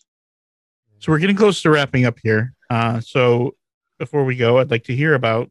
So 1.00 1.12
we're 1.12 1.20
getting 1.20 1.36
close 1.36 1.62
to 1.62 1.70
wrapping 1.70 2.06
up 2.06 2.18
here. 2.24 2.54
Uh, 2.70 3.00
so 3.00 3.56
before 4.00 4.26
we 4.26 4.36
go, 4.36 4.60
I'd 4.60 4.72
like 4.72 4.84
to 4.86 4.96
hear 4.96 5.14
about 5.14 5.50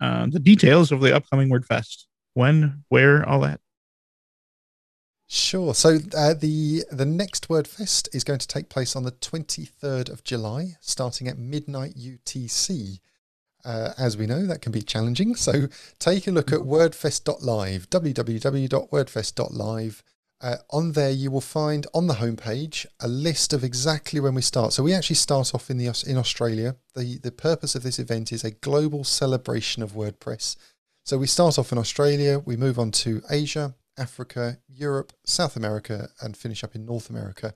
uh, 0.00 0.26
the 0.28 0.40
details 0.40 0.92
of 0.92 1.00
the 1.00 1.14
upcoming 1.14 1.48
WordFest. 1.48 2.06
When, 2.34 2.84
where, 2.88 3.28
all 3.28 3.40
that. 3.40 3.60
Sure. 5.32 5.74
So 5.74 5.98
uh, 6.16 6.34
the 6.34 6.82
the 6.90 7.06
next 7.06 7.46
WordFest 7.48 8.08
is 8.12 8.24
going 8.24 8.40
to 8.40 8.48
take 8.48 8.68
place 8.68 8.96
on 8.96 9.04
the 9.04 9.12
23rd 9.12 10.10
of 10.10 10.24
July, 10.24 10.76
starting 10.80 11.28
at 11.28 11.38
midnight 11.38 11.94
UTC. 11.94 12.98
Uh, 13.64 13.92
as 13.96 14.16
we 14.16 14.26
know, 14.26 14.44
that 14.46 14.60
can 14.60 14.72
be 14.72 14.82
challenging. 14.82 15.36
So 15.36 15.68
take 16.00 16.26
a 16.26 16.32
look 16.32 16.50
at 16.50 16.58
wordfest.live, 16.60 17.90
www.wordfest.live, 17.90 20.02
uh, 20.42 20.56
on 20.70 20.92
there, 20.92 21.10
you 21.10 21.30
will 21.30 21.40
find 21.40 21.86
on 21.92 22.06
the 22.06 22.14
homepage 22.14 22.86
a 23.00 23.08
list 23.08 23.52
of 23.52 23.62
exactly 23.62 24.20
when 24.20 24.34
we 24.34 24.42
start. 24.42 24.72
So 24.72 24.82
we 24.82 24.94
actually 24.94 25.16
start 25.16 25.54
off 25.54 25.70
in 25.70 25.76
the 25.76 26.04
in 26.06 26.16
Australia. 26.16 26.76
The 26.94 27.18
the 27.18 27.32
purpose 27.32 27.74
of 27.74 27.82
this 27.82 27.98
event 27.98 28.32
is 28.32 28.44
a 28.44 28.50
global 28.50 29.04
celebration 29.04 29.82
of 29.82 29.92
WordPress. 29.92 30.56
So 31.04 31.18
we 31.18 31.26
start 31.26 31.58
off 31.58 31.72
in 31.72 31.78
Australia, 31.78 32.38
we 32.38 32.56
move 32.56 32.78
on 32.78 32.90
to 32.92 33.22
Asia, 33.30 33.74
Africa, 33.98 34.58
Europe, 34.68 35.12
South 35.24 35.56
America, 35.56 36.08
and 36.20 36.36
finish 36.36 36.62
up 36.62 36.74
in 36.74 36.86
North 36.86 37.10
America. 37.10 37.54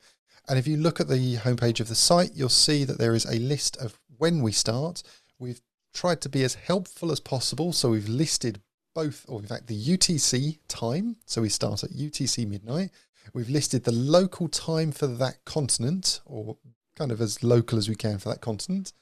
And 0.49 0.59
if 0.59 0.67
you 0.67 0.77
look 0.77 1.01
at 1.01 1.09
the 1.09 1.37
homepage 1.37 1.81
of 1.81 1.89
the 1.89 1.95
site, 1.95 2.33
you'll 2.35 2.49
see 2.49 2.85
that 2.85 2.99
there 2.99 3.15
is 3.15 3.25
a 3.25 3.39
list 3.39 3.77
of 3.79 3.99
when 4.19 4.43
we 4.43 4.53
start. 4.53 5.03
We've 5.39 5.61
tried 5.95 6.21
to 6.23 6.29
be 6.29 6.45
as 6.45 6.55
helpful 6.55 7.13
as 7.13 7.21
possible, 7.21 7.73
so 7.73 7.91
we've 7.91 8.09
listed 8.09 8.61
both, 8.95 9.25
or 9.29 9.41
in 9.41 9.47
fact, 9.47 9.67
the 9.67 9.85
UTC 9.85 10.59
time. 10.69 11.17
So 11.27 11.43
we 11.43 11.49
start 11.49 11.85
at 11.85 11.91
UTC 11.91 12.49
midnight. 12.49 12.91
We've 13.33 13.49
listed 13.49 13.85
the 13.85 13.93
local 13.93 14.49
time 14.49 14.93
for 14.93 15.07
that 15.07 15.45
continent, 15.45 16.21
or 16.27 16.57
kind 16.97 17.11
of 17.11 17.21
as 17.21 17.43
local 17.43 17.79
as 17.79 17.89
we 17.89 17.95
can 17.95 18.19
for 18.19 18.29
that 18.29 18.41
continent. 18.41 18.93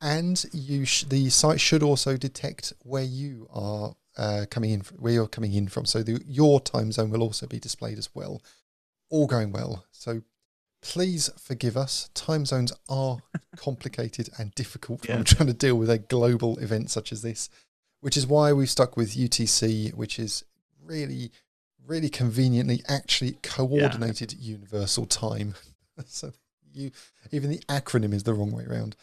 And 0.00 0.42
you 0.52 0.84
sh- 0.84 1.04
the 1.04 1.28
site 1.30 1.60
should 1.60 1.82
also 1.82 2.16
detect 2.16 2.72
where 2.82 3.04
you 3.04 3.48
are 3.52 3.94
uh, 4.16 4.46
coming 4.50 4.70
in, 4.70 4.80
where 4.98 5.12
you're 5.12 5.26
coming 5.26 5.52
in 5.52 5.68
from. 5.68 5.84
So 5.84 6.02
the, 6.02 6.22
your 6.26 6.60
time 6.60 6.92
zone 6.92 7.10
will 7.10 7.22
also 7.22 7.46
be 7.46 7.58
displayed 7.58 7.98
as 7.98 8.08
well. 8.14 8.42
All 9.10 9.26
going 9.26 9.52
well. 9.52 9.84
So 9.92 10.22
please 10.82 11.30
forgive 11.38 11.76
us. 11.76 12.10
Time 12.14 12.46
zones 12.46 12.72
are 12.88 13.18
complicated 13.56 14.30
and 14.38 14.54
difficult 14.54 15.08
yeah. 15.08 15.16
when 15.16 15.24
trying 15.24 15.48
to 15.48 15.52
deal 15.54 15.76
with 15.76 15.90
a 15.90 15.98
global 15.98 16.58
event 16.58 16.90
such 16.90 17.12
as 17.12 17.22
this 17.22 17.50
which 18.00 18.16
is 18.16 18.26
why 18.26 18.52
we've 18.52 18.70
stuck 18.70 18.96
with 18.96 19.16
UTC, 19.16 19.94
which 19.94 20.18
is 20.18 20.44
really, 20.84 21.30
really 21.86 22.08
conveniently 22.08 22.82
actually 22.88 23.38
coordinated 23.42 24.32
yeah. 24.32 24.52
universal 24.52 25.06
time. 25.06 25.54
so 26.06 26.32
you 26.72 26.90
even 27.32 27.50
the 27.50 27.62
acronym 27.68 28.12
is 28.12 28.22
the 28.22 28.34
wrong 28.34 28.52
way 28.52 28.64
around. 28.64 28.96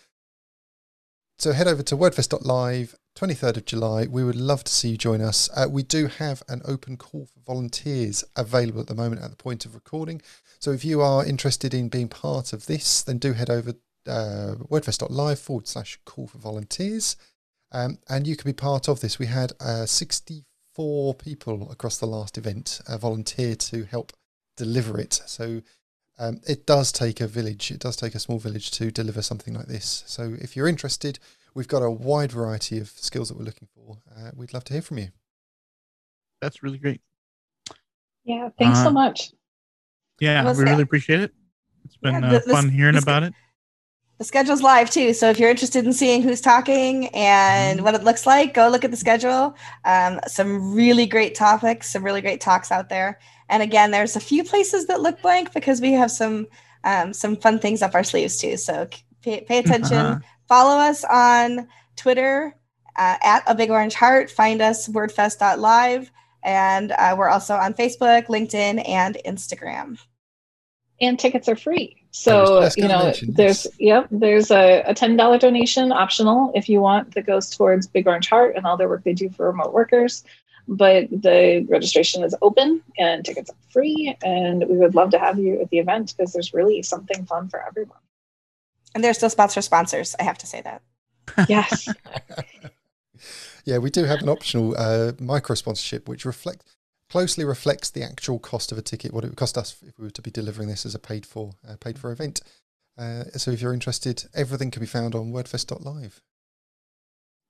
So 1.40 1.52
head 1.52 1.68
over 1.68 1.84
to 1.84 1.96
wordfest.live, 1.96 2.96
23rd 3.16 3.58
of 3.58 3.66
July. 3.66 4.08
We 4.08 4.24
would 4.24 4.36
love 4.36 4.64
to 4.64 4.72
see 4.72 4.90
you 4.90 4.98
join 4.98 5.22
us. 5.22 5.50
Uh, 5.56 5.68
we 5.70 5.84
do 5.84 6.08
have 6.08 6.42
an 6.50 6.64
open 6.66 6.98
call 6.98 7.28
for 7.28 7.40
volunteers 7.42 8.24
available 8.36 8.82
at 8.82 8.88
the 8.88 8.96
moment 8.96 9.22
at 9.22 9.30
the 9.30 9.36
point 9.36 9.64
of 9.64 9.76
recording. 9.76 10.22
So 10.58 10.72
if 10.72 10.84
you 10.84 11.02
are 11.02 11.24
interested 11.24 11.76
in 11.76 11.90
being 11.90 12.08
part 12.08 12.54
of 12.54 12.66
this, 12.66 13.04
then 13.04 13.20
do 13.20 13.34
head 13.34 13.52
over 13.52 13.74
uh, 14.08 14.56
wordfest.live 14.72 15.40
forward 15.40 15.68
slash 15.68 16.00
call 16.06 16.26
for 16.26 16.40
volunteers. 16.40 17.16
Um, 17.72 18.00
and 18.10 18.26
you 18.26 18.36
can 18.36 18.50
be 18.50 18.54
part 18.54 18.88
of 18.88 19.02
this. 19.02 19.20
We 19.20 19.26
had 19.26 19.52
uh, 19.60 19.86
64 19.86 21.16
people 21.16 21.70
across 21.72 21.98
the 21.98 22.06
last 22.06 22.38
event 22.38 22.82
uh, 22.88 22.98
volunteer 22.98 23.56
to 23.56 23.84
help 23.84 24.14
deliver 24.56 25.00
it. 25.00 25.22
So 25.26 25.62
um, 26.18 26.42
it 26.48 26.66
does 26.66 26.92
take 26.92 27.22
a 27.22 27.28
village, 27.28 27.72
it 27.72 27.80
does 27.80 27.96
take 27.96 28.16
a 28.16 28.20
small 28.20 28.40
village 28.40 28.72
to 28.72 28.90
deliver 28.90 29.22
something 29.22 29.54
like 29.54 29.68
this. 29.68 30.04
So 30.08 30.36
if 30.40 30.56
you're 30.56 30.68
interested, 30.68 31.20
we've 31.54 31.68
got 31.68 31.84
a 31.84 31.92
wide 31.92 32.32
variety 32.32 32.80
of 32.80 32.90
skills 32.90 33.30
that 33.30 33.38
we're 33.38 33.46
looking 33.46 33.68
for. 33.76 33.98
Uh, 34.16 34.32
we'd 34.36 34.54
love 34.54 34.64
to 34.66 34.74
hear 34.74 34.82
from 34.82 35.00
you. 35.00 35.10
That's 36.42 36.64
really 36.64 36.78
great. 36.78 37.02
Yeah, 38.24 38.50
thanks 38.58 38.80
so 38.80 38.88
uh, 38.88 38.92
much. 38.92 39.32
Yeah, 40.20 40.52
we 40.52 40.64
really 40.64 40.84
appreciate 40.84 41.20
it. 41.20 41.34
It's 41.86 41.98
been 41.98 42.22
yeah, 42.22 42.30
uh, 42.30 42.40
the, 42.40 42.52
fun 42.52 42.70
hearing 42.70 42.98
about 42.98 43.24
it 43.24 43.34
the 44.18 44.24
schedule's 44.24 44.64
live 44.64 44.90
too. 44.90 45.14
So 45.14 45.30
if 45.30 45.40
you're 45.40 45.50
interested 45.50 45.86
in 45.86 45.94
seeing 45.94 46.22
who's 46.22 46.42
talking 46.42 47.08
and 47.10 47.78
mm-hmm. 47.78 47.86
what 47.86 47.94
it 47.94 48.04
looks 48.04 48.26
like, 48.26 48.54
go 48.54 48.68
look 48.68 48.84
at 48.84 48.92
the 48.92 48.98
schedule. 48.98 49.56
Um, 49.86 50.20
some 50.28 50.74
really 50.74 51.06
great 51.06 51.36
topics, 51.36 51.92
some 51.92 52.04
really 52.04 52.22
great 52.22 52.42
talks 52.42 52.72
out 52.72 52.90
there. 52.90 53.20
And 53.50 53.62
again, 53.62 53.92
there's 53.92 54.16
a 54.16 54.20
few 54.20 54.44
places 54.44 54.88
that 54.88 55.02
look 55.02 55.22
blank 55.22 55.54
because 55.54 55.82
we 55.82 55.92
have 55.94 56.12
some 56.12 56.48
um, 56.84 57.14
some 57.14 57.36
fun 57.36 57.60
things 57.60 57.82
up 57.82 57.96
our 57.96 58.04
sleeves 58.04 58.38
too. 58.38 58.58
So 58.58 58.88
pay, 59.22 59.42
pay 59.42 59.60
attention. 59.60 59.98
Uh-huh. 59.98 60.20
Follow 60.48 60.78
us 60.78 61.04
on 61.04 61.68
Twitter 61.96 62.56
uh, 62.96 63.18
at 63.24 63.44
a 63.46 63.56
big 63.56 63.70
orange 63.70 63.94
heart. 63.94 64.32
Find 64.32 64.62
us 64.62 64.88
wordfest.live 64.88 66.12
And 66.44 66.92
uh, 66.94 67.16
we're 67.18 67.30
also 67.30 67.56
on 67.56 67.74
Facebook, 67.74 68.28
LinkedIn, 68.28 68.88
and 68.88 69.18
Instagram. 69.26 70.00
And 71.02 71.20
tickets 71.20 71.50
are 71.50 71.56
free. 71.56 71.97
So, 72.18 72.68
you 72.76 72.88
know, 72.88 73.14
there's, 73.22 73.66
yes. 73.66 73.78
yep, 73.80 74.08
there's 74.10 74.50
a, 74.50 74.82
a 74.82 74.94
$10 74.94 75.40
donation 75.40 75.92
optional 75.92 76.52
if 76.56 76.68
you 76.68 76.82
want 76.82 77.14
that 77.14 77.28
goes 77.28 77.50
towards 77.50 77.86
Big 77.86 78.08
Orange 78.08 78.28
Heart 78.28 78.56
and 78.56 78.66
all 78.66 78.76
their 78.76 78.90
work 78.90 79.04
they 79.04 79.14
do 79.14 79.30
for 79.30 79.46
remote 79.46 79.72
workers. 79.72 80.24
But 80.68 81.10
the 81.12 81.66
registration 81.70 82.24
is 82.24 82.36
open 82.42 82.82
and 82.98 83.24
tickets 83.24 83.52
are 83.52 83.72
free 83.72 84.18
and 84.24 84.66
we 84.68 84.78
would 84.78 84.96
love 84.96 85.12
to 85.12 85.20
have 85.20 85.38
you 85.38 85.62
at 85.62 85.70
the 85.70 85.78
event 85.78 86.16
because 86.18 86.34
there's 86.34 86.56
really 86.56 86.82
something 86.82 87.24
fun 87.26 87.50
for 87.50 87.64
everyone. 87.66 88.00
And 88.96 89.04
there's 89.04 89.18
still 89.18 89.30
spots 89.30 89.54
for 89.54 89.62
sponsors 89.62 90.16
i 90.20 90.24
have 90.24 90.40
to 90.40 90.48
say 90.48 90.62
that. 90.62 90.82
Yes. 91.48 91.88
Yeah 93.66 93.80
we 93.80 93.90
do 93.90 94.06
have 94.06 94.22
an 94.22 94.30
optional 94.30 94.76
uh, 94.78 95.12
micro 95.20 95.54
sponsorship 95.56 96.08
which 96.08 96.24
reflects 96.24 96.77
closely 97.10 97.44
reflects 97.44 97.90
the 97.90 98.04
actual 98.04 98.40
cost 98.40 98.72
of 98.72 98.78
a 98.78 98.82
ticket 98.82 99.14
what 99.14 99.24
it 99.24 99.28
would 99.28 99.38
cost 99.38 99.58
us 99.58 99.78
if 99.86 99.98
we 99.98 100.06
were 100.06 100.12
to 100.12 100.22
be 100.22 100.32
delivering 100.32 100.68
this 100.68 100.86
as 100.86 100.96
a 100.96 101.00
paid 101.00 101.26
for 101.26 101.52
uh, 101.68 101.76
paid 101.80 101.98
for 101.98 102.12
event 102.12 102.42
uh, 102.98 103.24
so 103.36 103.52
if 103.52 103.62
you're 103.62 103.74
interested 103.74 104.26
everything 104.34 104.72
can 104.72 104.80
be 104.80 104.88
found 104.88 105.16
on 105.16 105.32
wordfest.live 105.32 106.22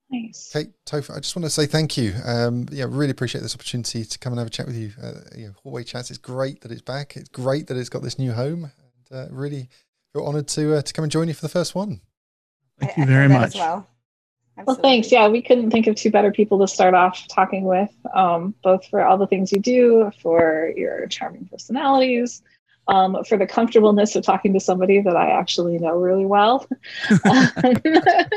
Nice. 0.09 0.51
Kate 0.53 0.69
Topher, 0.85 1.17
I 1.17 1.19
just 1.19 1.35
want 1.35 1.43
to 1.45 1.49
say 1.49 1.65
thank 1.65 1.97
you. 1.97 2.13
Um, 2.23 2.65
yeah, 2.71 2.85
really 2.87 3.11
appreciate 3.11 3.41
this 3.41 3.53
opportunity 3.53 4.05
to 4.05 4.19
come 4.19 4.31
and 4.31 4.39
have 4.39 4.47
a 4.47 4.51
chat 4.51 4.65
with 4.65 4.77
you. 4.77 4.93
Uh, 5.01 5.13
you 5.35 5.47
know, 5.47 5.53
Hallway 5.63 5.83
Chats. 5.83 6.09
It's 6.09 6.17
great 6.17 6.61
that 6.61 6.71
it's 6.71 6.81
back. 6.81 7.17
It's 7.17 7.27
great 7.27 7.67
that 7.67 7.75
it's 7.75 7.89
got 7.89 8.03
this 8.03 8.17
new 8.17 8.31
home. 8.31 8.71
And 9.11 9.19
uh, 9.19 9.27
really 9.29 9.69
feel 10.13 10.25
honoured 10.25 10.47
to 10.49 10.77
uh, 10.77 10.81
to 10.81 10.93
come 10.93 11.03
and 11.03 11.11
join 11.11 11.27
you 11.27 11.33
for 11.33 11.41
the 11.41 11.49
first 11.49 11.75
one. 11.75 11.99
Thank 12.79 12.97
I, 12.97 13.01
you 13.01 13.07
very 13.07 13.27
much. 13.27 13.55
well. 13.55 13.87
Well, 14.65 14.75
thanks. 14.75 15.11
Yeah, 15.11 15.27
we 15.27 15.41
couldn't 15.41 15.71
think 15.71 15.87
of 15.87 15.95
two 15.95 16.09
better 16.09 16.31
people 16.31 16.59
to 16.59 16.67
start 16.67 16.93
off 16.93 17.27
talking 17.27 17.65
with, 17.65 17.93
um, 18.13 18.55
both 18.63 18.85
for 18.87 19.05
all 19.05 19.17
the 19.17 19.27
things 19.27 19.51
you 19.51 19.59
do, 19.59 20.11
for 20.21 20.73
your 20.75 21.07
charming 21.07 21.45
personalities, 21.45 22.41
um, 22.87 23.23
for 23.25 23.37
the 23.37 23.45
comfortableness 23.45 24.15
of 24.15 24.23
talking 24.23 24.53
to 24.53 24.59
somebody 24.59 25.01
that 25.01 25.15
I 25.15 25.29
actually 25.29 25.77
know 25.77 25.95
really 25.95 26.25
well. 26.25 26.67
but 27.23 28.31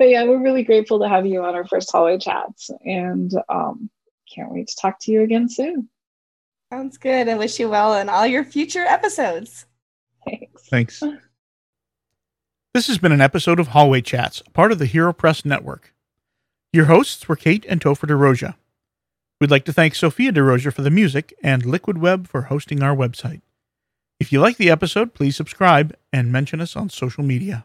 yeah, 0.00 0.24
we're 0.24 0.42
really 0.42 0.64
grateful 0.64 1.00
to 1.00 1.08
have 1.08 1.26
you 1.26 1.44
on 1.44 1.54
our 1.54 1.66
first 1.66 1.92
hallway 1.92 2.18
chats 2.18 2.70
and 2.84 3.32
um, 3.48 3.90
can't 4.34 4.50
wait 4.50 4.68
to 4.68 4.76
talk 4.76 4.98
to 5.00 5.12
you 5.12 5.22
again 5.22 5.48
soon. 5.48 5.88
Sounds 6.72 6.96
good. 6.96 7.28
I 7.28 7.34
wish 7.34 7.60
you 7.60 7.68
well 7.68 7.94
in 7.94 8.08
all 8.08 8.26
your 8.26 8.44
future 8.44 8.84
episodes. 8.84 9.66
Thanks. 10.24 10.62
Thanks. 10.68 11.02
This 12.74 12.88
has 12.88 12.98
been 12.98 13.12
an 13.12 13.20
episode 13.20 13.60
of 13.60 13.68
Hallway 13.68 14.00
Chats, 14.00 14.42
part 14.52 14.72
of 14.72 14.80
the 14.80 14.86
Hero 14.86 15.12
Press 15.12 15.44
Network. 15.44 15.94
Your 16.72 16.86
hosts 16.86 17.28
were 17.28 17.36
Kate 17.36 17.64
and 17.68 17.80
Topher 17.80 18.08
DeRosia. 18.08 18.56
We'd 19.40 19.52
like 19.52 19.64
to 19.66 19.72
thank 19.72 19.94
Sophia 19.94 20.32
DeRosia 20.32 20.72
for 20.72 20.82
the 20.82 20.90
music 20.90 21.32
and 21.40 21.64
Liquid 21.64 21.98
Web 21.98 22.26
for 22.26 22.42
hosting 22.42 22.82
our 22.82 22.96
website. 22.96 23.42
If 24.18 24.32
you 24.32 24.40
like 24.40 24.56
the 24.56 24.70
episode, 24.70 25.14
please 25.14 25.36
subscribe 25.36 25.94
and 26.12 26.32
mention 26.32 26.60
us 26.60 26.74
on 26.74 26.90
social 26.90 27.22
media. 27.22 27.64